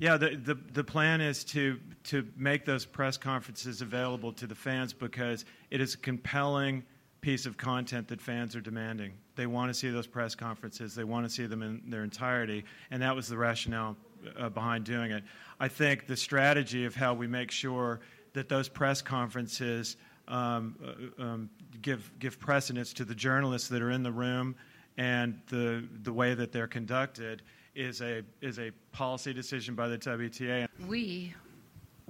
Yeah, 0.01 0.17
the, 0.17 0.37
the, 0.37 0.55
the 0.55 0.85
plan 0.85 1.21
is 1.21 1.43
to, 1.45 1.81
to 2.05 2.25
make 2.37 2.65
those 2.65 2.87
press 2.87 3.17
conferences 3.17 3.83
available 3.83 4.33
to 4.35 4.47
the 4.47 4.55
fans 4.55 4.93
because 4.93 5.45
it 5.71 5.81
is 5.81 5.95
a 5.95 5.99
compelling 5.99 6.85
piece 7.21 7.47
of 7.47 7.57
content 7.57 8.07
that 8.09 8.21
fans 8.21 8.55
are 8.55 8.61
demanding. 8.61 9.13
They 9.35 9.47
want 9.47 9.71
to 9.71 9.75
see 9.75 9.91
those 9.91 10.07
press 10.07 10.37
conferences, 10.37 10.95
they 10.95 11.03
want 11.03 11.27
to 11.27 11.31
see 11.31 11.47
them 11.47 11.63
in 11.63 11.83
their 11.89 12.05
entirety, 12.05 12.65
and 12.93 13.03
that 13.03 13.17
was 13.17 13.27
the 13.27 13.37
rationale 13.37 13.97
uh, 14.39 14.49
behind 14.49 14.85
doing 14.85 15.11
it. 15.11 15.25
I 15.59 15.67
think 15.67 16.07
the 16.07 16.17
strategy 16.17 16.85
of 16.85 16.95
how 16.95 17.15
we 17.15 17.27
make 17.27 17.51
sure 17.51 17.99
that 18.35 18.49
those 18.49 18.69
press 18.69 19.03
conferences 19.03 19.97
um, 20.29 20.77
uh, 21.19 21.23
um, 21.23 21.51
give, 21.83 22.13
give 22.21 22.39
precedence 22.39 22.93
to 22.93 23.05
the 23.05 23.17
journalists 23.17 23.69
that 23.69 23.83
are 23.83 23.91
in 23.91 24.05
the 24.05 24.13
room 24.13 24.55
and 24.97 25.41
the, 25.49 25.85
the 26.03 26.13
way 26.13 26.35
that 26.35 26.53
they're 26.53 26.69
conducted 26.69 27.43
is 27.79 28.01
a 28.01 28.23
is 28.43 28.59
a 28.59 28.73
policy 28.93 29.33
decision 29.33 29.75
by 29.77 29.87
the 29.87 29.97
WTA. 29.97 30.67
We 30.89 31.33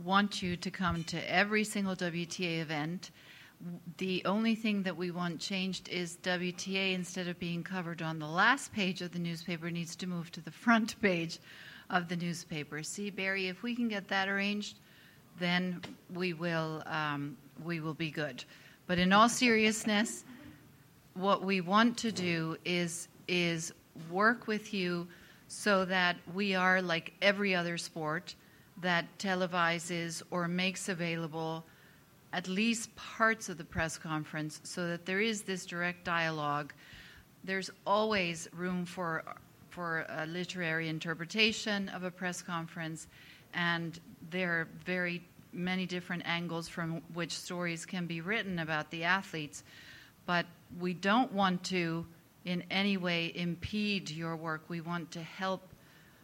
want 0.02 0.42
you 0.42 0.56
to 0.56 0.70
come 0.70 1.04
to 1.04 1.30
every 1.30 1.62
single 1.62 1.94
WTA 1.94 2.62
event. 2.62 3.10
The 3.98 4.24
only 4.24 4.54
thing 4.54 4.82
that 4.84 4.96
we 4.96 5.10
want 5.10 5.40
changed 5.40 5.88
is 5.90 6.16
WTA 6.22 6.94
instead 6.94 7.28
of 7.28 7.38
being 7.38 7.62
covered 7.62 8.00
on 8.00 8.18
the 8.18 8.26
last 8.26 8.72
page 8.72 9.02
of 9.02 9.12
the 9.12 9.18
newspaper 9.18 9.70
needs 9.70 9.94
to 9.96 10.06
move 10.06 10.30
to 10.32 10.40
the 10.40 10.50
front 10.50 10.98
page 11.02 11.38
of 11.90 12.08
the 12.08 12.16
newspaper. 12.16 12.82
See, 12.82 13.10
Barry, 13.10 13.48
if 13.48 13.62
we 13.62 13.74
can 13.74 13.88
get 13.88 14.08
that 14.08 14.28
arranged, 14.28 14.78
then 15.38 15.82
we 16.14 16.32
will 16.32 16.82
um, 16.86 17.36
we 17.62 17.80
will 17.80 17.94
be 17.94 18.10
good. 18.10 18.42
But 18.86 18.98
in 18.98 19.12
all 19.12 19.28
seriousness, 19.28 20.24
what 21.12 21.42
we 21.44 21.60
want 21.60 21.98
to 21.98 22.10
do 22.10 22.56
is 22.64 23.08
is 23.26 23.74
work 24.10 24.46
with 24.46 24.72
you 24.72 25.06
so 25.48 25.86
that 25.86 26.16
we 26.34 26.54
are 26.54 26.80
like 26.82 27.14
every 27.20 27.54
other 27.54 27.78
sport 27.78 28.34
that 28.82 29.06
televises 29.18 30.22
or 30.30 30.46
makes 30.46 30.88
available 30.88 31.64
at 32.32 32.46
least 32.46 32.94
parts 32.94 33.48
of 33.48 33.56
the 33.56 33.64
press 33.64 33.96
conference 33.96 34.60
so 34.62 34.86
that 34.86 35.06
there 35.06 35.20
is 35.20 35.42
this 35.42 35.64
direct 35.64 36.04
dialogue. 36.04 36.72
There's 37.42 37.70
always 37.86 38.48
room 38.52 38.84
for, 38.84 39.24
for 39.70 40.04
a 40.10 40.26
literary 40.26 40.88
interpretation 40.88 41.88
of 41.88 42.04
a 42.04 42.10
press 42.10 42.42
conference, 42.42 43.06
and 43.54 43.98
there 44.30 44.50
are 44.52 44.68
very 44.84 45.22
many 45.52 45.86
different 45.86 46.22
angles 46.26 46.68
from 46.68 47.00
which 47.14 47.32
stories 47.32 47.86
can 47.86 48.06
be 48.06 48.20
written 48.20 48.58
about 48.58 48.90
the 48.90 49.04
athletes. 49.04 49.64
But 50.26 50.44
we 50.78 50.92
don't 50.92 51.32
want 51.32 51.64
to 51.64 52.04
in 52.48 52.64
any 52.70 52.96
way 52.96 53.30
impede 53.34 54.08
your 54.08 54.34
work. 54.34 54.64
We 54.68 54.80
want 54.80 55.10
to 55.10 55.22
help 55.22 55.68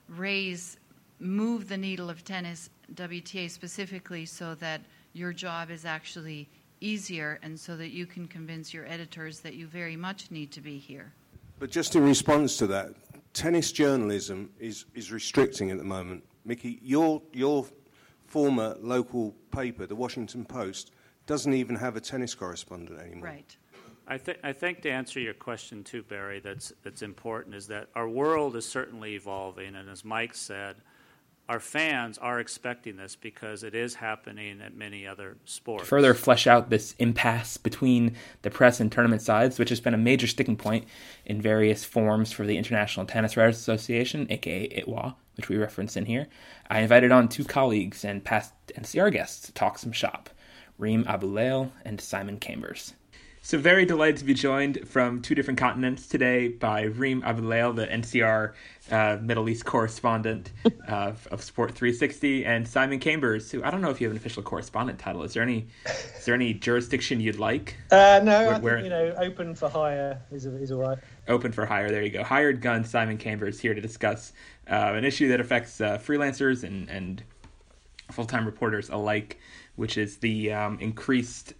raise, 0.08 0.78
move 1.20 1.68
the 1.68 1.76
needle 1.76 2.08
of 2.08 2.24
tennis, 2.24 2.70
WTA 2.94 3.50
specifically, 3.50 4.24
so 4.24 4.54
that 4.54 4.80
your 5.12 5.34
job 5.34 5.70
is 5.70 5.84
actually 5.84 6.48
easier 6.80 7.38
and 7.42 7.60
so 7.60 7.76
that 7.76 7.90
you 7.90 8.06
can 8.06 8.26
convince 8.26 8.72
your 8.72 8.86
editors 8.86 9.40
that 9.40 9.54
you 9.54 9.66
very 9.66 9.96
much 9.96 10.30
need 10.30 10.50
to 10.52 10.62
be 10.62 10.78
here. 10.78 11.12
But 11.58 11.70
just 11.70 11.94
in 11.94 12.02
response 12.02 12.56
to 12.56 12.66
that, 12.68 12.94
tennis 13.34 13.70
journalism 13.70 14.48
is, 14.58 14.86
is 14.94 15.12
restricting 15.12 15.70
at 15.70 15.76
the 15.76 15.84
moment. 15.84 16.24
Micky, 16.46 16.78
your, 16.82 17.20
your 17.34 17.66
former 18.26 18.76
local 18.80 19.34
paper, 19.54 19.86
the 19.86 19.94
Washington 19.94 20.46
Post, 20.46 20.90
doesn't 21.26 21.52
even 21.52 21.76
have 21.76 21.96
a 21.96 22.00
tennis 22.00 22.34
correspondent 22.34 22.98
anymore. 22.98 23.28
Right. 23.28 23.56
I, 24.06 24.18
th- 24.18 24.40
I 24.42 24.52
think 24.52 24.82
to 24.82 24.90
answer 24.90 25.18
your 25.18 25.34
question 25.34 25.82
too, 25.82 26.02
Barry, 26.02 26.40
that's 26.40 26.72
that's 26.82 27.02
important 27.02 27.54
is 27.54 27.68
that 27.68 27.88
our 27.94 28.08
world 28.08 28.56
is 28.56 28.66
certainly 28.66 29.14
evolving, 29.14 29.74
and 29.74 29.88
as 29.88 30.04
Mike 30.04 30.34
said, 30.34 30.76
our 31.48 31.60
fans 31.60 32.16
are 32.18 32.40
expecting 32.40 32.96
this 32.96 33.16
because 33.16 33.62
it 33.62 33.74
is 33.74 33.94
happening 33.94 34.60
at 34.62 34.74
many 34.74 35.06
other 35.06 35.36
sports. 35.44 35.82
To 35.82 35.88
further 35.88 36.14
flesh 36.14 36.46
out 36.46 36.70
this 36.70 36.94
impasse 36.98 37.56
between 37.56 38.16
the 38.42 38.50
press 38.50 38.80
and 38.80 38.90
tournament 38.90 39.22
sides, 39.22 39.58
which 39.58 39.68
has 39.68 39.80
been 39.80 39.94
a 39.94 39.98
major 39.98 40.26
sticking 40.26 40.56
point 40.56 40.86
in 41.26 41.40
various 41.40 41.84
forms 41.84 42.32
for 42.32 42.46
the 42.46 42.56
International 42.56 43.04
Tennis 43.04 43.36
Writers 43.36 43.58
Association, 43.58 44.26
aka 44.30 44.68
ITWA, 44.68 45.14
which 45.36 45.48
we 45.48 45.56
reference 45.56 45.96
in 45.96 46.06
here, 46.06 46.28
I 46.70 46.80
invited 46.80 47.12
on 47.12 47.28
two 47.28 47.44
colleagues 47.44 48.04
and 48.04 48.24
past 48.24 48.52
NCR 48.68 49.12
guests 49.12 49.46
to 49.46 49.52
talk 49.52 49.78
some 49.78 49.92
shop, 49.92 50.30
Reem 50.78 51.04
Abouleil 51.04 51.70
and 51.84 52.00
Simon 52.00 52.40
Chambers. 52.40 52.94
So 53.46 53.58
very 53.58 53.84
delighted 53.84 54.16
to 54.16 54.24
be 54.24 54.32
joined 54.32 54.88
from 54.88 55.20
two 55.20 55.34
different 55.34 55.60
continents 55.60 56.06
today 56.06 56.48
by 56.48 56.84
Reem 56.84 57.20
Abouleil, 57.20 57.76
the 57.76 57.86
NCR 57.86 58.54
uh, 58.90 59.18
Middle 59.20 59.50
East 59.50 59.66
correspondent 59.66 60.50
uh, 60.88 61.12
of 61.30 61.42
Sport 61.42 61.72
360, 61.72 62.46
and 62.46 62.66
Simon 62.66 62.98
Chambers, 63.00 63.50
who 63.50 63.62
I 63.62 63.70
don't 63.70 63.82
know 63.82 63.90
if 63.90 64.00
you 64.00 64.06
have 64.06 64.12
an 64.12 64.16
official 64.16 64.42
correspondent 64.42 64.98
title. 64.98 65.24
Is 65.24 65.34
there 65.34 65.42
any 65.42 65.66
is 65.84 66.24
there 66.24 66.34
any 66.34 66.54
jurisdiction 66.54 67.20
you'd 67.20 67.38
like? 67.38 67.76
Uh, 67.90 68.22
no, 68.24 68.58
where, 68.60 68.78
I 68.78 68.80
think, 68.80 68.84
you 68.84 68.88
know, 68.88 69.14
open 69.18 69.54
for 69.54 69.68
hire 69.68 70.22
is 70.32 70.46
is 70.46 70.72
all 70.72 70.80
right. 70.80 70.98
Open 71.28 71.52
for 71.52 71.66
hire. 71.66 71.90
There 71.90 72.02
you 72.02 72.08
go. 72.08 72.24
Hired 72.24 72.62
gun. 72.62 72.82
Simon 72.82 73.18
Chambers 73.18 73.60
here 73.60 73.74
to 73.74 73.80
discuss 73.82 74.32
uh, 74.70 74.94
an 74.94 75.04
issue 75.04 75.28
that 75.28 75.40
affects 75.40 75.82
uh, 75.82 75.98
freelancers 75.98 76.64
and 76.64 76.88
and 76.88 77.22
full 78.10 78.24
time 78.24 78.46
reporters 78.46 78.88
alike, 78.88 79.38
which 79.76 79.98
is 79.98 80.16
the 80.16 80.50
um, 80.50 80.78
increased 80.80 81.52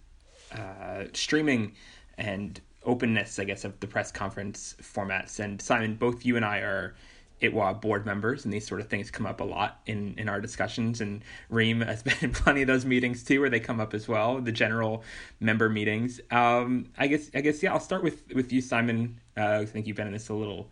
uh, 0.51 1.05
streaming 1.13 1.73
and 2.17 2.59
openness, 2.83 3.39
I 3.39 3.43
guess, 3.45 3.65
of 3.65 3.79
the 3.79 3.87
press 3.87 4.11
conference 4.11 4.75
formats. 4.81 5.39
And 5.39 5.61
Simon, 5.61 5.95
both 5.95 6.25
you 6.25 6.35
and 6.35 6.45
I 6.45 6.59
are 6.59 6.95
ITWA 7.41 7.81
board 7.81 8.05
members, 8.05 8.45
and 8.45 8.53
these 8.53 8.65
sort 8.65 8.79
of 8.79 8.87
things 8.87 9.11
come 9.11 9.25
up 9.25 9.41
a 9.41 9.43
lot 9.43 9.81
in, 9.85 10.15
in 10.17 10.29
our 10.29 10.39
discussions. 10.39 11.01
And 11.01 11.23
Reem 11.49 11.81
has 11.81 12.03
been 12.03 12.17
in 12.21 12.31
plenty 12.31 12.61
of 12.61 12.67
those 12.67 12.85
meetings 12.85 13.23
too, 13.23 13.41
where 13.41 13.49
they 13.49 13.59
come 13.59 13.79
up 13.79 13.93
as 13.93 14.07
well, 14.07 14.39
the 14.39 14.51
general 14.51 15.03
member 15.39 15.69
meetings. 15.69 16.21
Um, 16.31 16.89
I 16.97 17.07
guess, 17.07 17.29
I 17.33 17.41
guess, 17.41 17.61
yeah, 17.61 17.73
I'll 17.73 17.79
start 17.79 18.03
with 18.03 18.33
with 18.33 18.51
you, 18.53 18.61
Simon. 18.61 19.19
Uh, 19.37 19.59
I 19.61 19.65
think 19.65 19.87
you've 19.87 19.97
been 19.97 20.07
in 20.07 20.13
this 20.13 20.29
a 20.29 20.33
little 20.33 20.69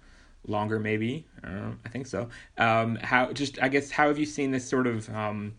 longer, 0.47 0.79
maybe. 0.79 1.25
Uh, 1.43 1.71
I 1.85 1.89
think 1.89 2.07
so. 2.07 2.29
Um, 2.57 2.95
how 2.97 3.31
just, 3.33 3.61
I 3.61 3.67
guess, 3.67 3.91
how 3.91 4.07
have 4.07 4.19
you 4.19 4.25
seen 4.25 4.51
this 4.51 4.67
sort 4.67 4.87
of 4.87 5.09
um, 5.13 5.53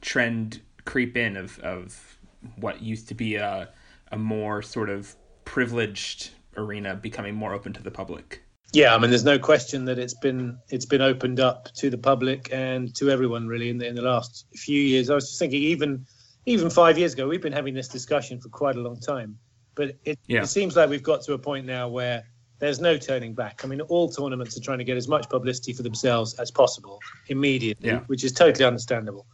trend 0.00 0.60
creep 0.84 1.16
in 1.16 1.36
of 1.36 1.58
of 1.60 2.18
what 2.56 2.82
used 2.82 3.08
to 3.08 3.14
be 3.14 3.36
a 3.36 3.68
a 4.12 4.18
more 4.18 4.62
sort 4.62 4.90
of 4.90 5.14
privileged 5.44 6.30
arena 6.56 6.94
becoming 6.94 7.34
more 7.34 7.54
open 7.54 7.72
to 7.72 7.82
the 7.82 7.90
public. 7.90 8.42
Yeah, 8.72 8.94
I 8.94 8.98
mean, 8.98 9.10
there's 9.10 9.24
no 9.24 9.38
question 9.38 9.84
that 9.86 9.98
it's 9.98 10.14
been 10.14 10.58
it's 10.68 10.86
been 10.86 11.00
opened 11.00 11.40
up 11.40 11.72
to 11.74 11.90
the 11.90 11.98
public 11.98 12.48
and 12.52 12.94
to 12.96 13.10
everyone 13.10 13.48
really 13.48 13.68
in 13.68 13.78
the 13.78 13.86
in 13.86 13.94
the 13.96 14.02
last 14.02 14.46
few 14.54 14.80
years. 14.80 15.10
I 15.10 15.14
was 15.14 15.28
just 15.28 15.38
thinking, 15.38 15.62
even 15.62 16.06
even 16.46 16.70
five 16.70 16.96
years 16.96 17.14
ago, 17.14 17.26
we've 17.26 17.42
been 17.42 17.52
having 17.52 17.74
this 17.74 17.88
discussion 17.88 18.40
for 18.40 18.48
quite 18.48 18.76
a 18.76 18.80
long 18.80 18.98
time, 19.00 19.38
but 19.74 19.96
it, 20.04 20.18
yeah. 20.26 20.42
it 20.42 20.46
seems 20.46 20.76
like 20.76 20.88
we've 20.88 21.02
got 21.02 21.22
to 21.22 21.32
a 21.32 21.38
point 21.38 21.66
now 21.66 21.88
where 21.88 22.24
there's 22.60 22.80
no 22.80 22.96
turning 22.96 23.34
back. 23.34 23.62
I 23.64 23.66
mean, 23.66 23.80
all 23.80 24.08
tournaments 24.08 24.56
are 24.56 24.60
trying 24.60 24.78
to 24.78 24.84
get 24.84 24.96
as 24.96 25.08
much 25.08 25.28
publicity 25.28 25.72
for 25.72 25.82
themselves 25.82 26.34
as 26.34 26.50
possible 26.50 27.00
immediately, 27.28 27.88
yeah. 27.88 28.00
which 28.06 28.22
is 28.22 28.32
totally 28.32 28.64
understandable. 28.64 29.26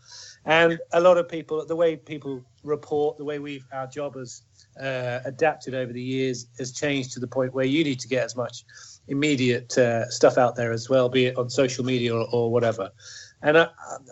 And 0.47 0.79
a 0.93 1.01
lot 1.01 1.19
of 1.19 1.29
people, 1.29 1.67
the 1.67 1.75
way 1.75 1.97
people 1.97 2.45
report, 2.63 3.19
the 3.19 3.25
way 3.25 3.41
we've 3.41 3.65
our 3.73 3.89
job 3.89 4.15
has 4.15 4.43
uh, 4.81 5.19
adapted 5.25 5.75
over 5.75 5.93
the 5.93 6.03
years 6.03 6.47
has 6.59 6.71
changed 6.71 7.13
to 7.13 7.21
the 7.21 7.27
point 7.27 7.53
where 7.53 7.65
you 7.65 7.83
need 7.83 7.99
to 8.01 8.09
get 8.09 8.25
as 8.25 8.37
much 8.37 8.65
immediate 9.09 9.77
uh, 9.77 10.09
stuff 10.09 10.39
out 10.39 10.55
there 10.55 10.71
as 10.71 10.89
well, 10.89 11.09
be 11.09 11.27
it 11.27 11.37
on 11.37 11.51
social 11.51 11.85
media 11.85 12.15
or, 12.15 12.29
or 12.33 12.53
whatever. 12.53 12.91
And 13.43 13.59
I, 13.59 13.69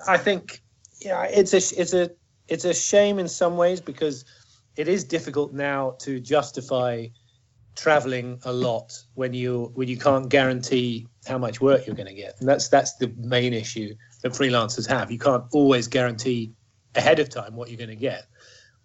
I 0.09 0.17
think, 0.19 0.61
yeah, 1.01 1.23
it's 1.25 1.53
a 1.53 1.81
it's 1.81 1.95
a 1.95 2.11
it's 2.49 2.65
a 2.65 2.75
shame 2.75 3.21
in 3.21 3.29
some 3.29 3.57
ways 3.57 3.81
because 3.81 4.25
it 4.77 4.89
is 4.89 5.05
difficult 5.05 5.53
now 5.53 5.95
to 6.01 6.19
justify 6.19 7.07
traveling 7.77 8.41
a 8.45 8.53
lot 8.53 9.01
when 9.15 9.35
you 9.35 9.71
when 9.75 9.89
you 9.89 9.97
can't 9.97 10.29
guarantee 10.29 11.07
how 11.27 11.39
much 11.39 11.61
work 11.61 11.87
you're 11.87 11.97
going 11.97 12.07
to 12.07 12.15
get 12.15 12.39
and 12.39 12.49
that's 12.49 12.69
that's 12.69 12.95
the 12.97 13.13
main 13.17 13.53
issue 13.53 13.93
that 14.25 14.33
freelancers 14.33 14.89
have. 14.89 15.13
You 15.13 15.19
can't 15.19 15.45
always 15.53 15.87
guarantee 15.87 16.53
ahead 16.97 17.21
of 17.21 17.29
time 17.29 17.55
what 17.55 17.69
you're 17.69 17.79
going 17.79 17.91
to 17.91 17.97
get 17.97 18.27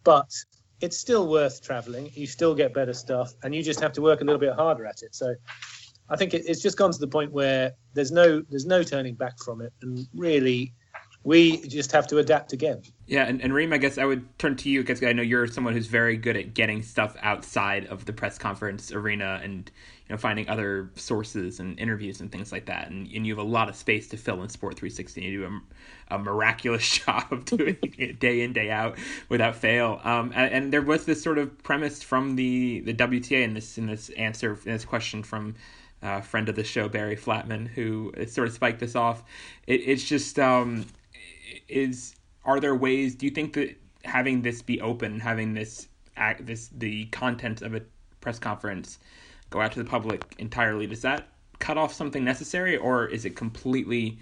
but 0.03 0.33
it's 0.81 0.97
still 0.97 1.27
worth 1.27 1.61
traveling. 1.61 2.09
You 2.13 2.27
still 2.27 2.55
get 2.55 2.73
better 2.73 2.93
stuff 2.93 3.33
and 3.43 3.53
you 3.53 3.61
just 3.61 3.79
have 3.81 3.93
to 3.93 4.01
work 4.01 4.21
a 4.21 4.23
little 4.23 4.39
bit 4.39 4.53
harder 4.53 4.85
at 4.85 5.01
it. 5.01 5.15
So 5.15 5.35
i 6.11 6.15
think 6.15 6.33
it, 6.33 6.41
it's 6.47 6.59
just 6.59 6.75
gone 6.75 6.91
to 6.91 6.97
the 6.97 7.07
point 7.07 7.31
where 7.31 7.73
there's 7.93 8.11
no 8.11 8.41
there's 8.49 8.65
no 8.65 8.81
turning 8.81 9.13
back 9.13 9.37
from 9.45 9.61
it 9.61 9.71
and 9.83 10.07
really 10.15 10.73
we 11.23 11.57
just 11.67 11.91
have 11.91 12.07
to 12.07 12.17
adapt 12.17 12.53
again. 12.53 12.81
Yeah, 13.05 13.25
and, 13.25 13.41
and 13.41 13.53
Reem, 13.53 13.73
I 13.73 13.77
guess 13.77 13.97
I 13.97 14.05
would 14.05 14.39
turn 14.39 14.55
to 14.55 14.69
you 14.69 14.79
because 14.79 15.03
I 15.03 15.11
know 15.11 15.21
you're 15.21 15.47
someone 15.47 15.73
who's 15.73 15.87
very 15.87 16.15
good 16.15 16.37
at 16.37 16.53
getting 16.53 16.81
stuff 16.81 17.15
outside 17.21 17.85
of 17.87 18.05
the 18.05 18.13
press 18.13 18.37
conference 18.37 18.91
arena 18.91 19.39
and 19.43 19.69
you 20.09 20.15
know 20.15 20.17
finding 20.17 20.49
other 20.49 20.89
sources 20.95 21.59
and 21.59 21.79
interviews 21.79 22.19
and 22.19 22.31
things 22.31 22.51
like 22.51 22.65
that. 22.65 22.89
And, 22.89 23.07
and 23.13 23.27
you 23.27 23.35
have 23.35 23.45
a 23.45 23.47
lot 23.47 23.69
of 23.69 23.75
space 23.75 24.07
to 24.09 24.17
fill 24.17 24.41
in 24.41 24.49
Sport 24.49 24.75
360. 24.75 25.21
You 25.21 25.39
do 25.39 25.45
a, 26.09 26.15
a 26.15 26.17
miraculous 26.17 26.89
job 27.05 27.31
of 27.31 27.45
doing 27.45 27.77
it 27.81 28.19
day 28.19 28.41
in 28.41 28.51
day 28.51 28.71
out 28.71 28.97
without 29.29 29.55
fail. 29.55 30.01
Um, 30.03 30.31
and, 30.35 30.51
and, 30.51 30.73
there 30.73 30.81
was 30.81 31.05
this 31.05 31.21
sort 31.21 31.37
of 31.37 31.61
premise 31.61 32.01
from 32.01 32.35
the 32.35 32.79
the 32.81 32.93
WTA 32.93 33.43
in 33.43 33.53
this 33.53 33.77
in 33.77 33.85
this 33.85 34.09
answer 34.09 34.57
in 34.65 34.73
this 34.73 34.85
question 34.85 35.21
from 35.21 35.55
uh, 36.01 36.21
friend 36.21 36.49
of 36.49 36.55
the 36.55 36.63
show 36.63 36.89
Barry 36.89 37.15
Flatman, 37.15 37.67
who 37.67 38.11
sort 38.27 38.47
of 38.47 38.53
spiked 38.53 38.79
this 38.79 38.95
off. 38.95 39.23
It, 39.67 39.81
it's 39.85 40.03
just 40.03 40.39
um, 40.39 40.87
is 41.67 42.15
are 42.45 42.59
there 42.59 42.75
ways? 42.75 43.13
Do 43.13 43.27
you 43.27 43.31
think 43.31 43.53
that 43.53 43.75
having 44.05 44.41
this 44.41 44.63
be 44.63 44.81
open, 44.81 45.19
having 45.19 45.53
this 45.53 45.87
act, 46.17 46.47
this 46.47 46.69
the 46.75 47.05
content 47.07 47.61
of 47.61 47.75
a 47.75 47.81
press 48.21 48.39
conference 48.39 48.97
go 49.49 49.61
out 49.61 49.71
to 49.73 49.79
the 49.79 49.89
public 49.89 50.35
entirely, 50.37 50.87
does 50.87 51.01
that 51.01 51.27
cut 51.59 51.77
off 51.77 51.93
something 51.93 52.23
necessary, 52.23 52.77
or 52.77 53.07
is 53.07 53.25
it 53.25 53.35
completely 53.35 54.19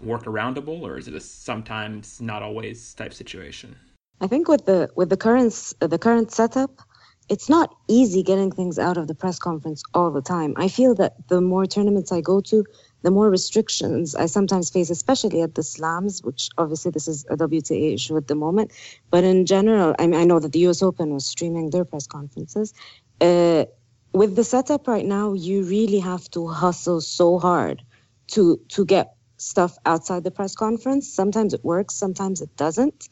work 0.00 0.24
aroundable, 0.24 0.80
or 0.82 0.98
is 0.98 1.08
it 1.08 1.14
a 1.14 1.20
sometimes 1.20 2.20
not 2.20 2.42
always 2.42 2.94
type 2.94 3.14
situation? 3.14 3.76
I 4.20 4.26
think 4.26 4.48
with 4.48 4.66
the 4.66 4.90
with 4.94 5.10
the 5.10 5.16
current 5.16 5.72
the 5.80 5.98
current 5.98 6.30
setup, 6.32 6.80
it's 7.28 7.48
not 7.48 7.74
easy 7.88 8.22
getting 8.22 8.50
things 8.50 8.78
out 8.78 8.96
of 8.96 9.08
the 9.08 9.14
press 9.14 9.38
conference 9.38 9.82
all 9.94 10.10
the 10.10 10.22
time. 10.22 10.54
I 10.56 10.68
feel 10.68 10.94
that 10.96 11.28
the 11.28 11.40
more 11.40 11.66
tournaments 11.66 12.12
I 12.12 12.20
go 12.20 12.40
to, 12.40 12.64
the 13.02 13.10
more 13.10 13.30
restrictions 13.30 14.14
I 14.14 14.26
sometimes 14.26 14.70
face, 14.70 14.90
especially 14.90 15.42
at 15.42 15.54
the 15.54 15.62
slams, 15.62 16.22
which 16.22 16.50
obviously 16.58 16.90
this 16.90 17.08
is 17.08 17.24
a 17.30 17.36
WTA 17.36 17.94
issue 17.94 18.16
at 18.16 18.28
the 18.28 18.34
moment. 18.34 18.72
But 19.10 19.24
in 19.24 19.46
general, 19.46 19.94
I 19.98 20.06
mean, 20.06 20.20
I 20.20 20.24
know 20.24 20.40
that 20.40 20.52
the 20.52 20.66
US 20.68 20.82
Open 20.82 21.12
was 21.14 21.26
streaming 21.26 21.70
their 21.70 21.84
press 21.84 22.06
conferences. 22.06 22.74
Uh, 23.20 23.64
with 24.12 24.36
the 24.36 24.44
setup 24.44 24.88
right 24.88 25.06
now, 25.06 25.32
you 25.32 25.64
really 25.64 26.00
have 26.00 26.30
to 26.32 26.48
hustle 26.48 27.00
so 27.00 27.38
hard 27.38 27.82
to 28.28 28.60
to 28.70 28.84
get 28.84 29.14
stuff 29.38 29.76
outside 29.86 30.24
the 30.24 30.30
press 30.30 30.54
conference. 30.54 31.12
Sometimes 31.12 31.54
it 31.54 31.64
works, 31.64 31.94
sometimes 31.94 32.40
it 32.40 32.56
doesn't. 32.56 33.08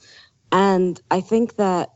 And 0.53 1.01
I 1.11 1.21
think 1.21 1.57
that 1.57 1.91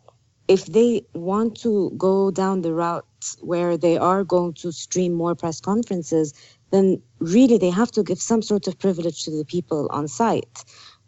if 0.48 0.66
they 0.66 1.02
want 1.14 1.56
to 1.62 1.92
go 1.96 2.30
down 2.30 2.62
the 2.62 2.74
route 2.74 3.06
where 3.40 3.76
they 3.78 3.96
are 3.96 4.24
going 4.24 4.54
to 4.54 4.72
stream 4.72 5.14
more 5.14 5.34
press 5.34 5.60
conferences, 5.60 6.34
then 6.70 7.02
really 7.20 7.58
they 7.58 7.70
have 7.70 7.90
to 7.92 8.02
give 8.02 8.20
some 8.20 8.42
sort 8.42 8.66
of 8.66 8.78
privilege 8.78 9.24
to 9.24 9.30
the 9.30 9.44
people 9.44 9.88
on 9.90 10.08
site. 10.08 10.64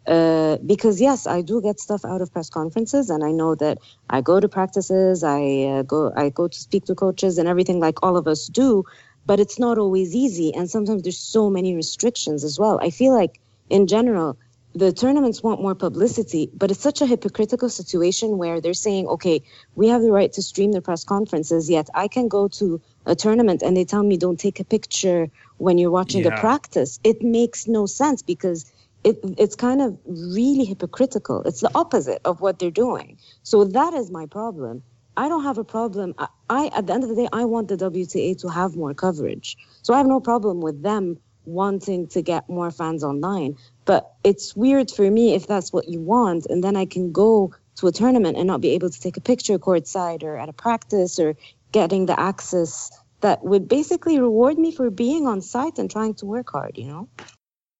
Uh, 0.07 0.57
because 0.65 1.01
yes, 1.01 1.27
I 1.27 1.41
do 1.41 1.61
get 1.61 1.79
stuff 1.79 2.05
out 2.05 2.21
of 2.21 2.31
press 2.31 2.49
conferences, 2.49 3.09
and 3.09 3.23
I 3.23 3.31
know 3.31 3.55
that 3.55 3.79
I 4.09 4.21
go 4.21 4.39
to 4.39 4.47
practices, 4.47 5.23
I 5.23 5.63
uh, 5.63 5.81
go, 5.83 6.13
I 6.15 6.29
go 6.29 6.47
to 6.47 6.57
speak 6.57 6.85
to 6.85 6.95
coaches, 6.95 7.37
and 7.37 7.47
everything 7.47 7.79
like 7.81 8.01
all 8.01 8.15
of 8.15 8.27
us 8.27 8.47
do. 8.47 8.85
But 9.25 9.41
it's 9.41 9.59
not 9.59 9.77
always 9.77 10.15
easy, 10.15 10.53
and 10.55 10.69
sometimes 10.69 11.03
there's 11.03 11.17
so 11.17 11.49
many 11.49 11.75
restrictions 11.75 12.45
as 12.45 12.57
well. 12.57 12.79
I 12.81 12.89
feel 12.89 13.13
like, 13.13 13.41
in 13.69 13.87
general, 13.87 14.37
the 14.73 14.93
tournaments 14.93 15.43
want 15.43 15.61
more 15.61 15.75
publicity, 15.75 16.49
but 16.53 16.71
it's 16.71 16.79
such 16.79 17.01
a 17.01 17.05
hypocritical 17.05 17.67
situation 17.67 18.37
where 18.37 18.61
they're 18.61 18.73
saying, 18.73 19.07
okay, 19.07 19.41
we 19.75 19.87
have 19.89 20.01
the 20.01 20.11
right 20.11 20.31
to 20.33 20.41
stream 20.41 20.71
the 20.71 20.81
press 20.81 21.03
conferences, 21.03 21.69
yet 21.69 21.89
I 21.93 22.07
can 22.07 22.27
go 22.27 22.47
to 22.59 22.79
a 23.05 23.15
tournament 23.15 23.63
and 23.63 23.75
they 23.75 23.85
tell 23.85 24.03
me 24.03 24.17
don't 24.17 24.39
take 24.39 24.59
a 24.59 24.63
picture 24.63 25.29
when 25.57 25.77
you're 25.77 25.91
watching 25.91 26.23
yeah. 26.23 26.29
the 26.29 26.39
practice. 26.39 26.99
It 27.03 27.21
makes 27.21 27.67
no 27.67 27.87
sense 27.87 28.21
because 28.21 28.71
it, 29.03 29.19
it's 29.37 29.55
kind 29.55 29.81
of 29.81 29.97
really 30.05 30.65
hypocritical. 30.65 31.43
It's 31.43 31.61
the 31.61 31.71
opposite 31.75 32.21
of 32.25 32.41
what 32.41 32.59
they're 32.59 32.71
doing. 32.71 33.19
So 33.43 33.63
that 33.65 33.93
is 33.93 34.11
my 34.11 34.25
problem. 34.25 34.83
I 35.15 35.29
don't 35.29 35.43
have 35.43 35.57
a 35.57 35.63
problem. 35.63 36.13
I, 36.17 36.27
I 36.49 36.67
at 36.75 36.87
the 36.87 36.93
end 36.93 37.03
of 37.03 37.09
the 37.09 37.15
day, 37.15 37.27
I 37.33 37.45
want 37.45 37.69
the 37.69 37.77
WTA 37.77 38.39
to 38.41 38.49
have 38.49 38.75
more 38.75 38.93
coverage. 38.93 39.57
So 39.81 39.93
I 39.93 39.97
have 39.97 40.07
no 40.07 40.19
problem 40.19 40.61
with 40.61 40.83
them 40.83 41.17
wanting 41.45 42.07
to 42.07 42.21
get 42.21 42.49
more 42.49 42.71
fans 42.71 43.03
online. 43.03 43.57
But 43.85 44.11
it's 44.23 44.55
weird 44.55 44.91
for 44.91 45.09
me 45.09 45.33
if 45.33 45.47
that's 45.47 45.71
what 45.73 45.87
you 45.87 46.01
want, 46.01 46.45
and 46.47 46.63
then 46.63 46.75
I 46.75 46.85
can 46.85 47.11
go 47.11 47.53
to 47.77 47.87
a 47.87 47.91
tournament 47.91 48.37
and 48.37 48.47
not 48.47 48.61
be 48.61 48.71
able 48.71 48.89
to 48.89 48.99
take 48.99 49.17
a 49.17 49.21
picture 49.21 49.57
courtside 49.57 50.23
or 50.23 50.37
at 50.37 50.49
a 50.49 50.53
practice 50.53 51.19
or 51.19 51.35
getting 51.71 52.05
the 52.05 52.19
access 52.19 52.91
that 53.21 53.43
would 53.43 53.67
basically 53.67 54.19
reward 54.19 54.57
me 54.57 54.71
for 54.71 54.89
being 54.89 55.25
on 55.27 55.41
site 55.41 55.79
and 55.79 55.89
trying 55.89 56.13
to 56.15 56.25
work 56.25 56.49
hard, 56.51 56.77
you 56.77 56.85
know? 56.85 57.09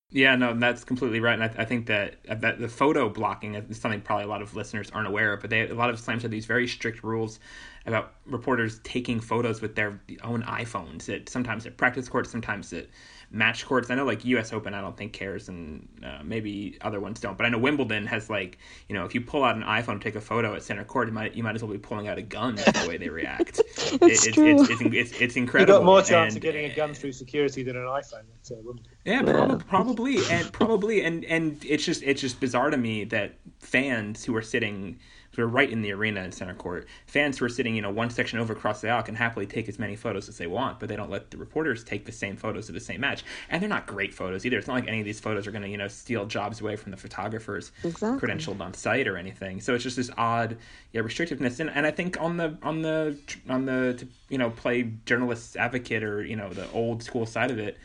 Yeah, 0.09 0.37
no, 0.37 0.53
that's 0.57 0.85
completely 0.85 1.19
right, 1.19 1.33
and 1.33 1.43
I, 1.43 1.63
I, 1.63 1.65
think 1.65 1.87
that 1.87 2.15
that 2.29 2.59
the 2.59 2.69
photo 2.69 3.09
blocking 3.09 3.55
is 3.55 3.77
something 3.77 3.99
probably 3.99 4.23
a 4.23 4.27
lot 4.27 4.41
of 4.41 4.55
listeners 4.55 4.89
aren't 4.91 5.07
aware 5.07 5.33
of. 5.33 5.41
But 5.41 5.49
they 5.49 5.67
a 5.67 5.75
lot 5.75 5.89
of 5.89 5.99
slams 5.99 6.21
have 6.21 6.31
these 6.31 6.45
very 6.45 6.65
strict 6.65 7.03
rules 7.03 7.41
about 7.85 8.13
reporters 8.25 8.79
taking 8.85 9.19
photos 9.19 9.61
with 9.61 9.75
their 9.75 9.99
own 10.23 10.43
iPhones. 10.43 11.13
At 11.13 11.27
sometimes 11.27 11.65
at 11.65 11.75
practice 11.75 12.07
courts, 12.07 12.31
sometimes 12.31 12.71
at 12.71 12.87
match 13.29 13.65
courts. 13.65 13.89
I 13.89 13.95
know 13.95 14.05
like 14.05 14.23
U.S. 14.25 14.53
Open, 14.53 14.73
I 14.73 14.81
don't 14.81 14.95
think 14.95 15.13
cares, 15.13 15.49
and 15.49 15.87
uh, 16.03 16.19
maybe 16.23 16.77
other 16.81 16.99
ones 16.99 17.19
don't. 17.19 17.37
But 17.37 17.45
I 17.45 17.49
know 17.49 17.57
Wimbledon 17.57 18.05
has 18.07 18.29
like 18.29 18.57
you 18.87 18.95
know 18.95 19.05
if 19.05 19.13
you 19.13 19.21
pull 19.21 19.43
out 19.43 19.55
an 19.55 19.63
iPhone 19.63 19.97
to 19.97 19.99
take 19.99 20.15
a 20.15 20.21
photo 20.21 20.55
at 20.55 20.63
center 20.63 20.83
court, 20.83 21.07
you 21.07 21.13
might 21.13 21.35
you 21.35 21.43
might 21.43 21.55
as 21.55 21.63
well 21.63 21.71
be 21.71 21.77
pulling 21.77 22.07
out 22.07 22.17
a 22.17 22.21
gun 22.21 22.55
the 22.55 22.85
way 22.87 22.97
they 22.97 23.09
react. 23.09 23.59
it's, 23.67 23.93
it, 23.93 24.01
it's, 24.01 24.27
true. 24.27 24.61
It's, 24.61 24.69
it's, 24.69 24.81
it's, 24.81 25.21
it's, 25.21 25.35
incredible. 25.35 25.73
You 25.73 25.79
got 25.79 25.85
more 25.85 26.01
chance 26.01 26.35
and, 26.35 26.37
of 26.37 26.41
getting 26.41 26.71
a 26.71 26.75
gun 26.75 26.93
through 26.93 27.11
security 27.11 27.63
than 27.63 27.75
an 27.75 27.83
iPhone 27.83 28.23
at 28.23 28.51
uh, 28.51 28.55
Wimbledon. 28.55 28.85
Yeah, 29.05 29.21
prob- 29.21 29.67
probably, 29.67 30.19
and 30.29 30.51
probably, 30.51 31.03
and 31.03 31.25
and 31.25 31.63
it's 31.65 31.85
just 31.85 32.03
it's 32.03 32.21
just 32.21 32.39
bizarre 32.39 32.69
to 32.69 32.77
me 32.77 33.03
that 33.05 33.35
fans 33.59 34.23
who 34.23 34.35
are 34.35 34.41
sitting 34.41 34.99
we 35.37 35.43
are 35.43 35.47
right 35.47 35.69
in 35.69 35.81
the 35.81 35.93
arena 35.93 36.21
in 36.23 36.31
center 36.31 36.55
court. 36.55 36.87
Fans 37.05 37.37
who 37.37 37.45
are 37.45 37.49
sitting, 37.49 37.75
you 37.75 37.81
know, 37.81 37.91
one 37.91 38.09
section 38.09 38.39
over 38.39 38.53
across 38.53 38.81
the 38.81 38.89
aisle 38.89 39.03
can 39.03 39.15
happily 39.15 39.45
take 39.45 39.69
as 39.69 39.77
many 39.77 39.95
photos 39.95 40.27
as 40.27 40.37
they 40.37 40.47
want, 40.47 40.79
but 40.79 40.89
they 40.89 40.95
don't 40.95 41.11
let 41.11 41.29
the 41.29 41.37
reporters 41.37 41.83
take 41.83 42.05
the 42.05 42.11
same 42.11 42.35
photos 42.35 42.67
of 42.67 42.73
the 42.73 42.81
same 42.81 43.01
match. 43.01 43.23
And 43.49 43.61
they're 43.61 43.69
not 43.69 43.85
great 43.85 44.13
photos 44.13 44.45
either. 44.45 44.57
It's 44.57 44.67
not 44.67 44.73
like 44.73 44.87
any 44.87 44.99
of 44.99 45.05
these 45.05 45.19
photos 45.19 45.45
are 45.45 45.51
going 45.51 45.61
to, 45.61 45.69
you 45.69 45.77
know, 45.77 45.87
steal 45.87 46.25
jobs 46.25 46.59
away 46.59 46.75
from 46.75 46.91
the 46.91 46.97
photographers 46.97 47.71
exactly. 47.83 48.27
credentialed 48.27 48.59
on 48.59 48.73
site 48.73 49.07
or 49.07 49.15
anything. 49.15 49.61
So 49.61 49.75
it's 49.75 49.83
just 49.83 49.97
this 49.97 50.09
odd, 50.17 50.57
yeah, 50.91 51.01
restrictiveness. 51.01 51.59
And, 51.59 51.69
and 51.69 51.85
I 51.85 51.91
think 51.91 52.19
on 52.19 52.37
the 52.37 52.57
on 52.63 52.81
the 52.81 53.17
on 53.47 53.65
the 53.65 53.95
to, 53.99 54.07
you 54.29 54.37
know 54.37 54.49
play 54.49 54.91
journalist 55.05 55.55
advocate 55.55 56.03
or 56.03 56.23
you 56.23 56.35
know 56.35 56.49
the 56.49 56.69
old 56.71 57.03
school 57.03 57.25
side 57.25 57.51
of 57.51 57.59
it. 57.59 57.77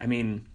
I 0.00 0.06
mean, 0.06 0.46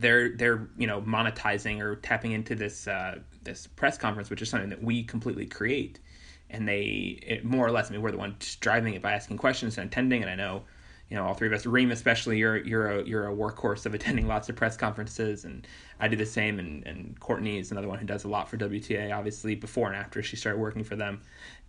they're 0.00 0.30
they're 0.36 0.68
you 0.76 0.86
know 0.86 1.00
monetizing 1.02 1.80
or 1.80 1.96
tapping 1.96 2.32
into 2.32 2.54
this 2.54 2.88
uh, 2.88 3.18
this 3.42 3.66
press 3.66 3.98
conference, 3.98 4.30
which 4.30 4.42
is 4.42 4.48
something 4.48 4.70
that 4.70 4.82
we 4.82 5.02
completely 5.02 5.46
create, 5.46 6.00
and 6.48 6.66
they 6.66 7.18
it, 7.26 7.44
more 7.44 7.66
or 7.66 7.70
less. 7.70 7.90
I 7.90 7.92
mean, 7.92 8.02
we're 8.02 8.10
the 8.10 8.18
ones 8.18 8.56
driving 8.56 8.94
it 8.94 9.02
by 9.02 9.12
asking 9.12 9.36
questions 9.38 9.78
and 9.78 9.86
attending. 9.86 10.22
And 10.22 10.30
I 10.30 10.34
know, 10.34 10.64
you 11.08 11.16
know, 11.16 11.24
all 11.24 11.34
three 11.34 11.48
of 11.48 11.54
us, 11.54 11.66
Reem 11.66 11.90
especially, 11.90 12.38
you're 12.38 12.56
you're 12.58 12.90
a 12.90 13.04
you're 13.04 13.28
a 13.28 13.34
workhorse 13.34 13.86
of 13.86 13.94
attending 13.94 14.26
lots 14.26 14.48
of 14.48 14.56
press 14.56 14.76
conferences, 14.76 15.44
and 15.44 15.66
I 16.00 16.08
do 16.08 16.16
the 16.16 16.26
same. 16.26 16.58
And 16.58 16.86
and 16.86 17.18
Courtney 17.20 17.58
is 17.58 17.70
another 17.70 17.88
one 17.88 17.98
who 17.98 18.06
does 18.06 18.24
a 18.24 18.28
lot 18.28 18.48
for 18.48 18.56
WTA, 18.56 19.16
obviously 19.16 19.54
before 19.54 19.88
and 19.88 19.96
after 19.96 20.22
she 20.22 20.36
started 20.36 20.58
working 20.58 20.84
for 20.84 20.96
them, 20.96 21.20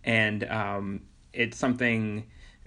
and 0.04 0.44
um, 0.44 1.02
it's 1.32 1.58
something 1.58 2.26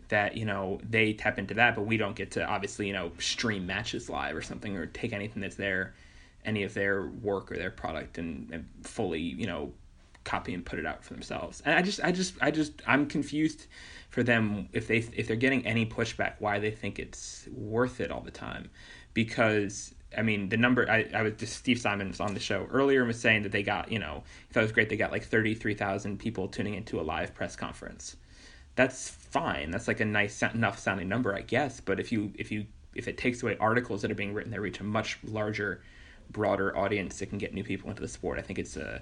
that 0.09 0.37
you 0.37 0.45
know 0.45 0.79
they 0.87 1.13
tap 1.13 1.39
into 1.39 1.53
that, 1.55 1.75
but 1.75 1.85
we 1.85 1.97
don't 1.97 2.15
get 2.15 2.31
to 2.31 2.45
obviously 2.45 2.87
you 2.87 2.93
know 2.93 3.11
stream 3.19 3.65
matches 3.65 4.09
live 4.09 4.35
or 4.35 4.41
something 4.41 4.75
or 4.75 4.85
take 4.87 5.13
anything 5.13 5.41
that's 5.41 5.55
there, 5.55 5.93
any 6.45 6.63
of 6.63 6.73
their 6.73 7.07
work 7.07 7.51
or 7.51 7.57
their 7.57 7.71
product 7.71 8.17
and, 8.17 8.49
and 8.51 8.67
fully 8.83 9.19
you 9.19 9.47
know 9.47 9.71
copy 10.23 10.53
and 10.53 10.65
put 10.65 10.79
it 10.79 10.85
out 10.85 11.03
for 11.03 11.13
themselves. 11.13 11.61
And 11.65 11.75
I 11.75 11.81
just 11.81 12.03
I 12.03 12.11
just 12.11 12.35
I 12.41 12.51
just 12.51 12.81
I'm 12.87 13.05
confused 13.07 13.67
for 14.09 14.23
them 14.23 14.69
if 14.73 14.87
they 14.87 14.97
if 14.97 15.27
they're 15.27 15.35
getting 15.35 15.65
any 15.65 15.85
pushback 15.85 16.33
why 16.39 16.59
they 16.59 16.71
think 16.71 16.99
it's 16.99 17.47
worth 17.53 18.01
it 18.01 18.11
all 18.11 18.21
the 18.21 18.31
time 18.31 18.69
because 19.13 19.93
I 20.17 20.21
mean, 20.21 20.49
the 20.49 20.57
number 20.57 20.89
I, 20.89 21.09
I 21.13 21.23
was 21.23 21.33
just 21.37 21.57
Steve 21.57 21.79
Simon 21.79 22.07
was 22.09 22.19
on 22.19 22.33
the 22.33 22.39
show 22.39 22.67
earlier 22.71 23.01
and 23.01 23.07
was 23.07 23.19
saying 23.19 23.43
that 23.43 23.51
they 23.51 23.63
got, 23.63 23.91
you 23.91 23.99
know, 23.99 24.23
he 24.47 24.53
thought 24.53 24.61
it 24.61 24.63
was 24.63 24.71
great. 24.71 24.89
They 24.89 24.97
got 24.97 25.11
like 25.11 25.23
33,000 25.23 26.17
people 26.17 26.47
tuning 26.47 26.75
into 26.75 26.99
a 26.99 27.03
live 27.03 27.33
press 27.33 27.55
conference 27.55 28.15
that's 28.75 29.09
fine. 29.09 29.71
That's 29.71 29.87
like 29.87 29.99
a 29.99 30.05
nice 30.05 30.41
enough 30.41 30.79
sounding 30.79 31.07
number, 31.09 31.33
I 31.33 31.41
guess. 31.41 31.79
But 31.79 31.99
if 31.99 32.11
you 32.11 32.31
if 32.35 32.51
you 32.51 32.65
if 32.93 33.07
it 33.07 33.17
takes 33.17 33.43
away 33.43 33.57
articles 33.59 34.01
that 34.01 34.11
are 34.11 34.15
being 34.15 34.33
written 34.33 34.51
that 34.51 34.61
reach 34.61 34.79
a 34.79 34.83
much 34.83 35.17
larger, 35.23 35.81
broader 36.31 36.75
audience 36.77 37.19
that 37.19 37.27
can 37.27 37.37
get 37.37 37.53
new 37.53 37.63
people 37.63 37.89
into 37.89 38.01
the 38.01 38.07
sport, 38.07 38.39
I 38.39 38.41
think 38.41 38.59
it's 38.59 38.77
a, 38.77 39.01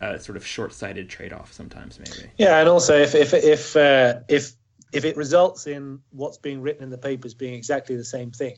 a 0.00 0.18
sort 0.20 0.36
of 0.36 0.46
short-sighted 0.46 1.08
trade-off 1.08 1.52
sometimes, 1.52 1.98
maybe. 1.98 2.30
Yeah, 2.36 2.58
and 2.58 2.68
also 2.68 2.98
if 2.98 3.14
if 3.14 3.34
if 3.34 3.76
uh, 3.76 4.20
if 4.28 4.52
if 4.92 5.04
it 5.04 5.16
results 5.16 5.66
in 5.66 6.00
what's 6.10 6.38
being 6.38 6.60
written 6.60 6.82
in 6.82 6.90
the 6.90 6.98
papers 6.98 7.34
being 7.34 7.54
exactly 7.54 7.96
the 7.96 8.04
same 8.04 8.30
thing, 8.30 8.56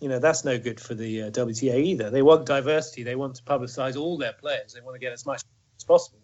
you 0.00 0.08
know 0.08 0.18
that's 0.18 0.44
no 0.44 0.58
good 0.58 0.80
for 0.80 0.94
the 0.94 1.22
uh, 1.22 1.30
WTA 1.30 1.82
either. 1.82 2.10
They 2.10 2.22
want 2.22 2.46
diversity. 2.46 3.02
They 3.02 3.16
want 3.16 3.36
to 3.36 3.42
publicize 3.42 3.96
all 3.96 4.18
their 4.18 4.34
players. 4.34 4.74
They 4.74 4.80
want 4.80 4.94
to 4.94 5.00
get 5.00 5.12
as 5.12 5.24
much 5.24 5.42
as 5.78 5.84
possible. 5.84 6.18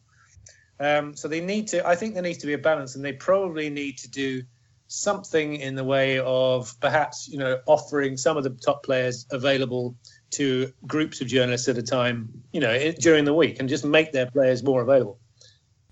Um, 0.82 1.14
so 1.14 1.28
they 1.28 1.40
need 1.40 1.68
to. 1.68 1.86
I 1.86 1.94
think 1.94 2.14
there 2.14 2.22
needs 2.22 2.38
to 2.38 2.46
be 2.46 2.54
a 2.54 2.58
balance, 2.58 2.96
and 2.96 3.04
they 3.04 3.12
probably 3.12 3.70
need 3.70 3.98
to 3.98 4.10
do 4.10 4.42
something 4.88 5.56
in 5.56 5.74
the 5.74 5.84
way 5.84 6.18
of 6.18 6.78
perhaps 6.80 7.28
you 7.28 7.38
know 7.38 7.60
offering 7.66 8.16
some 8.16 8.36
of 8.36 8.44
the 8.44 8.50
top 8.50 8.82
players 8.82 9.26
available 9.30 9.94
to 10.30 10.72
groups 10.86 11.20
of 11.20 11.28
journalists 11.28 11.68
at 11.68 11.78
a 11.78 11.82
time, 11.82 12.28
you 12.52 12.60
know, 12.60 12.92
during 12.92 13.24
the 13.24 13.34
week, 13.34 13.60
and 13.60 13.68
just 13.68 13.84
make 13.84 14.12
their 14.12 14.30
players 14.30 14.62
more 14.62 14.82
available. 14.82 15.18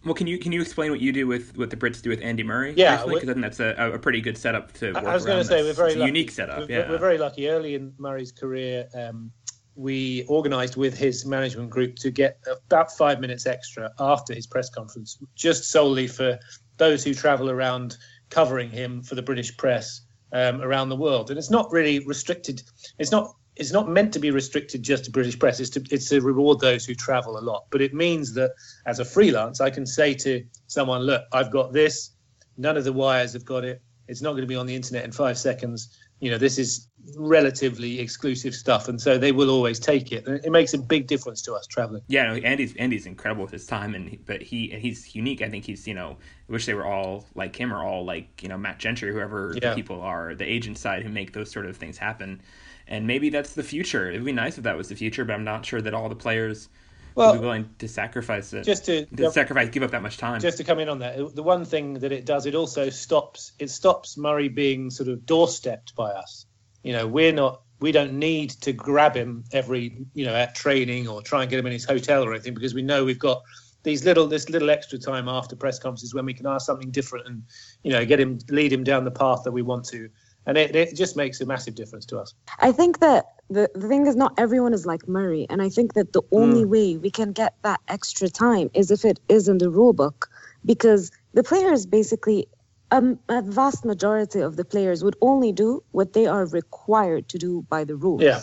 Well, 0.04 0.14
can 0.14 0.26
you 0.26 0.38
can 0.38 0.50
you 0.50 0.62
explain 0.62 0.90
what 0.90 1.00
you 1.00 1.12
do 1.12 1.26
with 1.26 1.56
what 1.58 1.68
the 1.68 1.76
Brits 1.76 2.00
do 2.00 2.08
with 2.08 2.22
Andy 2.22 2.42
Murray? 2.42 2.72
Yeah, 2.74 3.04
because 3.04 3.28
I 3.28 3.34
think 3.34 3.42
that's 3.42 3.60
a, 3.60 3.92
a 3.94 3.98
pretty 3.98 4.22
good 4.22 4.38
setup 4.38 4.72
to. 4.74 4.92
I 4.96 5.14
was 5.14 5.26
going 5.26 5.38
to 5.38 5.44
say 5.44 5.62
we're 5.62 5.74
very 5.74 5.94
lucky. 5.94 6.06
unique 6.06 6.30
setup. 6.30 6.68
We're, 6.68 6.78
yeah, 6.80 6.90
we're 6.90 6.98
very 6.98 7.18
lucky. 7.18 7.48
Early 7.48 7.74
in 7.74 7.92
Murray's 7.98 8.32
career, 8.32 8.88
um, 8.94 9.30
we 9.76 10.26
organised 10.28 10.76
with 10.76 10.96
his 10.96 11.24
management 11.24 11.70
group 11.70 11.96
to 11.96 12.10
get 12.10 12.38
about 12.66 12.92
five 12.92 13.20
minutes 13.20 13.46
extra 13.46 13.90
after 13.98 14.34
his 14.34 14.46
press 14.46 14.68
conference, 14.70 15.18
just 15.34 15.64
solely 15.64 16.06
for 16.06 16.38
those 16.76 17.04
who 17.04 17.14
travel 17.14 17.50
around 17.50 17.96
covering 18.30 18.70
him 18.70 19.02
for 19.02 19.14
the 19.14 19.22
British 19.22 19.56
press 19.56 20.02
um, 20.32 20.60
around 20.62 20.88
the 20.88 20.96
world, 20.96 21.30
and 21.30 21.38
it's 21.38 21.50
not 21.50 21.70
really 21.70 22.04
restricted. 22.06 22.62
It's 22.98 23.10
not 23.10 23.34
it's 23.56 23.72
not 23.72 23.88
meant 23.88 24.12
to 24.12 24.18
be 24.18 24.30
restricted 24.30 24.82
just 24.82 25.04
to 25.04 25.10
British 25.10 25.38
press. 25.38 25.60
It's 25.60 25.70
to 25.70 25.84
it's 25.90 26.08
to 26.08 26.20
reward 26.20 26.60
those 26.60 26.84
who 26.84 26.94
travel 26.94 27.38
a 27.38 27.40
lot. 27.40 27.66
But 27.70 27.82
it 27.82 27.92
means 27.92 28.32
that 28.34 28.52
as 28.86 29.00
a 29.00 29.04
freelance, 29.04 29.60
I 29.60 29.70
can 29.70 29.86
say 29.86 30.14
to 30.14 30.44
someone, 30.66 31.02
"Look, 31.02 31.24
I've 31.32 31.50
got 31.50 31.72
this. 31.72 32.10
None 32.56 32.76
of 32.76 32.84
the 32.84 32.92
wires 32.92 33.32
have 33.32 33.44
got 33.44 33.64
it. 33.64 33.82
It's 34.08 34.22
not 34.22 34.32
going 34.32 34.42
to 34.42 34.46
be 34.46 34.56
on 34.56 34.66
the 34.66 34.74
internet 34.74 35.04
in 35.04 35.12
five 35.12 35.38
seconds. 35.38 35.96
You 36.20 36.30
know, 36.30 36.38
this 36.38 36.58
is 36.58 36.89
relatively 37.16 38.00
exclusive 38.00 38.54
stuff, 38.54 38.88
and 38.88 39.00
so 39.00 39.18
they 39.18 39.32
will 39.32 39.50
always 39.50 39.78
take 39.78 40.12
it. 40.12 40.26
It 40.26 40.50
makes 40.50 40.74
a 40.74 40.78
big 40.78 41.06
difference 41.06 41.42
to 41.42 41.54
us 41.54 41.66
traveling. 41.66 42.02
Yeah, 42.08 42.26
no, 42.26 42.34
Andy's 42.34 42.74
Andy's 42.76 43.06
incredible 43.06 43.42
with 43.42 43.52
his 43.52 43.66
time, 43.66 43.94
and 43.94 44.18
but 44.26 44.42
he 44.42 44.72
and 44.72 44.80
he's 44.82 45.14
unique. 45.14 45.42
I 45.42 45.48
think 45.48 45.64
he's 45.64 45.86
you 45.86 45.94
know, 45.94 46.16
I 46.48 46.52
wish 46.52 46.66
they 46.66 46.74
were 46.74 46.86
all 46.86 47.26
like 47.34 47.56
him 47.56 47.72
or 47.72 47.82
all 47.84 48.04
like 48.04 48.42
you 48.42 48.48
know 48.48 48.58
Matt 48.58 48.78
Gentry, 48.78 49.12
whoever 49.12 49.54
Yeah. 49.60 49.70
the 49.70 49.74
people 49.74 50.00
are, 50.00 50.34
the 50.34 50.44
agent 50.50 50.78
side 50.78 51.02
who 51.02 51.08
make 51.08 51.32
those 51.32 51.50
sort 51.50 51.66
of 51.66 51.76
things 51.76 51.98
happen. 51.98 52.42
And 52.86 53.06
maybe 53.06 53.30
that's 53.30 53.54
the 53.54 53.62
future. 53.62 54.10
It 54.10 54.14
would 54.14 54.24
be 54.24 54.32
nice 54.32 54.58
if 54.58 54.64
that 54.64 54.76
was 54.76 54.88
the 54.88 54.96
future, 54.96 55.24
but 55.24 55.34
I'm 55.34 55.44
not 55.44 55.64
sure 55.64 55.80
that 55.80 55.94
all 55.94 56.08
the 56.08 56.16
players 56.16 56.68
Well, 57.14 57.30
would 57.32 57.38
be 57.38 57.44
willing 57.44 57.70
to 57.78 57.86
sacrifice 57.86 58.52
it. 58.52 58.64
just 58.64 58.84
to 58.86 59.06
to 59.06 59.30
sacrifice, 59.30 59.68
give 59.68 59.84
up 59.84 59.92
that 59.92 60.02
much 60.02 60.16
time. 60.18 60.40
just 60.40 60.58
to 60.58 60.64
come 60.64 60.80
in 60.80 60.88
on 60.88 60.98
that, 60.98 61.34
the 61.36 61.42
one 61.42 61.64
thing 61.64 61.94
that 61.94 62.10
it 62.10 62.24
does, 62.26 62.46
it 62.46 62.54
also 62.56 62.90
stops 62.90 63.52
it 63.58 63.70
stops 63.70 64.16
Murray 64.16 64.48
being 64.48 64.90
sort 64.90 65.08
of 65.08 65.20
doorstepped 65.20 65.94
by 65.94 66.10
us. 66.10 66.46
You 66.82 66.92
know, 66.92 67.06
we're 67.06 67.32
not 67.32 67.62
we 67.80 67.92
don't 67.92 68.12
need 68.12 68.50
to 68.50 68.72
grab 68.72 69.14
him 69.14 69.44
every 69.52 70.04
you 70.14 70.24
know 70.24 70.34
at 70.34 70.54
training 70.54 71.08
or 71.08 71.22
try 71.22 71.42
and 71.42 71.50
get 71.50 71.58
him 71.58 71.66
in 71.66 71.72
his 71.72 71.84
hotel 71.84 72.24
or 72.24 72.32
anything 72.32 72.54
because 72.54 72.74
we 72.74 72.82
know 72.82 73.04
we've 73.04 73.18
got 73.18 73.42
these 73.82 74.04
little 74.04 74.26
this 74.26 74.48
little 74.48 74.70
extra 74.70 74.98
time 74.98 75.28
after 75.28 75.56
press 75.56 75.78
conferences 75.78 76.14
when 76.14 76.26
we 76.26 76.34
can 76.34 76.46
ask 76.46 76.66
something 76.66 76.90
different 76.90 77.26
and 77.26 77.42
you 77.82 77.90
know 77.90 78.04
get 78.04 78.20
him 78.20 78.38
lead 78.50 78.72
him 78.72 78.84
down 78.84 79.04
the 79.04 79.10
path 79.10 79.42
that 79.44 79.52
we 79.52 79.62
want 79.62 79.84
to, 79.86 80.08
and 80.46 80.58
it, 80.58 80.76
it 80.76 80.94
just 80.94 81.16
makes 81.16 81.40
a 81.40 81.46
massive 81.46 81.74
difference 81.74 82.04
to 82.06 82.18
us. 82.18 82.34
I 82.58 82.72
think 82.72 83.00
that 83.00 83.26
the, 83.48 83.70
the 83.74 83.88
thing 83.88 84.06
is 84.06 84.16
not 84.16 84.34
everyone 84.38 84.74
is 84.74 84.86
like 84.86 85.08
Murray, 85.08 85.46
and 85.48 85.62
I 85.62 85.68
think 85.68 85.94
that 85.94 86.12
the 86.12 86.22
only 86.32 86.62
hmm. 86.62 86.70
way 86.70 86.96
we 86.96 87.10
can 87.10 87.32
get 87.32 87.54
that 87.62 87.80
extra 87.88 88.28
time 88.28 88.70
is 88.74 88.90
if 88.90 89.04
it 89.04 89.18
is 89.28 89.48
in 89.48 89.58
the 89.58 89.70
rule 89.70 89.92
book, 89.92 90.30
because 90.64 91.10
the 91.32 91.42
players 91.42 91.86
basically, 91.86 92.46
um, 92.90 93.18
a 93.28 93.42
vast 93.42 93.84
majority 93.84 94.40
of 94.40 94.56
the 94.56 94.64
players 94.64 95.04
would 95.04 95.16
only 95.20 95.52
do 95.52 95.82
what 95.92 96.12
they 96.12 96.26
are 96.26 96.46
required 96.46 97.28
to 97.28 97.38
do 97.38 97.64
by 97.68 97.84
the 97.84 97.96
rules. 97.96 98.22
Yeah. 98.22 98.40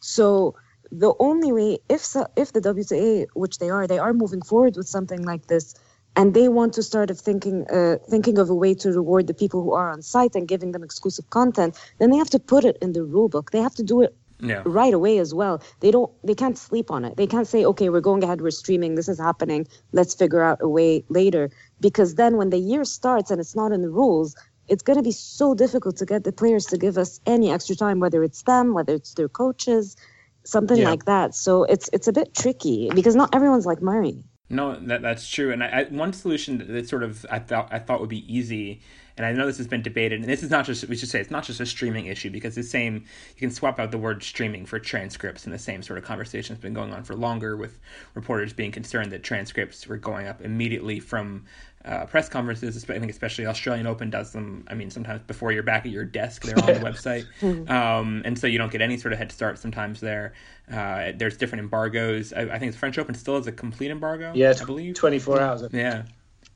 So 0.00 0.56
the 0.90 1.14
only 1.18 1.52
way, 1.52 1.78
if 1.88 2.00
so, 2.00 2.26
if 2.36 2.52
the 2.52 2.60
WTA, 2.60 3.26
which 3.34 3.58
they 3.58 3.70
are, 3.70 3.86
they 3.86 3.98
are 3.98 4.12
moving 4.12 4.42
forward 4.42 4.76
with 4.76 4.88
something 4.88 5.22
like 5.22 5.46
this, 5.46 5.74
and 6.14 6.34
they 6.34 6.48
want 6.48 6.74
to 6.74 6.82
start 6.82 7.10
of 7.10 7.18
thinking 7.18 7.66
uh, 7.70 7.96
thinking 8.08 8.38
of 8.38 8.50
a 8.50 8.54
way 8.54 8.74
to 8.74 8.90
reward 8.90 9.26
the 9.26 9.34
people 9.34 9.62
who 9.62 9.72
are 9.72 9.90
on 9.90 10.02
site 10.02 10.34
and 10.34 10.46
giving 10.46 10.72
them 10.72 10.82
exclusive 10.82 11.30
content, 11.30 11.78
then 11.98 12.10
they 12.10 12.18
have 12.18 12.30
to 12.30 12.38
put 12.38 12.64
it 12.64 12.76
in 12.82 12.92
the 12.92 13.04
rule 13.04 13.28
book. 13.28 13.50
They 13.50 13.60
have 13.60 13.74
to 13.76 13.82
do 13.82 14.02
it 14.02 14.14
yeah. 14.42 14.62
right 14.66 14.92
away 14.92 15.18
as 15.18 15.32
well. 15.34 15.62
They 15.80 15.90
don't 15.90 16.10
they 16.24 16.34
can't 16.34 16.58
sleep 16.58 16.90
on 16.90 17.04
it. 17.04 17.16
They 17.16 17.26
can't 17.26 17.46
say, 17.46 17.64
okay, 17.64 17.88
we're 17.88 18.00
going 18.10 18.22
ahead, 18.24 18.40
we're 18.40 18.50
streaming, 18.50 18.94
this 18.96 19.08
is 19.08 19.18
happening, 19.18 19.66
let's 19.92 20.14
figure 20.14 20.42
out 20.42 20.58
a 20.60 20.68
way 20.68 21.04
later. 21.08 21.50
Because 21.80 22.16
then 22.16 22.36
when 22.36 22.50
the 22.50 22.58
year 22.58 22.84
starts 22.84 23.30
and 23.30 23.40
it's 23.40 23.56
not 23.56 23.72
in 23.72 23.82
the 23.82 23.88
rules, 23.90 24.34
it's 24.68 24.82
gonna 24.82 25.02
be 25.02 25.12
so 25.12 25.54
difficult 25.54 25.96
to 25.96 26.06
get 26.06 26.24
the 26.24 26.32
players 26.32 26.66
to 26.66 26.76
give 26.78 26.96
us 26.98 27.20
any 27.26 27.50
extra 27.50 27.76
time, 27.76 27.98
whether 28.00 28.22
it's 28.22 28.42
them, 28.42 28.74
whether 28.74 28.94
it's 28.94 29.14
their 29.14 29.28
coaches, 29.28 29.96
something 30.44 30.78
Yeah. 30.78 30.90
like 30.90 31.04
that. 31.06 31.34
So 31.34 31.64
it's 31.64 31.88
it's 31.92 32.08
a 32.08 32.12
bit 32.12 32.34
tricky 32.34 32.90
because 32.94 33.14
not 33.16 33.34
everyone's 33.34 33.66
like 33.66 33.80
Murray. 33.80 34.18
No, 34.50 34.78
that 34.88 35.00
that's 35.02 35.26
true. 35.28 35.50
And 35.52 35.62
I, 35.64 35.68
I, 35.68 35.82
one 35.84 36.12
solution 36.12 36.58
that- 36.58 36.68
that 36.68 36.88
sort 36.88 37.02
of 37.02 37.24
I 37.30 37.38
thought 37.38 37.68
I 37.70 37.78
thought 37.78 38.00
would 38.00 38.10
be 38.20 38.24
easy, 38.38 38.80
and 39.16 39.26
I 39.26 39.32
know 39.32 39.46
this 39.46 39.58
has 39.58 39.66
been 39.66 39.82
debated, 39.82 40.20
and 40.20 40.28
this 40.28 40.42
is 40.42 40.50
not 40.50 40.64
just 40.64 40.88
we 40.88 40.96
should 40.96 41.08
say 41.08 41.20
it's 41.20 41.30
not 41.30 41.44
just 41.44 41.60
a 41.60 41.66
streaming 41.66 42.06
issue 42.06 42.30
because 42.30 42.54
the 42.54 42.62
same 42.62 42.94
you 42.94 43.38
can 43.38 43.50
swap 43.50 43.78
out 43.78 43.90
the 43.90 43.98
word 43.98 44.22
streaming 44.22 44.66
for 44.66 44.78
transcripts, 44.78 45.44
and 45.44 45.54
the 45.54 45.58
same 45.58 45.82
sort 45.82 45.98
of 45.98 46.04
conversation 46.04 46.54
has 46.54 46.62
been 46.62 46.74
going 46.74 46.92
on 46.92 47.04
for 47.04 47.14
longer 47.14 47.56
with 47.56 47.78
reporters 48.14 48.52
being 48.52 48.72
concerned 48.72 49.12
that 49.12 49.22
transcripts 49.22 49.86
were 49.86 49.96
going 49.96 50.26
up 50.26 50.40
immediately 50.42 51.00
from. 51.00 51.44
Uh, 51.84 52.06
press 52.06 52.28
conferences, 52.28 52.88
I 52.88 53.00
think 53.00 53.10
especially 53.10 53.44
Australian 53.44 53.88
Open 53.88 54.08
does 54.08 54.30
them. 54.30 54.64
I 54.70 54.74
mean, 54.74 54.88
sometimes 54.88 55.20
before 55.26 55.50
you're 55.50 55.64
back 55.64 55.84
at 55.84 55.90
your 55.90 56.04
desk, 56.04 56.44
they're 56.44 56.56
on 56.56 56.66
the 56.66 56.72
website, 56.88 57.26
um, 57.68 58.22
and 58.24 58.38
so 58.38 58.46
you 58.46 58.56
don't 58.56 58.70
get 58.70 58.80
any 58.80 58.96
sort 58.96 59.12
of 59.12 59.18
head 59.18 59.32
start. 59.32 59.58
Sometimes 59.58 59.98
there, 59.98 60.32
uh, 60.72 61.10
there's 61.16 61.36
different 61.36 61.58
embargoes. 61.58 62.32
I, 62.32 62.42
I 62.42 62.60
think 62.60 62.70
the 62.70 62.78
French 62.78 62.98
Open 62.98 63.16
still 63.16 63.34
has 63.34 63.48
a 63.48 63.52
complete 63.52 63.90
embargo. 63.90 64.30
Yeah, 64.32 64.54
I 64.60 64.64
believe 64.64 64.94
24 64.94 65.40
hours. 65.40 65.64
yeah. 65.72 66.04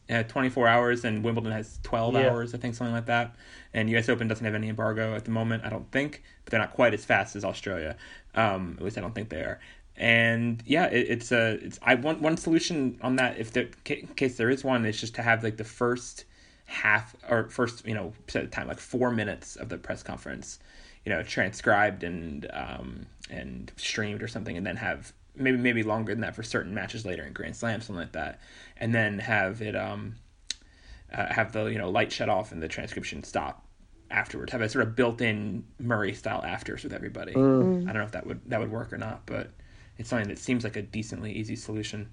Yeah, 0.09 0.23
24 0.23 0.69
hours, 0.69 1.05
and 1.05 1.25
Wimbledon 1.25 1.53
has 1.53 1.81
12 1.83 2.15
Yeah. 2.15 2.31
hours, 2.31 2.55
I 2.55 2.59
think, 2.59 2.75
something 2.77 2.95
like 2.95 3.07
that. 3.07 3.35
And 3.75 3.91
US 3.91 4.09
Open 4.09 4.29
doesn't 4.29 4.45
have 4.45 4.55
any 4.55 4.69
embargo 4.69 5.15
at 5.17 5.25
the 5.25 5.31
moment, 5.33 5.65
I 5.65 5.69
don't 5.69 5.91
think, 5.91 6.23
but 6.45 6.51
they're 6.53 6.61
not 6.61 6.73
quite 6.73 6.95
as 6.95 7.05
fast 7.05 7.35
as 7.37 7.45
Australia. 7.45 7.97
Um, 8.35 8.77
at 8.79 8.85
least 8.85 8.99
I 8.99 9.01
don't 9.01 9.15
think 9.15 9.31
they 9.31 9.41
are. 9.41 9.59
And 9.97 10.63
yeah, 10.67 10.87
it, 10.87 11.07
it's 11.09 11.33
a 11.33 11.53
it's 11.63 11.79
I 11.83 11.95
want 11.95 12.21
one 12.21 12.37
solution 12.37 12.99
on 13.03 13.17
that 13.17 13.39
if 13.39 13.53
there 13.53 13.69
in 13.87 14.09
case 14.09 14.37
there 14.37 14.51
is 14.51 14.63
one 14.63 14.85
is 14.85 15.01
just 15.01 15.15
to 15.17 15.23
have 15.23 15.43
like 15.43 15.57
the 15.57 15.65
first 15.65 16.25
half 16.67 17.15
or 17.29 17.49
first 17.49 17.87
you 17.87 17.95
know 17.95 18.13
set 18.29 18.45
of 18.45 18.51
time 18.51 18.69
like 18.69 18.81
four 18.81 19.11
minutes 19.11 19.57
of 19.57 19.71
the 19.71 19.79
press 19.79 20.03
conference, 20.03 20.59
you 21.05 21.11
know, 21.13 21.23
transcribed 21.23 22.05
and 22.05 22.47
um 22.53 23.07
and 23.31 23.73
streamed 23.77 24.23
or 24.23 24.29
something, 24.29 24.57
and 24.57 24.67
then 24.67 24.77
have 24.77 25.13
maybe 25.37 25.59
maybe 25.59 25.83
longer 25.83 26.13
than 26.13 26.23
that 26.23 26.35
for 26.35 26.43
certain 26.43 26.75
matches 26.75 27.05
later 27.05 27.25
in 27.25 27.33
Grand 27.33 27.57
Slam, 27.57 27.81
something 27.81 28.01
like 28.01 28.13
that, 28.13 28.41
and 28.77 28.95
then 28.95 29.19
have 29.19 29.63
it 29.63 29.77
um 29.77 30.17
uh, 31.13 31.33
have 31.33 31.53
the 31.53 31.67
you 31.67 31.79
know 31.79 31.91
light 31.91 32.13
shut 32.13 32.29
off 32.29 32.53
and 32.53 32.63
the 32.63 32.69
transcription 32.69 33.23
stop 33.23 33.65
afterwards. 34.11 34.53
Have 34.53 34.61
a 34.61 34.69
sort 34.69 34.87
of 34.87 34.97
built-in 34.97 35.65
Murray 35.79 36.15
style 36.15 36.43
afters 36.45 36.83
with 36.85 36.93
everybody. 36.93 37.33
I 37.35 37.39
don't 37.39 37.95
know 37.95 38.03
if 38.03 38.13
that 38.13 38.27
would 38.27 38.41
that 38.47 38.61
would 38.61 38.71
work 38.71 38.93
or 38.93 38.99
not, 38.99 39.27
but 39.27 39.51
it's 39.99 40.09
something 40.09 40.29
that 40.29 40.39
seems 40.39 40.65
like 40.65 40.77
a 40.77 40.83
decently 40.83 41.33
easy 41.33 41.57
solution. 41.57 42.09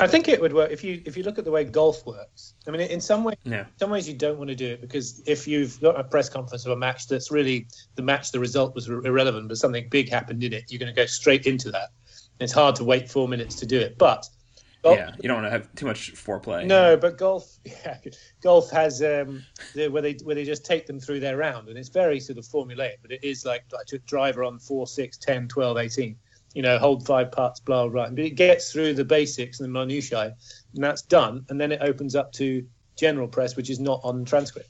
I 0.00 0.06
think 0.06 0.28
it 0.28 0.40
would 0.40 0.52
work 0.52 0.70
if 0.70 0.84
you 0.84 1.02
if 1.06 1.16
you 1.16 1.24
look 1.24 1.38
at 1.38 1.44
the 1.44 1.50
way 1.50 1.64
golf 1.64 2.06
works. 2.06 2.54
I 2.66 2.70
mean, 2.70 2.82
in 2.82 3.00
some 3.00 3.24
ways, 3.24 3.36
Yeah. 3.44 3.64
some 3.80 3.90
ways 3.90 4.08
you 4.08 4.14
don't 4.14 4.38
want 4.38 4.48
to 4.48 4.54
do 4.54 4.66
it 4.66 4.80
because 4.80 5.20
if 5.26 5.48
you've 5.48 5.80
got 5.80 5.98
a 5.98 6.04
press 6.04 6.28
conference 6.28 6.64
of 6.66 6.72
a 6.72 6.76
match 6.76 7.08
that's 7.08 7.32
really 7.32 7.66
the 7.96 8.02
match, 8.02 8.30
the 8.30 8.38
result 8.38 8.76
was 8.76 8.88
irrelevant, 8.88 9.48
but 9.48 9.58
something 9.58 9.88
big 9.90 10.08
happened 10.08 10.44
in 10.44 10.52
it, 10.52 10.64
you're 10.68 10.78
going 10.78 10.94
to 10.94 10.94
go 10.94 11.06
straight 11.06 11.46
into 11.46 11.72
that. 11.72 11.88
It's 12.40 12.52
hard 12.52 12.76
to 12.76 12.84
wait 12.84 13.10
four 13.10 13.28
minutes 13.28 13.56
to 13.56 13.66
do 13.66 13.78
it, 13.80 13.98
but 13.98 14.28
golf, 14.82 14.96
Yeah, 14.96 15.10
you 15.20 15.28
don't 15.28 15.42
want 15.42 15.46
to 15.46 15.50
have 15.50 15.74
too 15.74 15.86
much 15.86 16.14
foreplay. 16.14 16.64
no, 16.66 16.96
but 16.96 17.18
golf, 17.18 17.58
yeah, 17.64 17.98
golf 18.42 18.70
has 18.70 19.02
um, 19.02 19.42
the, 19.74 19.88
where 19.88 20.02
they 20.02 20.14
where 20.22 20.34
they 20.34 20.44
just 20.44 20.64
take 20.64 20.86
them 20.86 21.00
through 21.00 21.20
their 21.20 21.36
round, 21.36 21.68
and 21.68 21.76
it's 21.76 21.88
very 21.88 22.20
sort 22.20 22.38
of 22.38 22.44
formulaic. 22.44 22.94
But 23.02 23.10
it 23.12 23.24
is 23.24 23.44
like 23.44 23.64
like 23.72 23.86
a 23.92 23.98
driver 23.98 24.44
on 24.44 24.58
four, 24.58 24.86
six, 24.86 25.16
10, 25.18 25.48
12, 25.48 25.76
18. 25.78 26.16
You 26.54 26.62
know, 26.62 26.78
hold 26.78 27.04
five 27.06 27.30
putts, 27.30 27.60
blah 27.60 27.82
blah. 27.84 28.06
blah. 28.06 28.10
But 28.10 28.20
it 28.20 28.30
gets 28.36 28.72
through 28.72 28.94
the 28.94 29.04
basics 29.04 29.60
and 29.60 29.68
the 29.68 29.78
minutiae, 29.78 30.34
and 30.74 30.84
that's 30.84 31.02
done. 31.02 31.44
And 31.48 31.60
then 31.60 31.72
it 31.72 31.80
opens 31.82 32.14
up 32.14 32.32
to 32.34 32.64
general 32.96 33.28
press, 33.28 33.54
which 33.56 33.68
is 33.70 33.78
not 33.80 34.00
on 34.02 34.24
transcript. 34.24 34.68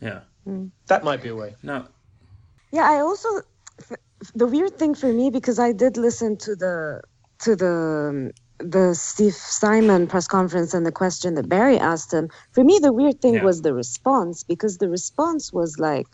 Yeah. 0.00 0.20
That 0.86 1.04
might 1.04 1.22
be 1.22 1.28
a 1.28 1.36
way. 1.36 1.54
No. 1.62 1.86
Yeah, 2.72 2.88
I 2.88 3.00
also 3.00 3.28
the 4.34 4.46
weird 4.46 4.78
thing 4.78 4.94
for 4.94 5.12
me 5.12 5.30
because 5.30 5.58
I 5.58 5.72
did 5.72 5.96
listen 5.96 6.36
to 6.38 6.56
the 6.56 7.00
to 7.40 7.56
the 7.56 8.30
the 8.58 8.94
Steve 8.94 9.32
Simon 9.34 10.06
press 10.06 10.26
conference 10.26 10.74
and 10.74 10.84
the 10.84 10.92
question 10.92 11.34
that 11.34 11.48
Barry 11.48 11.78
asked 11.78 12.12
him. 12.12 12.28
For 12.52 12.62
me, 12.62 12.78
the 12.78 12.92
weird 12.92 13.20
thing 13.22 13.34
Yeah. 13.34 13.44
was 13.44 13.62
the 13.62 13.72
response 13.72 14.44
because 14.44 14.78
the 14.78 14.88
response 14.88 15.52
was 15.52 15.78
like 15.78 16.06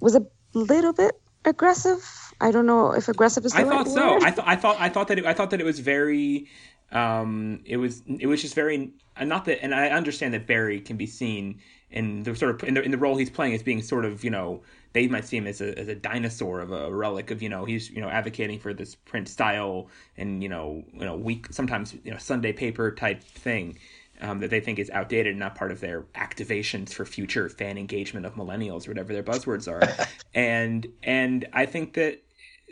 was 0.00 0.14
a 0.14 0.22
little 0.54 0.92
bit 0.94 1.14
aggressive. 1.44 2.02
I 2.40 2.50
don't 2.50 2.66
know 2.66 2.92
if 2.92 3.08
aggressive 3.08 3.44
is 3.44 3.52
the 3.52 3.58
I 3.58 3.62
right 3.64 3.70
thought 3.70 3.88
so. 3.88 4.14
word. 4.14 4.22
I 4.24 4.30
thought 4.30 4.48
I 4.48 4.56
thought 4.56 4.76
I 4.80 4.88
thought 4.88 5.08
that 5.08 5.18
it, 5.18 5.26
I 5.26 5.34
thought 5.34 5.50
that 5.50 5.60
it 5.60 5.64
was 5.64 5.80
very 5.80 6.48
um 6.90 7.60
it 7.64 7.76
was 7.76 8.02
it 8.06 8.26
was 8.26 8.40
just 8.40 8.54
very 8.54 8.92
not 9.20 9.44
that 9.44 9.62
and 9.62 9.74
I 9.74 9.88
understand 9.88 10.32
that 10.34 10.46
Barry 10.46 10.80
can 10.80 10.96
be 10.96 11.06
seen 11.06 11.60
in 11.90 12.22
the 12.22 12.34
sort 12.34 12.54
of 12.62 12.68
in 12.68 12.74
the, 12.74 12.82
in 12.82 12.90
the 12.90 12.98
role 12.98 13.16
he's 13.16 13.30
playing 13.30 13.54
as 13.54 13.62
being 13.62 13.82
sort 13.82 14.04
of 14.04 14.24
you 14.24 14.30
know 14.30 14.62
they 14.92 15.06
might 15.08 15.24
see 15.24 15.36
him 15.36 15.46
as 15.46 15.60
a 15.60 15.78
as 15.78 15.88
a 15.88 15.94
dinosaur 15.94 16.60
of 16.60 16.72
a 16.72 16.92
relic 16.94 17.30
of 17.30 17.42
you 17.42 17.48
know 17.48 17.64
he's 17.64 17.90
you 17.90 18.00
know 18.00 18.08
advocating 18.08 18.58
for 18.58 18.74
this 18.74 18.94
print 18.94 19.28
style 19.28 19.88
and 20.16 20.42
you 20.42 20.48
know 20.48 20.82
you 20.92 21.04
know 21.04 21.16
week 21.16 21.46
sometimes 21.50 21.94
you 22.04 22.10
know 22.10 22.18
Sunday 22.18 22.52
paper 22.52 22.90
type 22.90 23.22
thing 23.22 23.78
um, 24.20 24.38
that 24.40 24.50
they 24.50 24.60
think 24.60 24.78
is 24.78 24.90
outdated 24.90 25.30
and 25.30 25.38
not 25.38 25.54
part 25.54 25.72
of 25.72 25.80
their 25.80 26.02
activations 26.14 26.92
for 26.92 27.04
future 27.04 27.48
fan 27.48 27.78
engagement 27.78 28.26
of 28.26 28.34
millennials 28.34 28.86
or 28.86 28.90
whatever 28.90 29.12
their 29.12 29.22
buzzwords 29.22 29.70
are 29.70 30.06
and 30.34 30.86
and 31.02 31.46
I 31.52 31.66
think 31.66 31.94
that 31.94 32.22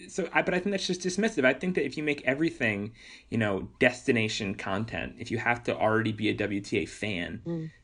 so 0.09 0.29
I, 0.33 0.43
but 0.43 0.55
I 0.55 0.59
think 0.59 0.71
that's 0.71 0.87
just 0.87 1.03
dismissive. 1.03 1.45
I 1.45 1.53
think 1.53 1.75
that 1.75 1.85
if 1.85 1.97
you 1.99 2.03
make 2.03 2.23
everything, 2.25 2.93
you 3.29 3.37
know, 3.37 3.69
destination 3.79 4.55
content, 4.55 5.17
if 5.19 5.31
you 5.31 5.37
have 5.37 5.63
to 5.65 5.77
already 5.77 6.13
be 6.13 6.31
a 6.31 6.35
WTA 6.35 6.89
fan, 6.89 7.43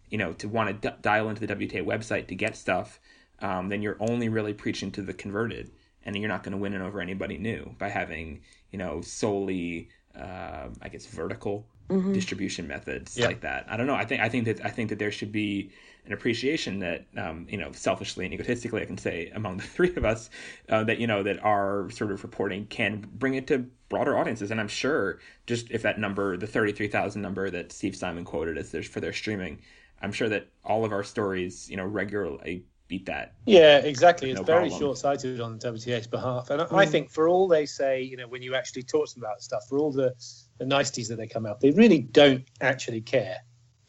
you 0.09 0.17
know, 0.17 0.33
to 0.35 0.49
want 0.49 0.81
to 0.81 0.91
d- 0.91 0.97
dial 1.03 1.29
into 1.29 1.47
the 1.47 1.55
WTA 1.55 1.85
website 1.85 2.29
to 2.29 2.35
get 2.35 2.57
stuff, 2.57 3.01
um, 3.41 3.69
then 3.69 3.83
you're 3.83 3.97
only 4.01 4.29
really 4.29 4.55
preaching 4.55 4.91
to 4.93 5.03
the 5.03 5.15
converted, 5.15 5.71
and 6.05 6.17
you're 6.17 6.29
not 6.29 6.43
going 6.43 6.53
to 6.53 6.59
win 6.59 6.75
it 6.75 6.81
over 6.81 7.01
anybody 7.01 7.39
new 7.39 7.75
by 7.79 7.89
having, 7.89 8.43
you 8.71 8.79
know, 8.79 9.01
solely 9.03 9.89
uh, 10.15 10.69
I 10.81 10.89
guess 10.89 11.07
vertical 11.07 11.67
Mm-hmm. 11.91 12.13
distribution 12.13 12.67
methods 12.67 13.19
Yeah. 13.19 13.27
like 13.27 13.41
that. 13.43 13.67
I 13.69 13.77
don't 13.77 13.87
know. 13.87 13.95
I 13.95 14.05
think 14.05 14.23
I 14.23 14.29
think 14.29 14.47
that 14.47 14.65
I 14.65 14.71
think 14.71 14.89
that 14.91 14.99
there 14.99 15.11
should 15.13 15.33
be 15.33 15.71
an 16.07 16.13
appreciation 16.13 16.79
that 16.79 17.07
um, 17.17 17.47
you 17.51 17.59
know 17.59 17.73
selfishly 17.73 18.25
and 18.25 18.33
egotistically 18.33 18.81
I 18.81 18.87
can 18.87 18.97
say 18.97 19.31
among 19.35 19.59
the 19.59 19.63
three 19.77 19.95
of 19.97 20.05
us 20.05 20.31
uh, 20.69 20.85
that 20.85 20.99
you 20.99 21.07
know 21.07 21.23
that 21.23 21.43
our 21.45 21.91
sort 21.91 22.13
of 22.13 22.23
reporting 22.23 22.67
can 22.67 23.07
bring 23.15 23.35
it 23.35 23.47
to 23.49 23.67
broader 23.89 24.17
audiences. 24.17 24.51
And 24.51 24.61
I'm 24.61 24.69
sure 24.69 25.21
just 25.47 25.71
if 25.71 25.83
that 25.83 25.99
number, 25.99 26.37
the 26.37 26.47
thirty 26.47 26.73
three 26.73 26.89
thousand 26.89 27.23
number 27.23 27.51
that 27.51 27.73
Steve 27.73 27.97
Simon 27.97 28.25
quoted 28.25 28.57
as 28.57 28.71
their, 28.71 28.83
for 28.83 29.01
their 29.01 29.13
streaming, 29.13 29.61
I'm 30.01 30.13
sure 30.13 30.29
that 30.29 30.49
all 30.65 30.85
of 30.85 30.93
our 30.93 31.05
stories 31.05 31.69
you 31.71 31.77
know 31.77 31.85
regularly 31.85 32.65
beat 32.89 33.07
that. 33.07 33.35
Yeah, 33.47 33.79
exactly. 33.79 34.31
It's 34.31 34.41
No 34.41 34.45
very 34.45 34.71
short-sighted 34.71 35.41
on 35.41 35.59
WTA's 35.59 36.07
behalf, 36.07 36.51
and 36.51 36.63
I 36.63 36.67
I 36.71 36.87
think 36.87 37.11
for 37.11 37.29
all 37.29 37.49
they 37.49 37.67
say, 37.67 38.03
you 38.03 38.17
know, 38.17 38.29
when 38.29 38.43
you 38.43 38.55
actually 38.55 38.83
talk 38.83 39.09
to 39.09 39.15
them 39.15 39.25
about 39.25 39.43
stuff, 39.43 39.65
for 39.69 39.79
all 39.79 39.93
the, 39.93 40.15
the 40.59 40.67
niceties 40.67 41.09
that 41.09 41.17
they 41.17 41.27
come 41.27 41.47
out, 41.47 41.61
they 41.61 41.71
really 41.71 42.01
don't 42.01 42.45
actually 42.61 43.01
care. 43.01 43.39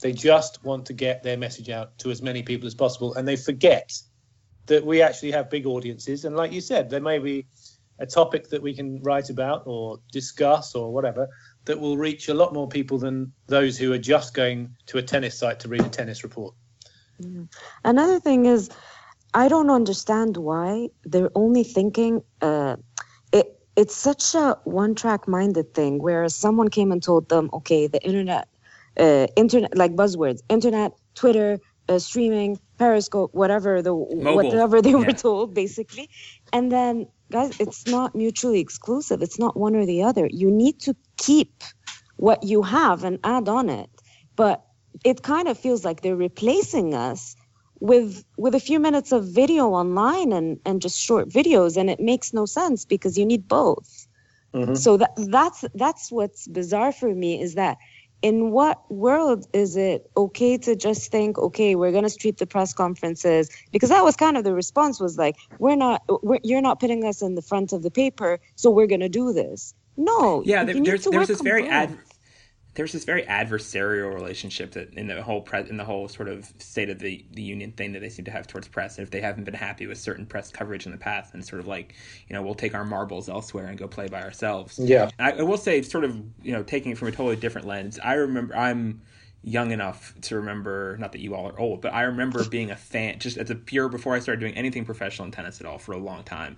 They 0.01 0.13
just 0.13 0.63
want 0.63 0.85
to 0.87 0.93
get 0.93 1.23
their 1.23 1.37
message 1.37 1.69
out 1.69 1.97
to 1.99 2.11
as 2.11 2.21
many 2.21 2.43
people 2.43 2.67
as 2.67 2.75
possible, 2.75 3.13
and 3.15 3.27
they 3.27 3.35
forget 3.35 3.91
that 4.67 4.85
we 4.85 5.01
actually 5.01 5.31
have 5.31 5.49
big 5.49 5.65
audiences. 5.65 6.25
And 6.25 6.35
like 6.35 6.51
you 6.51 6.61
said, 6.61 6.89
there 6.89 7.01
may 7.01 7.19
be 7.19 7.47
a 7.99 8.05
topic 8.05 8.49
that 8.49 8.61
we 8.61 8.75
can 8.75 9.01
write 9.01 9.29
about 9.29 9.63
or 9.65 9.99
discuss 10.11 10.75
or 10.75 10.93
whatever 10.93 11.27
that 11.65 11.79
will 11.79 11.97
reach 11.97 12.29
a 12.29 12.33
lot 12.33 12.53
more 12.53 12.67
people 12.67 12.97
than 12.97 13.33
those 13.47 13.77
who 13.77 13.91
are 13.93 13.97
just 13.97 14.33
going 14.33 14.75
to 14.85 14.97
a 14.97 15.01
tennis 15.01 15.37
site 15.37 15.59
to 15.61 15.67
read 15.67 15.81
a 15.81 15.89
tennis 15.89 16.23
report. 16.23 16.53
Another 17.83 18.19
thing 18.19 18.45
is, 18.45 18.69
I 19.33 19.47
don't 19.47 19.69
understand 19.69 20.37
why 20.37 20.89
they're 21.03 21.31
only 21.35 21.63
thinking. 21.63 22.21
Uh, 22.41 22.77
it 23.31 23.59
it's 23.75 23.95
such 23.95 24.35
a 24.35 24.57
one-track 24.63 25.27
minded 25.27 25.73
thing. 25.73 25.99
Whereas 26.01 26.35
someone 26.35 26.69
came 26.69 26.91
and 26.91 27.03
told 27.03 27.29
them, 27.29 27.49
okay, 27.53 27.87
the 27.87 28.01
internet, 28.03 28.47
uh, 28.99 29.27
internet 29.35 29.77
like 29.77 29.95
buzzwords, 29.95 30.41
internet, 30.49 30.93
Twitter, 31.15 31.59
uh, 31.89 31.99
streaming, 31.99 32.59
Periscope, 32.77 33.33
whatever 33.33 33.81
the 33.81 33.93
whatever 33.93 34.81
they 34.81 34.95
were 34.95 35.07
yeah. 35.07 35.13
told, 35.13 35.53
basically, 35.53 36.09
and 36.53 36.71
then 36.71 37.07
guys, 37.31 37.59
it's 37.59 37.87
not 37.87 38.15
mutually 38.15 38.59
exclusive. 38.59 39.21
It's 39.21 39.39
not 39.39 39.57
one 39.57 39.75
or 39.75 39.85
the 39.85 40.03
other. 40.03 40.27
You 40.31 40.51
need 40.51 40.79
to 40.81 40.95
keep 41.17 41.63
what 42.17 42.43
you 42.43 42.63
have 42.63 43.03
and 43.03 43.19
add 43.23 43.49
on 43.49 43.69
it, 43.69 43.89
but 44.35 44.66
it 45.03 45.23
kind 45.23 45.47
of 45.47 45.57
feels 45.57 45.85
like 45.85 46.01
they're 46.01 46.15
replacing 46.15 46.93
us 46.93 47.35
with 47.79 48.23
with 48.37 48.55
a 48.55 48.59
few 48.59 48.79
minutes 48.79 49.11
of 49.11 49.25
video 49.25 49.69
online 49.69 50.31
and 50.31 50.59
and 50.65 50.81
just 50.81 50.99
short 50.99 51.29
videos 51.29 51.77
and 51.77 51.89
it 51.89 51.99
makes 51.99 52.33
no 52.33 52.45
sense 52.45 52.85
because 52.85 53.17
you 53.17 53.25
need 53.25 53.47
both. 53.47 54.07
Mm-hmm. 54.53 54.75
So 54.75 54.97
that 54.97 55.11
that's 55.15 55.65
that's 55.75 56.11
what's 56.11 56.47
bizarre 56.47 56.91
for 56.91 57.13
me 57.13 57.41
is 57.41 57.55
that 57.55 57.77
in 58.23 58.49
what 58.49 58.89
world 58.91 59.45
is 59.53 59.77
it 59.77 60.09
okay 60.17 60.57
to 60.57 60.75
just 60.75 61.11
think 61.11 61.37
okay 61.37 61.75
we're 61.75 61.91
going 61.91 62.03
to 62.03 62.09
street 62.09 62.37
the 62.37 62.47
press 62.47 62.73
conferences? 62.73 63.49
Because 63.71 63.89
that 63.89 64.03
was 64.03 64.15
kind 64.15 64.37
of 64.37 64.43
the 64.43 64.53
response 64.53 64.99
was 64.99 65.17
like 65.17 65.35
we're 65.59 65.75
not 65.75 66.01
we're, 66.23 66.39
you're 66.43 66.61
not 66.61 66.79
putting 66.79 67.03
us 67.03 67.21
in 67.21 67.35
the 67.35 67.41
front 67.41 67.73
of 67.73 67.83
the 67.83 67.91
paper 67.91 68.39
so 68.55 68.71
we're 68.71 68.87
going 68.87 69.01
to 69.01 69.09
do 69.09 69.33
this. 69.33 69.75
No 69.97 70.41
Yeah, 70.45 70.63
there, 70.63 70.81
there's 70.81 71.05
there's 71.05 71.27
this 71.27 71.41
very 71.41 71.67
ad, 71.67 71.97
there's 72.77 72.91
this 72.91 73.05
very 73.05 73.23
adversarial 73.23 74.13
relationship 74.13 74.71
that 74.71 74.93
in 74.93 75.07
the 75.07 75.23
whole 75.23 75.45
in 75.67 75.77
the 75.77 75.83
whole 75.83 76.07
sort 76.07 76.29
of 76.29 76.53
state 76.59 76.91
of 76.91 76.99
the 76.99 77.25
the 77.31 77.41
union 77.41 77.71
thing 77.71 77.91
that 77.91 78.01
they 78.01 78.09
seem 78.09 78.23
to 78.23 78.29
have 78.29 78.45
towards 78.45 78.67
press. 78.67 78.99
And 78.99 79.03
if 79.03 79.09
they 79.09 79.19
haven't 79.19 79.45
been 79.45 79.55
happy 79.55 79.87
with 79.87 79.97
certain 79.97 80.27
press 80.27 80.51
coverage 80.51 80.85
in 80.85 80.91
the 80.91 80.97
past, 80.97 81.33
and 81.33 81.43
sort 81.43 81.59
of 81.59 81.67
like 81.67 81.95
you 82.29 82.35
know 82.35 82.43
we'll 82.43 82.53
take 82.53 82.75
our 82.75 82.85
marbles 82.85 83.29
elsewhere 83.29 83.65
and 83.65 83.79
go 83.79 83.87
play 83.87 84.07
by 84.07 84.21
ourselves. 84.21 84.77
Yeah. 84.77 85.09
I, 85.17 85.31
I 85.31 85.41
will 85.41 85.57
say, 85.57 85.81
sort 85.81 86.03
of, 86.03 86.15
you 86.43 86.53
know, 86.53 86.61
taking 86.61 86.91
it 86.91 86.99
from 86.99 87.07
a 87.07 87.11
totally 87.11 87.35
different 87.35 87.65
lens. 87.65 87.97
I 88.03 88.13
remember 88.13 88.55
I'm 88.55 89.01
young 89.43 89.71
enough 89.71 90.13
to 90.21 90.35
remember, 90.35 90.97
not 90.99 91.13
that 91.13 91.21
you 91.21 91.33
all 91.33 91.47
are 91.47 91.59
old, 91.59 91.81
but 91.81 91.93
I 91.93 92.03
remember 92.03 92.47
being 92.47 92.69
a 92.69 92.75
fan, 92.75 93.17
just 93.17 93.37
as 93.37 93.49
a 93.49 93.55
pure 93.55 93.89
before 93.89 94.13
I 94.13 94.19
started 94.19 94.39
doing 94.39 94.55
anything 94.55 94.85
professional 94.85 95.25
in 95.25 95.31
tennis 95.31 95.61
at 95.61 95.65
all 95.65 95.79
for 95.79 95.93
a 95.93 95.97
long 95.97 96.23
time. 96.23 96.57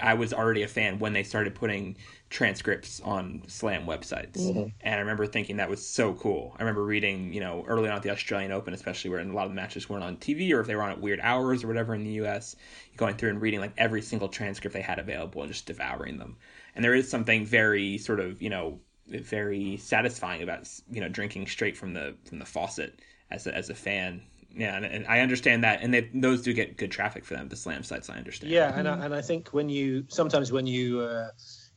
I 0.00 0.14
was 0.14 0.32
already 0.32 0.62
a 0.62 0.68
fan 0.68 0.98
when 0.98 1.12
they 1.12 1.24
started 1.24 1.54
putting 1.54 1.96
transcripts 2.32 2.98
on 3.02 3.42
Slam 3.46 3.84
websites, 3.84 4.72
and 4.80 4.94
I 4.94 4.98
remember 4.98 5.26
thinking 5.26 5.58
that 5.58 5.68
was 5.68 5.86
so 5.86 6.14
cool. 6.14 6.56
I 6.58 6.62
remember 6.62 6.82
reading, 6.82 7.30
you 7.32 7.40
know, 7.40 7.62
early 7.68 7.90
on 7.90 7.96
at 7.96 8.02
the 8.02 8.10
Australian 8.10 8.52
Open, 8.52 8.72
especially 8.72 9.10
where 9.10 9.20
a 9.20 9.24
lot 9.24 9.44
of 9.44 9.50
the 9.50 9.54
matches 9.54 9.88
weren't 9.88 10.02
on 10.02 10.16
TV 10.16 10.50
or 10.52 10.60
if 10.60 10.66
they 10.66 10.74
were 10.74 10.82
on 10.82 10.90
at 10.90 11.00
weird 11.00 11.20
hours 11.20 11.62
or 11.62 11.68
whatever 11.68 11.94
in 11.94 12.04
the 12.04 12.12
U.S. 12.12 12.56
Going 12.96 13.16
through 13.16 13.28
and 13.28 13.40
reading 13.42 13.60
like 13.60 13.74
every 13.76 14.00
single 14.00 14.28
transcript 14.28 14.72
they 14.72 14.80
had 14.80 14.98
available 14.98 15.42
and 15.42 15.52
just 15.52 15.66
devouring 15.66 16.16
them. 16.16 16.36
And 16.74 16.82
there 16.82 16.94
is 16.94 17.08
something 17.08 17.44
very 17.44 17.98
sort 17.98 18.18
of, 18.18 18.40
you 18.40 18.48
know, 18.48 18.80
very 19.06 19.76
satisfying 19.76 20.42
about 20.42 20.68
you 20.90 21.02
know 21.02 21.08
drinking 21.08 21.48
straight 21.48 21.76
from 21.76 21.92
the 21.92 22.14
from 22.24 22.38
the 22.38 22.46
faucet 22.46 23.00
as 23.30 23.46
a, 23.46 23.54
as 23.54 23.68
a 23.68 23.74
fan. 23.74 24.22
Yeah, 24.54 24.76
and, 24.76 24.84
and 24.84 25.06
I 25.06 25.20
understand 25.20 25.64
that, 25.64 25.80
and 25.82 25.94
they, 25.94 26.10
those 26.12 26.42
do 26.42 26.52
get 26.52 26.76
good 26.76 26.90
traffic 26.90 27.24
for 27.24 27.32
them. 27.32 27.48
The 27.48 27.56
slam 27.56 27.82
sites, 27.82 28.10
I 28.10 28.16
understand. 28.16 28.52
Yeah, 28.52 28.78
and 28.78 28.86
I, 28.86 29.02
and 29.02 29.14
I 29.14 29.22
think 29.22 29.48
when 29.48 29.70
you 29.70 30.04
sometimes 30.08 30.52
when 30.52 30.66
you 30.66 31.00
uh, 31.00 31.28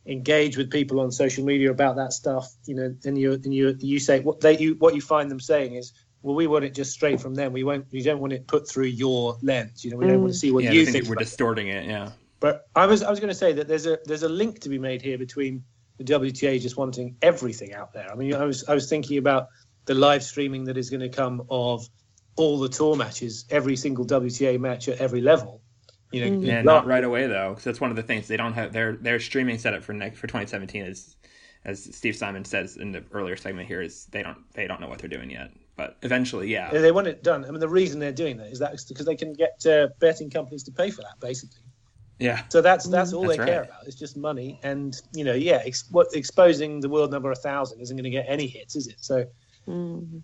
engage 0.06 0.58
with 0.58 0.70
people 0.70 1.00
on 1.00 1.12
social 1.12 1.44
media 1.44 1.72
about 1.72 1.96
that 1.96 2.14
stuff, 2.14 2.52
you 2.66 2.76
know, 2.76 2.96
and 3.06 3.18
you 3.18 3.34
and 3.34 3.54
you 3.54 3.76
you 3.80 4.00
say 4.00 4.20
what 4.20 4.40
they 4.40 4.58
you 4.58 4.76
what 4.76 4.96
you 4.96 5.02
find 5.02 5.30
them 5.32 5.40
saying 5.40 5.76
is, 5.76 5.94
well, 6.22 6.36
we 6.36 6.48
want 6.48 6.66
it 6.66 6.74
just 6.74 6.92
straight 6.92 7.20
from 7.20 7.36
them. 7.36 7.54
We 7.54 7.64
won't. 7.64 7.86
We 7.92 8.02
don't 8.02 8.20
want 8.20 8.34
it 8.34 8.48
put 8.48 8.70
through 8.70 8.86
your 8.86 9.38
lens. 9.42 9.84
You 9.84 9.92
know, 9.92 9.98
we 9.98 10.08
don't 10.08 10.22
want 10.22 10.34
to 10.34 10.38
mm. 10.38 10.42
see 10.42 10.52
what 10.52 10.64
yeah, 10.64 10.72
you 10.72 10.86
think 10.86 10.94
think. 10.94 11.06
we're 11.06 11.14
about 11.14 11.22
it. 11.22 11.26
distorting 11.26 11.68
it. 11.68 11.86
Yeah, 11.86 12.12
But 12.40 12.68
I 12.76 12.86
was 12.86 13.04
I 13.04 13.10
was 13.10 13.20
going 13.20 13.30
to 13.30 13.36
say 13.36 13.54
that 13.54 13.68
there's 13.68 13.86
a 13.86 14.00
there's 14.06 14.24
a 14.24 14.30
link 14.30 14.60
to 14.62 14.70
be 14.70 14.80
made 14.80 15.02
here 15.02 15.18
between 15.18 15.64
the 15.98 16.04
WTA 16.04 16.60
just 16.62 16.78
wanting 16.78 17.16
everything 17.22 17.74
out 17.74 17.94
there. 17.94 18.12
I 18.12 18.16
mean, 18.16 18.34
I 18.34 18.46
was 18.46 18.64
I 18.68 18.74
was 18.74 18.90
thinking 18.90 19.18
about 19.18 19.50
the 19.86 19.94
live 19.94 20.24
streaming 20.24 20.66
that 20.66 20.78
is 20.78 20.90
going 20.90 21.02
to 21.02 21.10
come 21.10 21.46
of 21.50 21.88
all 22.36 22.60
the 22.60 22.70
tour 22.70 22.96
matches, 22.96 23.46
every 23.50 23.76
single 23.76 24.06
WTA 24.06 24.60
match 24.60 24.90
at 24.90 24.98
every 24.98 25.22
level. 25.22 25.62
You 26.12 26.22
know, 26.22 26.38
yeah, 26.42 26.62
not- 26.62 26.66
not 26.66 26.88
right 26.88 27.04
away 27.04 27.28
though, 27.28 27.50
because 27.50 27.64
that's 27.64 27.82
one 27.82 27.90
of 27.90 27.96
the 27.96 28.04
things 28.04 28.28
they 28.28 28.38
don't 28.38 28.54
have. 28.54 28.72
Their 28.74 28.96
their 28.96 29.20
streaming 29.20 29.58
setup 29.58 29.84
for 29.84 29.94
next 29.94 30.20
for 30.20 30.28
2017 30.28 30.84
is, 30.86 31.16
as 31.66 31.84
Steve 31.96 32.16
Simon 32.16 32.46
says 32.46 32.78
in 32.78 32.92
the 32.92 33.04
earlier 33.12 33.36
segment 33.36 33.68
here, 33.68 33.82
is 33.82 34.06
they 34.08 34.24
don't 34.24 34.38
they 34.54 34.68
don't 34.68 34.80
know 34.80 34.88
what 34.88 35.00
they're 35.00 35.10
doing 35.10 35.30
yet. 35.30 35.52
But 35.76 35.98
eventually, 36.04 36.50
yeah, 36.50 36.72
Yeah, 36.74 36.80
they 36.80 36.92
want 36.92 37.08
it 37.08 37.22
done. 37.22 37.44
I 37.44 37.52
mean, 37.52 37.60
the 37.60 37.68
reason 37.68 38.00
they're 38.00 38.14
doing 38.14 38.38
that 38.38 38.48
is 38.48 38.60
that 38.60 38.80
because 38.88 39.06
they 39.06 39.16
can 39.16 39.34
get 39.34 39.66
uh, 39.66 39.88
betting 40.00 40.30
companies 40.30 40.64
to 40.64 40.72
pay 40.72 40.90
for 40.90 41.02
that, 41.02 41.20
basically. 41.20 41.60
yeah. 42.20 42.44
So 42.50 42.62
that's 42.62 42.88
that's 42.88 43.12
all 43.12 43.28
That's 43.28 43.38
they 43.40 43.46
care 43.46 43.64
about. 43.64 43.86
It's 43.88 43.98
just 43.98 44.16
money, 44.16 44.60
and 44.64 44.96
you 45.14 45.26
know, 45.26 45.34
yeah, 45.34 45.62
ex- 45.66 45.90
what 45.92 46.08
exposing 46.14 46.80
the 46.80 46.88
world 46.90 47.12
number 47.12 47.32
a 47.32 47.36
thousand 47.36 47.82
isn't 47.82 47.96
going 47.98 48.06
to 48.06 48.10
get 48.10 48.26
any 48.30 48.48
hits, 48.48 48.76
is 48.78 48.88
it? 48.88 48.96
So 49.00 49.26
Mhm. 49.68 50.24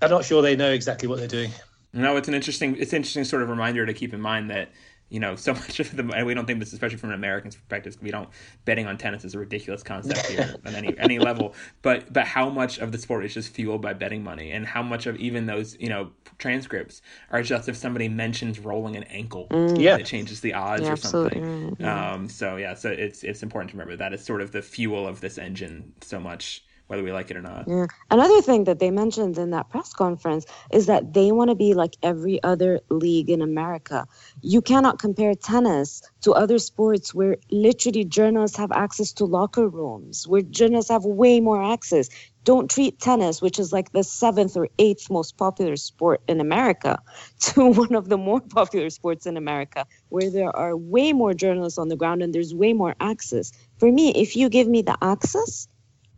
I'm 0.00 0.10
not 0.10 0.24
sure 0.24 0.42
they 0.42 0.56
know 0.56 0.70
exactly 0.72 1.08
what 1.08 1.18
they're 1.18 1.28
doing. 1.28 1.50
No, 1.94 2.16
it's 2.16 2.28
an 2.28 2.34
interesting 2.34 2.76
it's 2.76 2.92
an 2.92 2.96
interesting 2.98 3.24
sort 3.24 3.42
of 3.42 3.48
reminder 3.48 3.86
to 3.86 3.94
keep 3.94 4.12
in 4.12 4.20
mind 4.20 4.50
that 4.50 4.70
you 5.10 5.20
know 5.20 5.36
so 5.36 5.52
much 5.62 5.80
of 5.80 5.94
the 5.94 6.02
and 6.14 6.26
we 6.26 6.32
don't 6.34 6.46
think 6.46 6.58
this 6.60 6.72
especially 6.72 6.96
from 6.96 7.10
an 7.10 7.14
American's 7.16 7.54
perspective 7.54 7.96
we 8.00 8.10
don't 8.10 8.28
betting 8.64 8.86
on 8.86 8.96
tennis 8.96 9.22
is 9.24 9.34
a 9.34 9.38
ridiculous 9.38 9.82
concept 9.82 10.26
here 10.26 10.56
on 10.66 10.74
any 10.74 10.96
any 10.98 11.18
level 11.18 11.54
but 11.82 12.10
but 12.10 12.26
how 12.26 12.48
much 12.48 12.78
of 12.78 12.90
the 12.90 12.96
sport 12.98 13.22
is 13.24 13.34
just 13.34 13.52
fueled 13.52 13.82
by 13.82 13.92
betting 13.92 14.24
money 14.24 14.50
and 14.50 14.66
how 14.66 14.82
much 14.82 15.06
of 15.06 15.16
even 15.16 15.44
those 15.44 15.76
you 15.78 15.90
know 15.90 16.10
transcripts 16.38 17.02
are 17.30 17.42
just 17.42 17.68
if 17.68 17.76
somebody 17.76 18.08
mentions 18.08 18.58
rolling 18.58 18.96
an 18.96 19.04
ankle 19.04 19.46
Yeah. 19.76 19.96
it 19.98 20.06
changes 20.06 20.40
the 20.40 20.54
odds 20.54 20.84
Yeah, 20.84 20.92
or 20.92 20.96
something 20.96 21.68
right, 21.68 21.76
yeah. 21.78 22.12
um 22.14 22.28
so 22.28 22.56
yeah 22.56 22.72
so 22.74 22.90
it's 22.90 23.22
it's 23.22 23.42
important 23.42 23.70
to 23.72 23.76
remember 23.76 23.96
that 23.96 24.14
is 24.14 24.24
sort 24.24 24.40
of 24.40 24.52
the 24.52 24.62
fuel 24.62 25.06
of 25.06 25.20
this 25.20 25.36
engine 25.36 25.92
so 26.00 26.18
much 26.18 26.64
whether 26.86 27.02
we 27.02 27.12
like 27.12 27.30
it 27.30 27.36
or 27.36 27.42
not 27.42 27.66
Yeah. 27.66 27.86
Another 28.10 28.40
thing 28.42 28.64
that 28.64 28.78
they 28.78 28.90
mentioned 28.90 29.38
in 29.38 29.50
that 29.50 29.70
press 29.70 29.92
conference 29.92 30.44
is 30.72 30.86
that 30.86 31.14
they 31.14 31.32
want 31.32 31.50
to 31.50 31.54
be 31.54 31.74
like 31.74 31.96
every 32.02 32.42
other 32.42 32.80
league 32.90 33.30
in 33.30 33.40
America. 33.42 34.06
You 34.42 34.60
cannot 34.60 34.98
compare 34.98 35.34
tennis 35.34 36.02
to 36.22 36.32
other 36.32 36.58
sports 36.58 37.14
where 37.14 37.36
literally 37.50 38.04
journalists 38.04 38.56
have 38.56 38.72
access 38.72 39.12
to 39.14 39.24
locker 39.24 39.68
rooms, 39.68 40.28
where 40.28 40.42
journalists 40.42 40.90
have 40.90 41.04
way 41.04 41.40
more 41.40 41.62
access. 41.62 42.08
Don't 42.44 42.70
treat 42.70 43.00
tennis, 43.00 43.40
which 43.40 43.58
is 43.58 43.72
like 43.72 43.92
the 43.92 44.04
seventh 44.04 44.56
or 44.56 44.68
eighth 44.78 45.10
most 45.10 45.38
popular 45.38 45.76
sport 45.76 46.20
in 46.28 46.40
America, 46.40 46.98
to 47.40 47.70
one 47.70 47.94
of 47.94 48.08
the 48.08 48.18
more 48.18 48.40
popular 48.40 48.90
sports 48.90 49.26
in 49.26 49.36
America, 49.36 49.86
where 50.10 50.30
there 50.30 50.54
are 50.54 50.76
way 50.76 51.12
more 51.12 51.32
journalists 51.32 51.78
on 51.78 51.88
the 51.88 51.96
ground 51.96 52.22
and 52.22 52.34
there's 52.34 52.54
way 52.54 52.72
more 52.74 52.94
access. 53.00 53.52
For 53.78 53.90
me, 53.90 54.12
if 54.14 54.36
you 54.36 54.48
give 54.50 54.68
me 54.68 54.82
the 54.82 54.96
access, 55.02 55.66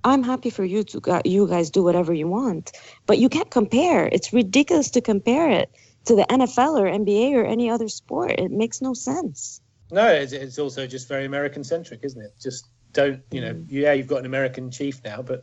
I'm 0.07 0.23
happy 0.23 0.51
for 0.51 0.65
you 0.65 0.85
to 0.85 1.21
you 1.25 1.49
guys 1.49 1.69
do 1.69 1.83
whatever 1.83 2.15
you 2.15 2.29
want, 2.29 2.71
but 3.07 3.19
you 3.19 3.29
can't 3.29 3.51
compare. 3.51 4.07
It's 4.07 4.33
ridiculous 4.33 4.89
to 4.93 5.01
compare 5.01 5.51
it 5.51 5.69
to 6.05 6.15
the 6.15 6.25
NFL 6.31 6.81
or 6.81 6.87
NBA 6.87 7.35
or 7.35 7.45
any 7.45 7.69
other 7.69 7.89
sport. 7.89 8.39
It 8.39 8.53
makes 8.53 8.81
no 8.81 8.95
sense. 8.95 9.61
No, 9.91 10.07
it's, 10.07 10.33
it's 10.33 10.61
also 10.61 10.87
just 10.87 11.09
very 11.09 11.25
American 11.25 11.65
centric, 11.65 12.01
isn't 12.05 12.23
it? 12.23 12.35
Just 12.41 12.69
don't, 12.93 13.21
you 13.33 13.41
know, 13.41 13.55
mm. 13.55 13.67
yeah, 13.69 13.95
you've 13.95 14.07
got 14.07 14.21
an 14.21 14.27
American 14.27 14.71
chief 14.71 15.03
now, 15.05 15.23
but 15.23 15.43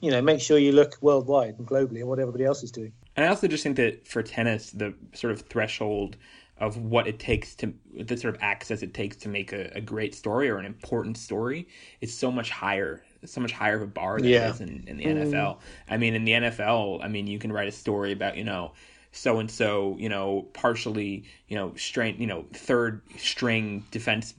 you 0.00 0.10
know, 0.10 0.20
make 0.20 0.42
sure 0.42 0.58
you 0.58 0.72
look 0.72 0.98
worldwide 1.00 1.58
and 1.58 1.66
globally 1.66 2.00
at 2.00 2.06
what 2.06 2.18
everybody 2.18 2.44
else 2.44 2.62
is 2.62 2.70
doing. 2.70 2.92
And 3.16 3.24
I 3.24 3.28
also 3.30 3.48
just 3.48 3.62
think 3.62 3.76
that 3.76 4.06
for 4.06 4.22
tennis, 4.22 4.72
the 4.72 4.92
sort 5.14 5.32
of 5.32 5.40
threshold 5.42 6.18
of 6.58 6.76
what 6.76 7.06
it 7.06 7.18
takes 7.18 7.54
to 7.56 7.72
the 7.98 8.16
sort 8.18 8.34
of 8.34 8.42
access 8.42 8.82
it 8.82 8.92
takes 8.92 9.16
to 9.16 9.30
make 9.30 9.54
a, 9.54 9.72
a 9.74 9.80
great 9.80 10.14
story 10.14 10.50
or 10.50 10.58
an 10.58 10.66
important 10.66 11.16
story 11.16 11.66
is 12.02 12.12
so 12.12 12.30
much 12.30 12.50
higher 12.50 13.02
so 13.24 13.40
much 13.40 13.52
higher 13.52 13.76
of 13.76 13.82
a 13.82 13.86
bar 13.86 14.18
than 14.18 14.28
Yeah. 14.28 14.48
it 14.48 14.50
is 14.54 14.60
in, 14.60 14.84
in 14.86 14.96
the 14.96 15.04
NFL. 15.04 15.58
I 15.88 15.96
mean, 15.96 16.14
in 16.14 16.24
the 16.24 16.32
NFL, 16.32 17.04
I 17.04 17.08
mean, 17.08 17.26
you 17.26 17.38
can 17.38 17.52
write 17.52 17.68
a 17.68 17.72
story 17.72 18.12
about 18.12 18.36
you 18.36 18.44
know 18.44 18.72
so 19.12 19.38
and 19.38 19.50
so, 19.50 19.96
you 19.98 20.08
know, 20.08 20.48
partially, 20.54 21.24
you 21.46 21.54
know, 21.54 21.74
strain, 21.76 22.16
you 22.18 22.26
know, 22.26 22.46
third 22.54 23.02
string 23.18 23.84
defense 23.90 24.34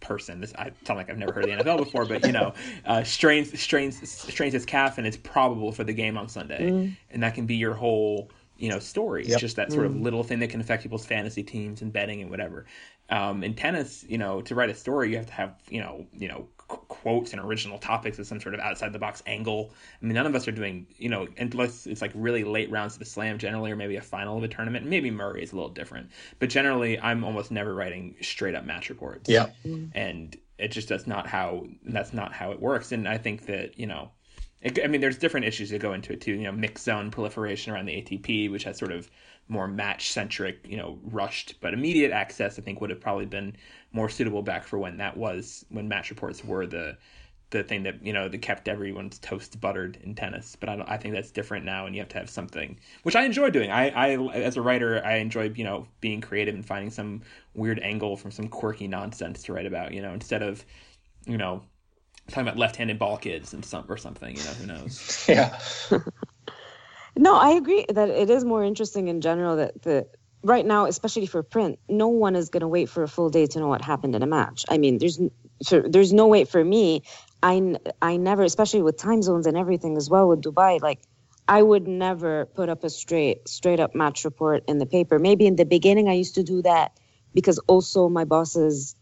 person. 0.00 0.40
This 0.40 0.52
I 0.56 0.72
sound 0.84 0.98
like 0.98 1.08
I've 1.08 1.18
never 1.18 1.32
heard 1.32 1.48
of 1.48 1.56
the 1.56 1.64
NFL 1.64 1.78
before, 1.78 2.04
but 2.04 2.24
you 2.24 2.32
know, 2.32 2.52
uh, 2.84 3.04
strains 3.04 3.58
strains 3.58 4.08
strains 4.10 4.52
his 4.52 4.66
calf 4.66 4.98
and 4.98 5.06
it's 5.06 5.16
probable 5.16 5.72
for 5.72 5.84
the 5.84 5.92
game 5.92 6.18
on 6.18 6.28
Sunday, 6.28 6.90
and 7.10 7.22
that 7.22 7.34
can 7.34 7.46
be 7.46 7.56
your 7.56 7.74
whole 7.74 8.30
you 8.58 8.68
know 8.68 8.80
story. 8.80 9.22
It's 9.22 9.30
just 9.40 9.56
that 9.56 9.72
sort 9.72 9.86
of 9.86 9.94
little 10.00 10.24
thing 10.24 10.40
that 10.40 10.50
can 10.50 10.60
affect 10.60 10.82
people's 10.82 11.06
fantasy 11.06 11.44
teams 11.44 11.80
and 11.82 11.92
betting 11.92 12.20
and 12.20 12.30
whatever. 12.30 12.66
Um, 13.10 13.42
in 13.44 13.54
tennis, 13.54 14.04
you 14.08 14.18
know, 14.18 14.42
to 14.42 14.54
write 14.54 14.68
a 14.70 14.74
story, 14.74 15.10
you 15.10 15.16
have 15.16 15.26
to 15.26 15.32
have 15.32 15.54
you 15.70 15.80
know 15.80 16.06
you 16.12 16.26
know 16.28 16.48
quotes 17.02 17.32
and 17.32 17.40
original 17.40 17.78
topics 17.78 18.18
with 18.18 18.26
some 18.26 18.40
sort 18.40 18.54
of 18.54 18.60
outside 18.60 18.92
the 18.92 18.98
box 18.98 19.22
angle. 19.26 19.72
I 20.02 20.04
mean, 20.04 20.14
none 20.14 20.26
of 20.26 20.34
us 20.34 20.46
are 20.48 20.52
doing 20.52 20.86
you 20.96 21.08
know 21.08 21.26
unless 21.38 21.86
it's 21.86 22.02
like 22.02 22.12
really 22.14 22.44
late 22.44 22.70
rounds 22.70 22.94
of 22.94 22.98
the 23.00 23.04
slam 23.04 23.38
generally, 23.38 23.70
or 23.70 23.76
maybe 23.76 23.96
a 23.96 24.02
final 24.02 24.36
of 24.38 24.44
a 24.44 24.48
tournament. 24.48 24.86
Maybe 24.86 25.10
Murray 25.10 25.42
is 25.42 25.52
a 25.52 25.56
little 25.56 25.70
different, 25.70 26.10
but 26.38 26.48
generally, 26.48 26.98
I'm 27.00 27.24
almost 27.24 27.50
never 27.50 27.74
writing 27.74 28.14
straight 28.20 28.54
up 28.54 28.64
match 28.64 28.88
reports 28.90 29.28
Yeah. 29.28 29.48
and 29.94 30.36
it 30.58 30.68
just 30.72 30.88
that's 30.88 31.06
not 31.06 31.26
how 31.26 31.66
that's 31.86 32.12
not 32.12 32.32
how 32.32 32.50
it 32.50 32.60
works 32.60 32.90
and 32.90 33.06
i 33.08 33.16
think 33.16 33.46
that 33.46 33.78
you 33.78 33.86
know 33.86 34.10
it, 34.60 34.76
i 34.84 34.88
mean 34.88 35.00
there's 35.00 35.16
different 35.16 35.46
issues 35.46 35.70
that 35.70 35.80
go 35.80 35.92
into 35.92 36.12
it 36.12 36.20
too 36.20 36.32
you 36.32 36.42
know 36.42 36.50
mix 36.52 36.82
zone 36.82 37.10
proliferation 37.12 37.72
around 37.72 37.86
the 37.86 37.92
atp 38.02 38.50
which 38.50 38.64
has 38.64 38.76
sort 38.76 38.90
of 38.90 39.08
more 39.48 39.66
match 39.66 40.12
centric 40.12 40.58
you 40.66 40.76
know 40.76 40.98
rushed 41.04 41.54
but 41.60 41.72
immediate 41.72 42.12
access 42.12 42.58
i 42.58 42.62
think 42.62 42.80
would 42.80 42.90
have 42.90 43.00
probably 43.00 43.26
been 43.26 43.54
more 43.92 44.08
suitable 44.08 44.42
back 44.42 44.64
for 44.64 44.78
when 44.78 44.96
that 44.98 45.16
was 45.16 45.64
when 45.70 45.88
match 45.88 46.10
reports 46.10 46.44
were 46.44 46.66
the 46.66 46.96
the 47.50 47.62
thing 47.62 47.82
that 47.82 48.04
you 48.04 48.12
know 48.12 48.28
that 48.28 48.38
kept 48.38 48.68
everyone's 48.68 49.18
toast 49.18 49.58
buttered 49.60 49.98
in 50.02 50.14
tennis. 50.14 50.56
But 50.56 50.68
I, 50.68 50.76
don't, 50.76 50.88
I 50.88 50.96
think 50.98 51.14
that's 51.14 51.30
different 51.30 51.64
now 51.64 51.86
and 51.86 51.94
you 51.94 52.02
have 52.02 52.08
to 52.10 52.18
have 52.18 52.28
something 52.28 52.78
which 53.02 53.16
i 53.16 53.24
enjoy 53.24 53.50
doing. 53.50 53.70
I, 53.70 53.88
I 53.88 54.16
as 54.34 54.56
a 54.56 54.62
writer 54.62 55.04
i 55.04 55.16
enjoy 55.16 55.50
you 55.54 55.64
know 55.64 55.86
being 56.00 56.20
creative 56.20 56.54
and 56.54 56.64
finding 56.64 56.90
some 56.90 57.22
weird 57.54 57.80
angle 57.80 58.16
from 58.16 58.30
some 58.30 58.48
quirky 58.48 58.86
nonsense 58.86 59.42
to 59.44 59.52
write 59.52 59.66
about 59.66 59.92
you 59.92 60.02
know 60.02 60.12
instead 60.12 60.42
of 60.42 60.64
you 61.26 61.38
know 61.38 61.62
talking 62.28 62.42
about 62.42 62.58
left-handed 62.58 62.98
ball 62.98 63.16
kids 63.16 63.54
and 63.54 63.64
some 63.64 63.86
or 63.88 63.96
something 63.96 64.36
you 64.36 64.44
know 64.44 64.50
who 64.50 64.66
knows? 64.66 65.24
Yeah. 65.28 65.58
No, 67.18 67.36
I 67.36 67.52
agree 67.52 67.86
that 67.90 68.10
it 68.10 68.30
is 68.30 68.44
more 68.44 68.64
interesting 68.64 69.08
in 69.08 69.22
general 69.22 69.56
that 69.58 69.82
the 69.82 70.08
right 70.44 70.66
now, 70.66 70.86
especially 70.86 71.26
for 71.26 71.44
print, 71.44 71.80
no 71.90 72.08
one 72.10 72.36
is 72.36 72.50
going 72.50 72.62
to 72.62 72.68
wait 72.68 72.90
for 72.90 73.04
a 73.04 73.08
full 73.08 73.30
day 73.30 73.46
to 73.48 73.60
know 73.60 73.68
what 73.68 73.82
happened 73.82 74.16
in 74.16 74.24
a 74.24 74.28
match. 74.28 74.66
I 74.70 74.78
mean, 74.78 74.98
there's 74.98 75.20
there's 75.70 76.12
no 76.14 76.28
wait 76.28 76.48
for 76.50 76.64
me. 76.64 77.04
I 77.44 77.76
I 78.02 78.18
never, 78.18 78.44
especially 78.44 78.82
with 78.82 78.98
time 78.98 79.22
zones 79.22 79.46
and 79.48 79.58
everything 79.58 79.96
as 79.98 80.10
well 80.10 80.28
with 80.28 80.42
Dubai, 80.42 80.82
like 80.82 81.00
I 81.48 81.62
would 81.62 81.88
never 81.88 82.46
put 82.46 82.70
up 82.70 82.84
a 82.84 82.90
straight 82.90 83.48
straight 83.48 83.80
up 83.80 83.96
match 83.96 84.26
report 84.26 84.64
in 84.68 84.80
the 84.80 84.86
paper. 84.86 85.20
Maybe 85.20 85.46
in 85.46 85.56
the 85.56 85.66
beginning 85.66 86.10
I 86.10 86.14
used 86.14 86.36
to 86.36 86.44
do 86.44 86.62
that 86.64 86.92
because 87.34 87.60
also 87.68 88.10
my 88.10 88.26
bosses 88.26 88.96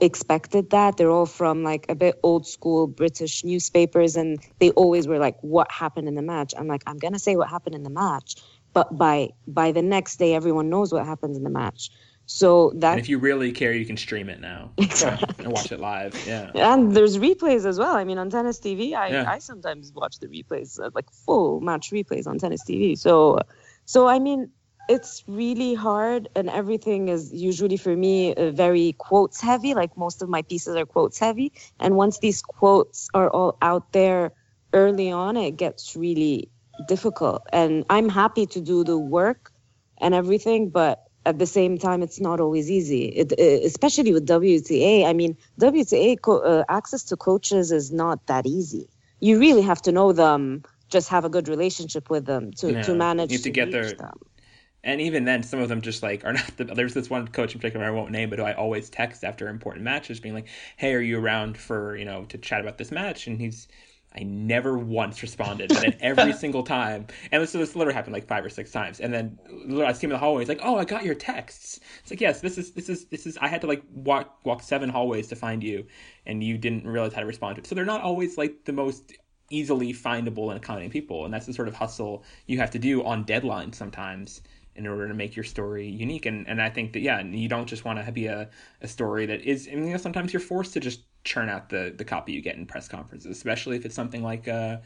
expected 0.00 0.70
that. 0.70 0.96
They're 0.96 1.10
all 1.10 1.26
from 1.26 1.62
like 1.62 1.86
a 1.88 1.94
bit 1.94 2.18
old 2.22 2.46
school 2.46 2.86
British 2.86 3.44
newspapers, 3.44 4.16
and 4.16 4.38
they 4.58 4.70
always 4.70 5.06
were 5.08 5.18
like, 5.18 5.36
"What 5.42 5.70
happened 5.70 6.08
in 6.08 6.14
the 6.14 6.22
match?" 6.22 6.54
I'm 6.56 6.66
like, 6.68 6.82
"I'm 6.86 6.98
gonna 6.98 7.18
say 7.18 7.36
what 7.36 7.48
happened 7.48 7.74
in 7.74 7.82
the 7.82 7.90
match," 7.90 8.36
but 8.74 8.96
by 8.96 9.30
by 9.46 9.72
the 9.72 9.82
next 9.82 10.18
day, 10.18 10.34
everyone 10.34 10.70
knows 10.70 10.92
what 10.92 11.04
happens 11.06 11.36
in 11.36 11.42
the 11.44 11.50
match. 11.50 11.90
So 12.26 12.72
that 12.76 12.92
and 12.92 13.00
if 13.00 13.08
you 13.08 13.18
really 13.18 13.52
care 13.52 13.72
you 13.72 13.86
can 13.86 13.96
stream 13.96 14.28
it 14.28 14.40
now 14.40 14.72
and 14.78 15.52
watch 15.52 15.70
it 15.70 15.78
live 15.78 16.12
yeah 16.26 16.50
and 16.54 16.92
there's 16.92 17.18
replays 17.18 17.64
as 17.66 17.78
well. 17.78 17.94
I 17.94 18.04
mean, 18.04 18.18
on 18.18 18.30
tennis 18.30 18.58
TV, 18.58 18.94
I, 18.94 19.10
Yeah. 19.10 19.30
I 19.30 19.38
sometimes 19.38 19.92
watch 19.94 20.18
the 20.18 20.26
replays, 20.26 20.80
uh, 20.80 20.90
like 20.94 21.10
full 21.10 21.60
match 21.60 21.90
replays 21.90 22.26
on 22.26 22.38
tennis 22.38 22.62
TV. 22.64 22.96
So, 22.98 23.38
so 23.84 24.08
I 24.08 24.18
mean, 24.18 24.50
it's 24.88 25.22
really 25.26 25.74
hard, 25.74 26.28
and 26.36 26.48
everything 26.50 27.08
is 27.08 27.32
usually 27.32 27.76
for 27.76 27.96
me 27.96 28.34
uh, 28.34 28.50
very 28.50 28.92
quotes 28.98 29.40
heavy. 29.40 29.74
Like 29.74 29.96
most 29.96 30.22
of 30.22 30.28
my 30.28 30.42
pieces 30.42 30.76
are 30.76 30.86
quotes 30.86 31.18
heavy, 31.18 31.52
and 31.80 31.96
once 31.96 32.18
these 32.18 32.42
quotes 32.42 33.08
are 33.14 33.30
all 33.30 33.56
out 33.62 33.92
there 33.92 34.32
early 34.72 35.10
on, 35.10 35.36
it 35.36 35.56
gets 35.56 35.96
really 35.96 36.48
difficult. 36.86 37.42
And 37.52 37.84
I'm 37.90 38.08
happy 38.08 38.46
to 38.46 38.60
do 38.60 38.84
the 38.84 38.98
work 38.98 39.52
and 40.00 40.14
everything, 40.14 40.68
but 40.70 41.02
at 41.24 41.38
the 41.38 41.46
same 41.46 41.78
time, 41.78 42.02
it's 42.02 42.20
not 42.20 42.40
always 42.40 42.70
easy, 42.70 43.06
it, 43.06 43.32
uh, 43.32 43.66
especially 43.66 44.12
with 44.12 44.26
WTA. 44.26 45.04
I 45.06 45.12
mean, 45.12 45.36
WTA 45.58 46.16
co- 46.16 46.38
uh, 46.40 46.64
access 46.68 47.02
to 47.04 47.16
coaches 47.16 47.72
is 47.72 47.92
not 47.92 48.26
that 48.26 48.46
easy. 48.46 48.88
You 49.20 49.38
really 49.38 49.62
have 49.62 49.82
to 49.82 49.92
know 49.92 50.12
them, 50.12 50.62
just 50.88 51.08
have 51.08 51.24
a 51.24 51.28
good 51.28 51.48
relationship 51.48 52.10
with 52.10 52.26
them 52.26 52.52
to, 52.58 52.72
Yeah. 52.74 52.82
to 52.82 52.94
manage 52.94 53.32
You 53.32 53.38
have 53.38 53.44
to 53.44 53.50
get 53.50 53.66
reach 53.66 53.72
their- 53.72 53.94
them. 53.96 54.18
And 54.86 55.00
even 55.00 55.24
then 55.24 55.42
some 55.42 55.60
of 55.60 55.68
them 55.68 55.82
just 55.82 56.02
like 56.02 56.24
are 56.24 56.32
not 56.32 56.56
the, 56.56 56.64
there's 56.64 56.94
this 56.94 57.10
one 57.10 57.28
coach 57.28 57.54
in 57.54 57.60
particular 57.60 57.84
i 57.84 57.90
won't 57.90 58.10
name 58.10 58.30
but 58.30 58.38
who 58.38 58.44
i 58.44 58.54
always 58.54 58.88
text 58.88 59.24
after 59.24 59.48
important 59.48 59.84
matches 59.84 60.20
being 60.20 60.34
like 60.34 60.46
hey 60.76 60.94
are 60.94 61.00
you 61.00 61.18
around 61.18 61.58
for 61.58 61.96
you 61.96 62.04
know 62.04 62.24
to 62.26 62.38
chat 62.38 62.60
about 62.60 62.78
this 62.78 62.90
match? 62.90 63.26
And 63.26 63.40
he's 63.40 63.68
i 64.14 64.22
never 64.22 64.78
once 64.78 65.20
responded 65.20 65.68
but 65.68 65.80
then 65.80 65.96
every 66.00 66.32
single 66.32 66.62
time. 66.62 67.06
And 67.32 67.42
this, 67.42 67.52
this 67.52 67.76
literally 67.76 67.94
happened 67.94 68.14
like 68.14 68.26
five 68.26 68.44
or 68.44 68.48
six 68.48 68.70
times. 68.70 69.00
And 69.00 69.12
then 69.12 69.38
i 69.84 69.92
see 69.92 70.06
him 70.06 70.12
in 70.12 70.14
the 70.14 70.18
hallway 70.18 70.42
he's 70.42 70.48
like 70.48 70.60
oh 70.62 70.76
i 70.76 70.84
got 70.84 71.04
your 71.04 71.14
texts. 71.14 71.80
It's 72.00 72.10
like 72.10 72.20
yes 72.20 72.40
this 72.40 72.56
is 72.56 72.72
this 72.72 72.88
is 72.88 73.06
this 73.06 73.26
is 73.26 73.36
i 73.38 73.48
had 73.48 73.60
to 73.62 73.66
like 73.66 73.82
walk 73.92 74.38
walk 74.44 74.62
seven 74.62 74.88
hallways 74.88 75.28
to 75.28 75.36
find 75.36 75.62
you 75.62 75.86
and 76.24 76.42
you 76.42 76.56
didn't 76.56 76.86
realize 76.86 77.12
how 77.12 77.20
to 77.20 77.26
respond 77.26 77.56
to 77.56 77.62
it. 77.62 77.66
So 77.66 77.74
they're 77.74 77.84
not 77.84 78.02
always 78.02 78.38
like 78.38 78.64
the 78.64 78.72
most 78.72 79.12
easily 79.50 79.92
findable 79.92 80.48
and 80.48 80.56
accommodating 80.56 80.90
people. 80.90 81.24
And 81.24 81.32
that's 81.32 81.46
the 81.46 81.52
sort 81.52 81.68
of 81.68 81.74
hustle 81.74 82.24
you 82.46 82.58
have 82.58 82.70
to 82.72 82.80
do 82.80 83.04
on 83.04 83.22
deadline 83.22 83.72
sometimes 83.72 84.40
in 84.76 84.86
order 84.86 85.08
to 85.08 85.14
make 85.14 85.34
your 85.36 85.44
story 85.44 85.86
unique 85.88 86.26
and 86.26 86.46
and 86.48 86.60
I 86.60 86.70
think 86.70 86.92
that 86.92 87.00
yeah 87.00 87.22
you 87.22 87.48
don't 87.48 87.66
just 87.66 87.84
want 87.84 88.04
to 88.04 88.12
be 88.12 88.26
a, 88.26 88.48
a 88.80 88.88
story 88.88 89.26
that 89.26 89.42
is 89.42 89.68
I 89.70 89.74
mean, 89.74 89.86
you 89.86 89.90
know 89.92 89.96
sometimes 89.96 90.32
you're 90.32 90.40
forced 90.40 90.72
to 90.74 90.80
just 90.80 91.00
churn 91.24 91.48
out 91.48 91.68
the 91.68 91.92
the 91.96 92.04
copy 92.04 92.32
you 92.32 92.40
get 92.40 92.56
in 92.56 92.66
press 92.66 92.88
conferences 92.88 93.30
especially 93.30 93.76
if 93.76 93.84
it's 93.84 93.94
something 93.94 94.22
like 94.22 94.46
uh 94.48 94.76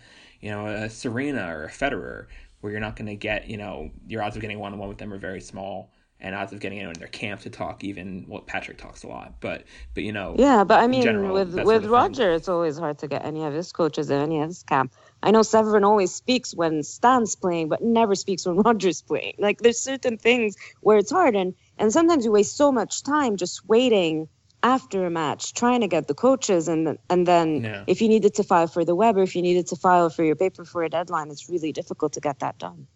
you 0.41 0.51
know 0.51 0.66
a 0.66 0.88
Serena 0.88 1.55
or 1.55 1.64
a 1.64 1.70
Federer 1.70 2.26
where 2.61 2.72
you're 2.72 2.80
not 2.80 2.97
going 2.97 3.07
to 3.07 3.16
get 3.16 3.49
you 3.49 3.57
know 3.57 3.91
your 4.07 4.22
odds 4.22 4.36
of 4.36 4.43
getting 4.43 4.59
one 4.59 4.72
on 4.72 4.78
one 4.78 4.88
with 4.88 4.99
them 4.99 5.12
are 5.12 5.18
very 5.18 5.41
small 5.41 5.93
and 6.22 6.34
odds 6.34 6.53
of 6.53 6.61
getting 6.61 6.78
anyone 6.78 6.95
in 6.95 7.01
their 7.01 7.09
camp 7.09 7.41
to 7.41 7.51
talk 7.51 7.82
even 7.84 8.24
well 8.28 8.43
Patrick 8.43 8.78
talks 8.78 9.03
a 9.03 9.09
lot 9.09 9.34
but 9.41 9.64
but 9.95 10.03
you 10.03 10.12
know 10.12 10.34
Yeah, 10.38 10.64
but 10.64 10.80
I 10.80 10.86
mean, 10.86 11.03
general, 11.03 11.32
with 11.32 11.55
with 11.55 11.66
sort 11.66 11.76
of 11.76 11.82
thing. 11.82 11.91
Roger, 11.91 12.32
it's 12.32 12.49
always 12.49 12.78
hard 12.78 12.99
to 12.99 13.09
get 13.09 13.24
any 13.24 13.45
of 13.45 13.53
his 13.53 13.72
coaches 13.72 14.11
in 14.11 14.20
any 14.20 14.41
of 14.41 14.49
his 14.49 14.62
camp. 14.62 14.93
I 15.23 15.31
know 15.31 15.43
Severin 15.43 15.85
always 15.85 16.14
speaks 16.14 16.55
when 16.55 16.83
Stan's 16.83 17.37
playing, 17.37 17.68
but 17.68 17.83
never 17.83 18.14
speaks 18.14 18.47
when 18.47 18.57
Roger's 18.64 19.03
playing. 19.03 19.35
Like 19.39 19.59
there's 19.61 19.81
certain 19.81 20.16
things 20.16 20.57
where 20.81 20.99
it's 20.99 21.11
hard, 21.11 21.37
and 21.37 21.55
and 21.79 21.93
sometimes 21.93 22.25
you 22.25 22.33
waste 22.33 22.57
so 22.57 22.73
much 22.73 23.03
time 23.03 23.37
just 23.37 23.68
waiting 23.68 24.29
after 24.62 25.07
a 25.07 25.11
match 25.11 25.55
trying 25.55 25.81
to 25.81 25.89
get 25.89 26.07
the 26.07 26.14
coaches, 26.14 26.68
and 26.68 26.87
then- 26.87 26.99
and 27.09 27.27
then 27.27 27.64
Yeah. 27.64 27.85
if 27.87 28.03
you 28.03 28.09
needed 28.09 28.35
to 28.35 28.45
file 28.45 28.66
for 28.66 28.85
the 28.85 28.95
web 28.95 29.16
or 29.16 29.23
if 29.23 29.35
you 29.35 29.41
needed 29.41 29.66
to 29.68 29.77
file 29.77 30.11
for 30.11 30.23
your 30.23 30.37
paper 30.37 30.64
for 30.66 30.83
a 30.85 30.89
deadline, 30.91 31.31
it's 31.31 31.49
really 31.49 31.73
difficult 31.73 32.12
to 32.14 32.21
get 32.21 32.41
that 32.41 32.59
done. 32.59 32.87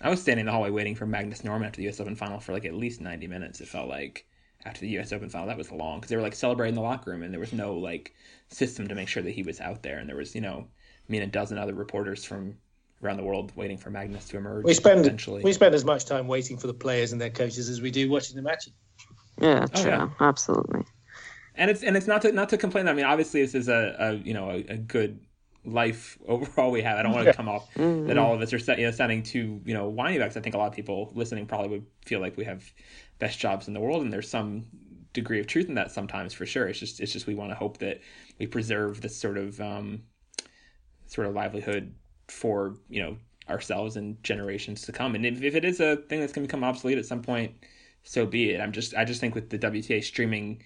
I 0.00 0.10
was 0.10 0.22
standing 0.22 0.42
in 0.42 0.46
the 0.46 0.52
hallway 0.52 0.70
waiting 0.70 0.94
for 0.94 1.06
Magnus 1.06 1.44
Norman 1.44 1.66
after 1.66 1.78
the 1.78 1.82
U.S. 1.84 2.00
Open 2.00 2.14
final 2.14 2.40
for 2.40 2.52
like 2.52 2.64
at 2.64 2.74
least 2.74 3.00
90 3.00 3.26
minutes. 3.26 3.60
It 3.60 3.68
felt 3.68 3.88
like 3.88 4.26
after 4.64 4.80
the 4.80 4.88
U.S. 4.90 5.12
Open 5.12 5.28
final, 5.28 5.48
that 5.48 5.58
was 5.58 5.70
long 5.72 5.98
because 5.98 6.08
they 6.08 6.16
were 6.16 6.22
like 6.22 6.34
celebrating 6.34 6.74
the 6.74 6.80
locker 6.80 7.10
room 7.10 7.22
and 7.22 7.32
there 7.32 7.40
was 7.40 7.52
no 7.52 7.74
like 7.74 8.14
system 8.48 8.88
to 8.88 8.94
make 8.94 9.08
sure 9.08 9.22
that 9.22 9.32
he 9.32 9.42
was 9.42 9.60
out 9.60 9.82
there. 9.82 9.98
And 9.98 10.08
there 10.08 10.16
was, 10.16 10.34
you 10.34 10.40
know, 10.40 10.68
me 11.08 11.18
and 11.18 11.24
a 11.24 11.30
dozen 11.30 11.58
other 11.58 11.74
reporters 11.74 12.24
from 12.24 12.54
around 13.02 13.16
the 13.16 13.22
world 13.22 13.52
waiting 13.56 13.78
for 13.78 13.90
Magnus 13.90 14.26
to 14.26 14.36
emerge. 14.36 14.64
We 14.64 14.74
spend 14.74 15.06
eventually. 15.06 15.42
we 15.42 15.52
spend 15.52 15.74
as 15.74 15.84
much 15.84 16.04
time 16.04 16.26
waiting 16.26 16.58
for 16.58 16.66
the 16.66 16.74
players 16.74 17.12
and 17.12 17.20
their 17.20 17.30
coaches 17.30 17.68
as 17.68 17.80
we 17.80 17.90
do 17.90 18.10
watching 18.10 18.36
the 18.36 18.42
matches. 18.42 18.72
Yeah, 19.40 19.66
Oh, 19.74 19.84
yeah. 19.84 20.08
absolutely. 20.20 20.82
and 21.54 21.70
it's 21.70 21.82
and 21.82 21.96
it's 21.96 22.06
not 22.06 22.22
to 22.22 22.32
not 22.32 22.48
to 22.50 22.56
complain. 22.58 22.88
I 22.88 22.92
mean, 22.92 23.04
obviously, 23.04 23.40
this 23.42 23.54
is 23.54 23.68
a, 23.68 23.96
a 23.98 24.12
you 24.14 24.34
know 24.34 24.50
a, 24.50 24.64
a 24.68 24.76
good 24.76 25.20
life 25.64 26.18
overall 26.26 26.70
we 26.70 26.82
have. 26.82 26.98
I 26.98 27.02
don't 27.02 27.12
want 27.12 27.26
to 27.26 27.32
come 27.36 27.48
off 27.48 27.68
that 28.06 28.18
all 28.18 28.34
of 28.34 28.40
us 28.40 28.52
are 28.52 28.58
set, 28.58 28.78
you 28.78 28.86
know, 28.86 28.90
sounding 28.90 29.22
too 29.22 29.60
you 29.64 29.74
know 29.74 29.88
whiny 29.88 30.16
about. 30.16 30.30
'cause 30.30 30.36
I 30.36 30.40
think 30.40 30.54
a 30.54 30.58
lot 30.58 30.66
of 30.68 30.74
people 30.74 31.12
listening 31.14 31.46
probably 31.46 31.68
would 31.68 31.86
feel 32.04 32.20
like 32.20 32.36
we 32.36 32.44
have 32.44 32.64
best 33.20 33.38
jobs 33.38 33.68
in 33.68 33.74
the 33.74 33.80
world, 33.80 34.02
and 34.02 34.12
there's 34.12 34.28
some 34.28 34.66
degree 35.14 35.40
of 35.40 35.46
truth 35.46 35.68
in 35.68 35.74
that 35.74 35.90
sometimes 35.90 36.34
for 36.34 36.46
sure. 36.46 36.66
It's 36.68 36.78
just 36.80 37.00
it's 37.00 37.12
just 37.12 37.26
we 37.28 37.34
want 37.36 37.50
to 37.52 37.56
hope 37.56 37.78
that 37.78 38.00
we 38.40 38.46
preserve 38.46 39.00
this 39.00 39.16
sort 39.16 39.38
of 39.38 39.60
um, 39.60 40.02
sort 41.08 41.26
of 41.26 41.34
livelihood 41.34 41.92
for 42.28 42.76
you 42.88 43.02
know 43.02 43.16
ourselves 43.48 43.96
and 43.96 44.22
generations 44.22 44.82
to 44.82 44.92
come. 44.92 45.14
And 45.14 45.24
if, 45.24 45.42
if 45.42 45.54
it 45.54 45.64
is 45.64 45.80
a 45.80 45.96
thing 45.96 46.20
that's 46.20 46.32
going 46.32 46.46
to 46.46 46.48
become 46.48 46.62
obsolete 46.62 46.98
at 46.98 47.06
some 47.06 47.22
point, 47.22 47.54
so 48.02 48.26
be 48.26 48.50
it. 48.50 48.60
I'm 48.60 48.72
just 48.72 48.94
I 48.94 49.04
just 49.04 49.20
think 49.20 49.34
with 49.34 49.50
the 49.50 49.58
WTA 49.58 50.04
streaming 50.04 50.62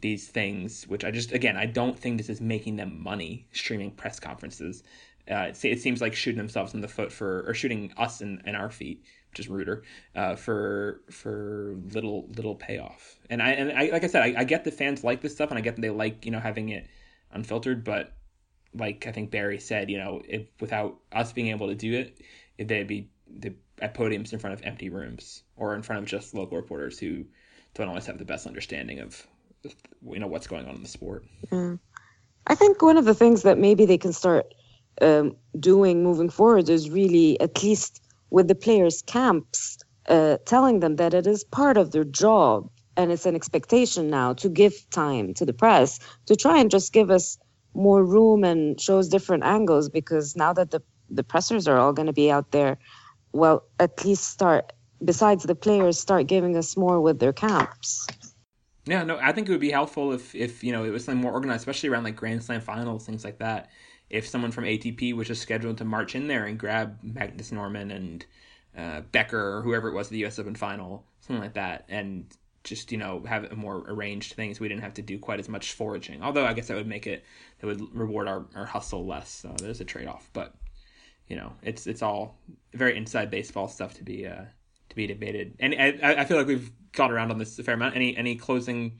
these 0.00 0.28
things, 0.28 0.84
which 0.88 1.04
I 1.04 1.10
just 1.10 1.32
again 1.32 1.56
I 1.56 1.66
don't 1.66 1.98
think 1.98 2.16
this 2.18 2.28
is 2.28 2.40
making 2.40 2.76
them 2.76 3.02
money 3.02 3.46
streaming 3.52 3.90
press 3.90 4.18
conferences. 4.18 4.82
Uh, 5.30 5.52
it, 5.62 5.80
seems 5.80 6.00
like 6.00 6.14
shooting 6.14 6.38
themselves 6.38 6.74
in 6.74 6.80
the 6.80 6.88
foot 6.88 7.12
for 7.12 7.44
or 7.46 7.54
shooting 7.54 7.92
us 7.96 8.20
in, 8.20 8.42
in 8.46 8.56
our 8.56 8.70
feet, 8.70 9.04
which 9.30 9.38
is 9.38 9.48
ruder, 9.48 9.84
uh, 10.16 10.34
for 10.34 11.02
for 11.10 11.76
little 11.92 12.26
little 12.36 12.56
payoff. 12.56 13.16
And 13.28 13.42
I 13.42 13.50
and 13.50 13.70
I 13.70 13.90
like 13.92 14.02
I 14.02 14.06
said 14.06 14.22
I, 14.22 14.40
I 14.40 14.44
get 14.44 14.64
the 14.64 14.72
fans 14.72 15.04
like 15.04 15.20
this 15.20 15.34
stuff 15.34 15.50
and 15.50 15.58
I 15.58 15.60
get 15.60 15.76
that 15.76 15.82
they 15.82 15.90
like 15.90 16.24
you 16.24 16.32
know 16.32 16.40
having 16.40 16.70
it 16.70 16.88
unfiltered, 17.32 17.84
but 17.84 18.12
like 18.74 19.06
I 19.06 19.12
think 19.12 19.30
Barry 19.30 19.58
said, 19.58 19.90
you 19.90 19.98
know, 19.98 20.22
if 20.26 20.46
without 20.60 20.96
us 21.12 21.32
being 21.32 21.48
able 21.48 21.68
to 21.68 21.74
do 21.74 21.92
it, 21.94 22.20
if 22.58 22.68
they'd 22.68 22.86
be 22.86 23.08
the, 23.38 23.54
at 23.80 23.94
podiums 23.94 24.32
in 24.32 24.38
front 24.38 24.54
of 24.54 24.64
empty 24.64 24.90
rooms 24.90 25.42
or 25.56 25.74
in 25.74 25.82
front 25.82 26.02
of 26.02 26.08
just 26.08 26.34
local 26.34 26.56
reporters 26.56 26.98
who 26.98 27.24
don't 27.74 27.88
always 27.88 28.06
have 28.06 28.18
the 28.18 28.24
best 28.24 28.46
understanding 28.46 29.00
of 29.00 29.26
you 29.62 30.18
know 30.18 30.26
what's 30.26 30.46
going 30.46 30.66
on 30.66 30.74
in 30.74 30.82
the 30.82 30.88
sport. 30.88 31.24
Yeah. 31.52 31.76
I 32.46 32.54
think 32.54 32.82
one 32.82 32.96
of 32.96 33.04
the 33.04 33.14
things 33.14 33.42
that 33.42 33.58
maybe 33.58 33.86
they 33.86 33.98
can 33.98 34.12
start 34.12 34.54
um, 35.00 35.36
doing 35.58 36.02
moving 36.02 36.30
forward 36.30 36.68
is 36.68 36.90
really 36.90 37.38
at 37.40 37.62
least 37.62 38.02
with 38.30 38.48
the 38.48 38.54
players' 38.54 39.02
camps, 39.02 39.78
uh, 40.08 40.38
telling 40.46 40.80
them 40.80 40.96
that 40.96 41.14
it 41.14 41.26
is 41.26 41.44
part 41.44 41.76
of 41.76 41.92
their 41.92 42.04
job 42.04 42.70
and 42.96 43.12
it's 43.12 43.26
an 43.26 43.34
expectation 43.34 44.10
now 44.10 44.32
to 44.34 44.48
give 44.48 44.88
time 44.90 45.34
to 45.34 45.46
the 45.46 45.52
press 45.52 46.00
to 46.26 46.36
try 46.36 46.58
and 46.58 46.70
just 46.70 46.92
give 46.92 47.10
us 47.10 47.38
more 47.74 48.04
room 48.04 48.44
and 48.44 48.80
shows 48.80 49.08
different 49.08 49.44
angles 49.44 49.88
because 49.88 50.36
now 50.36 50.52
that 50.52 50.70
the 50.70 50.82
the 51.08 51.24
pressers 51.24 51.66
are 51.66 51.76
all 51.76 51.92
going 51.92 52.06
to 52.06 52.12
be 52.12 52.30
out 52.30 52.52
there 52.52 52.78
well 53.32 53.64
at 53.78 54.04
least 54.04 54.24
start 54.28 54.72
besides 55.04 55.44
the 55.44 55.54
players 55.54 55.98
start 55.98 56.26
giving 56.26 56.56
us 56.56 56.76
more 56.76 57.00
with 57.00 57.18
their 57.18 57.32
camps. 57.32 58.06
Yeah 58.86 59.04
no 59.04 59.18
i 59.18 59.32
think 59.32 59.48
it 59.48 59.52
would 59.52 59.60
be 59.60 59.70
helpful 59.70 60.12
if 60.12 60.34
if 60.34 60.64
you 60.64 60.72
know 60.72 60.84
it 60.84 60.90
was 60.90 61.04
something 61.04 61.20
more 61.20 61.32
organized 61.32 61.60
especially 61.60 61.88
around 61.88 62.04
like 62.04 62.16
grand 62.16 62.42
slam 62.42 62.60
finals 62.60 63.06
things 63.06 63.24
like 63.24 63.38
that. 63.38 63.70
If 64.08 64.26
someone 64.26 64.50
from 64.50 64.64
atp 64.64 65.14
was 65.14 65.28
just 65.28 65.42
scheduled 65.42 65.78
to 65.78 65.84
march 65.84 66.16
in 66.16 66.26
there 66.26 66.46
and 66.46 66.58
grab 66.58 66.98
magnus 67.02 67.52
norman 67.52 67.90
and 67.92 68.26
uh, 68.76 69.00
becker 69.12 69.58
or 69.58 69.62
whoever 69.62 69.88
it 69.88 69.94
was 69.94 70.08
at 70.08 70.12
the 70.12 70.24
us 70.24 70.38
open 70.38 70.54
final 70.54 71.04
something 71.20 71.42
like 71.42 71.54
that 71.54 71.84
and 71.88 72.36
just 72.64 72.92
you 72.92 72.98
know 72.98 73.22
have 73.26 73.56
more 73.56 73.84
arranged 73.88 74.34
things. 74.34 74.60
We 74.60 74.68
didn't 74.68 74.82
have 74.82 74.94
to 74.94 75.02
do 75.02 75.18
quite 75.18 75.40
as 75.40 75.48
much 75.48 75.72
foraging. 75.72 76.22
Although 76.22 76.46
i 76.46 76.52
guess 76.52 76.68
that 76.68 76.76
would 76.76 76.86
make 76.86 77.06
it 77.06 77.24
that 77.60 77.66
would 77.66 77.80
reward 77.94 78.28
our, 78.28 78.46
our 78.54 78.66
hustle 78.66 79.06
less. 79.06 79.30
So 79.30 79.54
there's 79.60 79.80
a 79.80 79.84
trade-off 79.84 80.28
but 80.32 80.54
you 81.28 81.36
know 81.36 81.52
it's 81.62 81.86
it's 81.86 82.02
all 82.02 82.38
very 82.74 82.96
inside 82.96 83.30
baseball 83.30 83.68
stuff 83.68 83.94
to 83.94 84.04
be 84.04 84.26
uh 84.26 84.44
to 84.88 84.96
be 84.96 85.06
debated. 85.06 85.54
And 85.60 85.74
i, 85.74 86.20
I 86.20 86.24
feel 86.24 86.36
like 86.36 86.46
we've 86.46 86.70
got 86.92 87.10
around 87.12 87.30
on 87.30 87.38
this 87.38 87.58
a 87.58 87.62
fair 87.62 87.74
amount. 87.74 87.96
Any 87.96 88.16
any 88.16 88.36
closing 88.36 88.98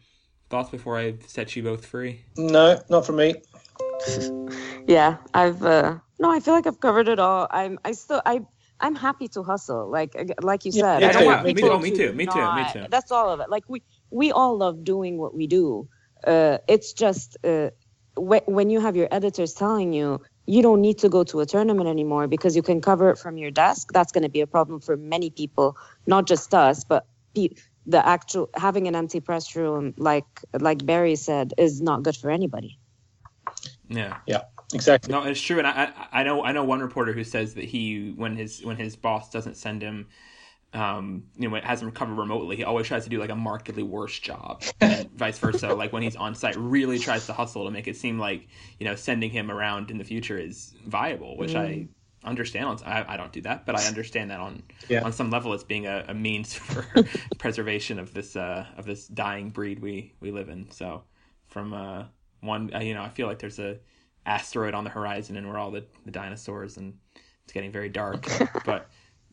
thoughts 0.48 0.70
before 0.70 0.98
i 0.98 1.14
set 1.26 1.54
you 1.54 1.62
both 1.62 1.84
free? 1.84 2.24
No 2.36 2.80
not 2.88 3.06
for 3.06 3.12
me. 3.12 3.34
Yeah 4.86 5.18
i've 5.34 5.62
uh 5.62 5.98
no 6.18 6.32
i 6.32 6.40
feel 6.40 6.54
like 6.54 6.66
i've 6.66 6.80
covered 6.80 7.08
it 7.08 7.18
all. 7.20 7.46
I'm 7.50 7.78
i 7.84 7.92
still 7.92 8.22
i 8.24 8.40
I'm 8.80 8.96
happy 8.96 9.28
to 9.30 9.42
hustle. 9.44 9.90
Like 9.90 10.14
like 10.42 10.64
you 10.66 10.72
said, 10.72 11.02
yeah, 11.02 11.08
I 11.08 11.12
don't 11.12 11.26
want 11.26 11.42
me, 11.44 11.54
too, 11.54 11.78
me 11.78 11.92
too. 11.92 12.12
Me 12.12 12.26
too. 12.26 12.52
Me 12.52 12.64
too. 12.64 12.86
That's 12.90 13.12
all 13.12 13.30
of 13.30 13.40
it. 13.40 13.50
Like 13.50 13.64
we 13.68 13.82
we 14.10 14.32
all 14.32 14.58
love 14.58 14.84
doing 14.84 15.18
what 15.18 15.34
we 15.34 15.46
do. 15.46 15.88
Uh, 16.26 16.58
it's 16.68 16.94
just 16.94 17.38
uh, 17.44 17.70
wh- 18.16 18.46
when 18.48 18.70
you 18.70 18.80
have 18.80 18.96
your 18.96 19.08
editors 19.12 19.54
telling 19.54 19.92
you 19.94 20.20
you 20.46 20.62
don't 20.62 20.82
need 20.82 20.98
to 20.98 21.08
go 21.10 21.24
to 21.24 21.40
a 21.40 21.46
tournament 21.46 21.88
anymore 21.88 22.28
because 22.28 22.56
you 22.56 22.62
can 22.62 22.80
cover 22.80 23.10
it 23.10 23.18
from 23.18 23.38
your 23.38 23.50
desk. 23.52 23.90
That's 23.92 24.12
going 24.12 24.24
to 24.24 24.30
be 24.30 24.42
a 24.42 24.48
problem 24.48 24.80
for 24.80 24.96
many 24.96 25.30
people, 25.30 25.76
not 26.06 26.26
just 26.26 26.54
us, 26.54 26.84
but 26.84 27.06
pe- 27.36 27.50
the 27.86 28.06
actual 28.06 28.50
having 28.56 28.88
an 28.88 28.96
empty 28.96 29.20
press 29.20 29.56
room, 29.56 29.94
like 29.98 30.26
like 30.60 30.84
Barry 30.86 31.16
said, 31.16 31.54
is 31.58 31.80
not 31.82 32.02
good 32.04 32.16
for 32.16 32.30
anybody. 32.30 32.78
Yeah. 33.88 34.18
Yeah. 34.26 34.42
Exactly. 34.72 35.12
No, 35.12 35.24
it's 35.24 35.40
true, 35.40 35.58
and 35.58 35.66
I, 35.66 35.92
I 36.12 36.22
know 36.22 36.44
I 36.44 36.52
know 36.52 36.64
one 36.64 36.80
reporter 36.80 37.12
who 37.12 37.24
says 37.24 37.54
that 37.54 37.64
he 37.64 38.12
when 38.16 38.36
his 38.36 38.64
when 38.64 38.76
his 38.76 38.96
boss 38.96 39.30
doesn't 39.30 39.56
send 39.56 39.82
him, 39.82 40.08
um, 40.72 41.24
you 41.36 41.48
know, 41.48 41.60
has 41.60 41.82
him 41.82 41.90
cover 41.90 42.14
remotely, 42.14 42.56
he 42.56 42.64
always 42.64 42.86
tries 42.86 43.04
to 43.04 43.10
do 43.10 43.18
like 43.18 43.30
a 43.30 43.36
markedly 43.36 43.82
worse 43.82 44.18
job, 44.18 44.62
and 44.80 45.10
vice 45.16 45.38
versa. 45.38 45.74
like 45.74 45.92
when 45.92 46.02
he's 46.02 46.16
on 46.16 46.34
site, 46.34 46.56
really 46.56 46.98
tries 46.98 47.26
to 47.26 47.32
hustle 47.32 47.64
to 47.64 47.70
make 47.70 47.88
it 47.88 47.96
seem 47.96 48.18
like 48.18 48.48
you 48.78 48.86
know 48.86 48.94
sending 48.94 49.30
him 49.30 49.50
around 49.50 49.90
in 49.90 49.98
the 49.98 50.04
future 50.04 50.38
is 50.38 50.74
viable, 50.86 51.36
which 51.36 51.52
mm. 51.52 51.58
I 51.58 51.88
understand. 52.28 52.82
I, 52.86 53.04
I 53.08 53.16
don't 53.16 53.32
do 53.32 53.40
that, 53.42 53.66
but 53.66 53.76
I 53.76 53.86
understand 53.86 54.30
that 54.30 54.40
on 54.40 54.62
yeah. 54.88 55.02
on 55.02 55.12
some 55.12 55.30
level, 55.30 55.52
it's 55.52 55.64
being 55.64 55.86
a, 55.86 56.04
a 56.08 56.14
means 56.14 56.54
for 56.54 56.86
preservation 57.38 57.98
of 57.98 58.14
this 58.14 58.36
uh, 58.36 58.66
of 58.76 58.86
this 58.86 59.08
dying 59.08 59.50
breed 59.50 59.80
we 59.80 60.14
we 60.20 60.30
live 60.30 60.48
in. 60.48 60.70
So 60.70 61.02
from 61.48 61.74
uh, 61.74 62.04
one, 62.40 62.72
uh, 62.72 62.80
you 62.80 62.94
know, 62.94 63.02
I 63.02 63.08
feel 63.08 63.26
like 63.26 63.40
there's 63.40 63.58
a 63.58 63.78
asteroid 64.26 64.74
on 64.74 64.84
the 64.84 64.90
horizon 64.90 65.36
and 65.36 65.48
we're 65.48 65.58
all 65.58 65.70
the, 65.70 65.84
the 66.04 66.10
dinosaurs 66.10 66.76
and 66.76 66.94
it's 67.44 67.52
getting 67.52 67.72
very 67.72 67.88
dark. 67.88 68.26
but 68.64 68.88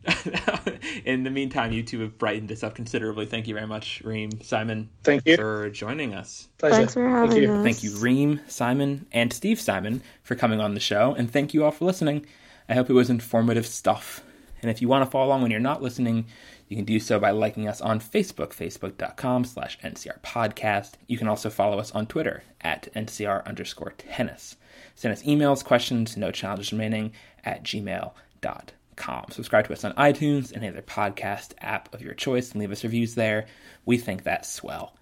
in 1.06 1.24
the 1.24 1.30
meantime, 1.30 1.72
you 1.72 1.84
two 1.84 2.00
have 2.02 2.18
brightened 2.18 2.50
this 2.50 2.64
up 2.64 2.76
considerably. 2.76 3.26
Thank 3.26 3.48
you 3.48 3.54
very 3.54 3.68
much, 3.68 4.02
Reem, 4.04 4.42
Simon. 4.42 4.90
Thank 5.04 5.26
you 5.26 5.36
for 5.36 5.70
joining 5.70 6.14
us. 6.14 6.48
Pleasure. 6.58 6.76
Thanks 6.76 6.94
for 6.94 7.08
having 7.08 7.32
thank 7.32 7.50
us. 7.50 7.64
Thank 7.64 7.84
you, 7.84 7.98
Reem, 7.98 8.42
Simon, 8.48 9.06
and 9.12 9.34
Steve 9.34 9.60
Simon 9.60 10.02
for 10.24 10.36
coming 10.36 10.62
on 10.62 10.76
the 10.76 10.80
show, 10.80 11.14
and 11.18 11.30
thank 11.30 11.54
you 11.54 11.66
all 11.66 11.72
for 11.72 11.86
listening. 11.86 12.26
I 12.70 12.76
hope 12.76 12.90
it 12.90 12.94
was 12.94 13.10
informative 13.10 13.66
stuff. 13.66 14.24
And 14.62 14.72
if 14.72 14.82
you 14.82 14.88
want 14.88 15.06
to 15.06 15.10
follow 15.10 15.28
along 15.28 15.42
when 15.42 15.52
you're 15.52 15.60
not 15.60 15.82
listening, 15.82 16.26
you 16.68 16.76
can 16.76 16.86
do 16.86 17.00
so 17.00 17.20
by 17.20 17.32
liking 17.32 17.68
us 17.68 17.80
on 17.82 18.00
Facebook, 18.00 18.50
facebook.com 18.50 19.46
slash 19.46 19.80
NCR 19.80 20.20
podcast. 20.22 20.94
You 21.08 21.18
can 21.18 21.28
also 21.28 21.50
follow 21.50 21.80
us 21.80 21.92
on 21.92 22.08
Twitter 22.08 22.44
at 22.62 22.92
NCR 22.94 23.46
underscore 23.46 23.94
tennis. 23.98 24.58
Send 24.98 25.14
us 25.14 25.22
emails, 25.22 25.64
questions, 25.64 26.18
no 26.18 26.32
challenges 26.32 26.72
remaining 26.72 27.12
at 27.46 27.62
gmail.com. 27.62 29.26
Subscribe 29.30 29.68
to 29.68 29.74
us 29.74 29.84
on 29.84 29.94
iTunes 29.94 30.52
and 30.52 30.64
any 30.64 30.70
other 30.70 30.82
podcast 30.82 31.54
app 31.60 31.94
of 31.94 32.02
your 32.02 32.16
choice 32.16 32.52
and 32.52 32.60
leave 32.60 32.72
us 32.72 32.84
reviews 32.84 33.14
there. 33.14 33.46
We 33.86 34.00
think 34.00 34.24
that's 34.24 34.52
swell. 34.52 34.98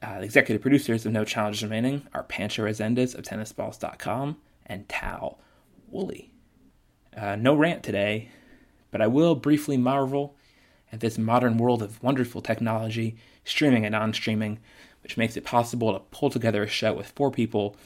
Uh, 0.00 0.20
the 0.20 0.24
executive 0.24 0.62
producers 0.62 1.04
of 1.04 1.12
No 1.12 1.26
Challenges 1.26 1.62
Remaining 1.62 2.06
are 2.14 2.22
Pancho 2.22 2.62
Rezendes 2.62 3.14
of 3.14 3.24
tennisballs.com 3.24 4.38
and 4.64 4.88
Tal 4.88 5.38
Woolley. 5.90 6.30
Uh, 7.14 7.36
no 7.36 7.54
rant 7.54 7.82
today, 7.82 8.30
but 8.90 9.02
I 9.02 9.06
will 9.06 9.34
briefly 9.34 9.76
marvel 9.76 10.34
at 10.90 11.00
this 11.00 11.18
modern 11.18 11.58
world 11.58 11.82
of 11.82 12.02
wonderful 12.02 12.40
technology, 12.40 13.18
streaming 13.44 13.84
and 13.84 13.92
non 13.92 14.14
streaming, 14.14 14.60
which 15.02 15.18
makes 15.18 15.36
it 15.36 15.44
possible 15.44 15.92
to 15.92 15.98
pull 16.10 16.30
together 16.30 16.62
a 16.62 16.68
show 16.68 16.94
with 16.94 17.10
four 17.10 17.30
people 17.30 17.76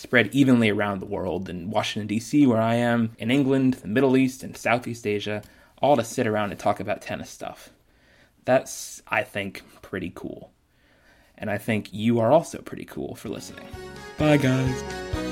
spread 0.00 0.34
evenly 0.34 0.70
around 0.70 1.00
the 1.00 1.06
world 1.06 1.50
in 1.50 1.70
Washington, 1.70 2.06
D.C., 2.06 2.46
where 2.46 2.60
I 2.60 2.76
am, 2.76 3.12
in 3.18 3.30
England, 3.30 3.74
the 3.74 3.88
Middle 3.88 4.16
East, 4.16 4.42
and 4.42 4.56
Southeast 4.56 5.06
Asia, 5.06 5.42
all 5.82 5.96
to 5.96 6.04
sit 6.04 6.26
around 6.26 6.50
and 6.50 6.58
talk 6.58 6.80
about 6.80 7.02
tennis 7.02 7.28
stuff. 7.28 7.68
That's, 8.46 9.02
I 9.08 9.24
think, 9.24 9.62
pretty 9.82 10.10
cool. 10.14 10.52
And 11.36 11.50
I 11.50 11.58
think 11.58 11.92
you 11.92 12.18
are 12.18 12.32
also 12.32 12.62
pretty 12.62 12.86
cool 12.86 13.14
for 13.14 13.28
listening. 13.28 13.66
Bye, 14.16 14.38
guys. 14.38 15.29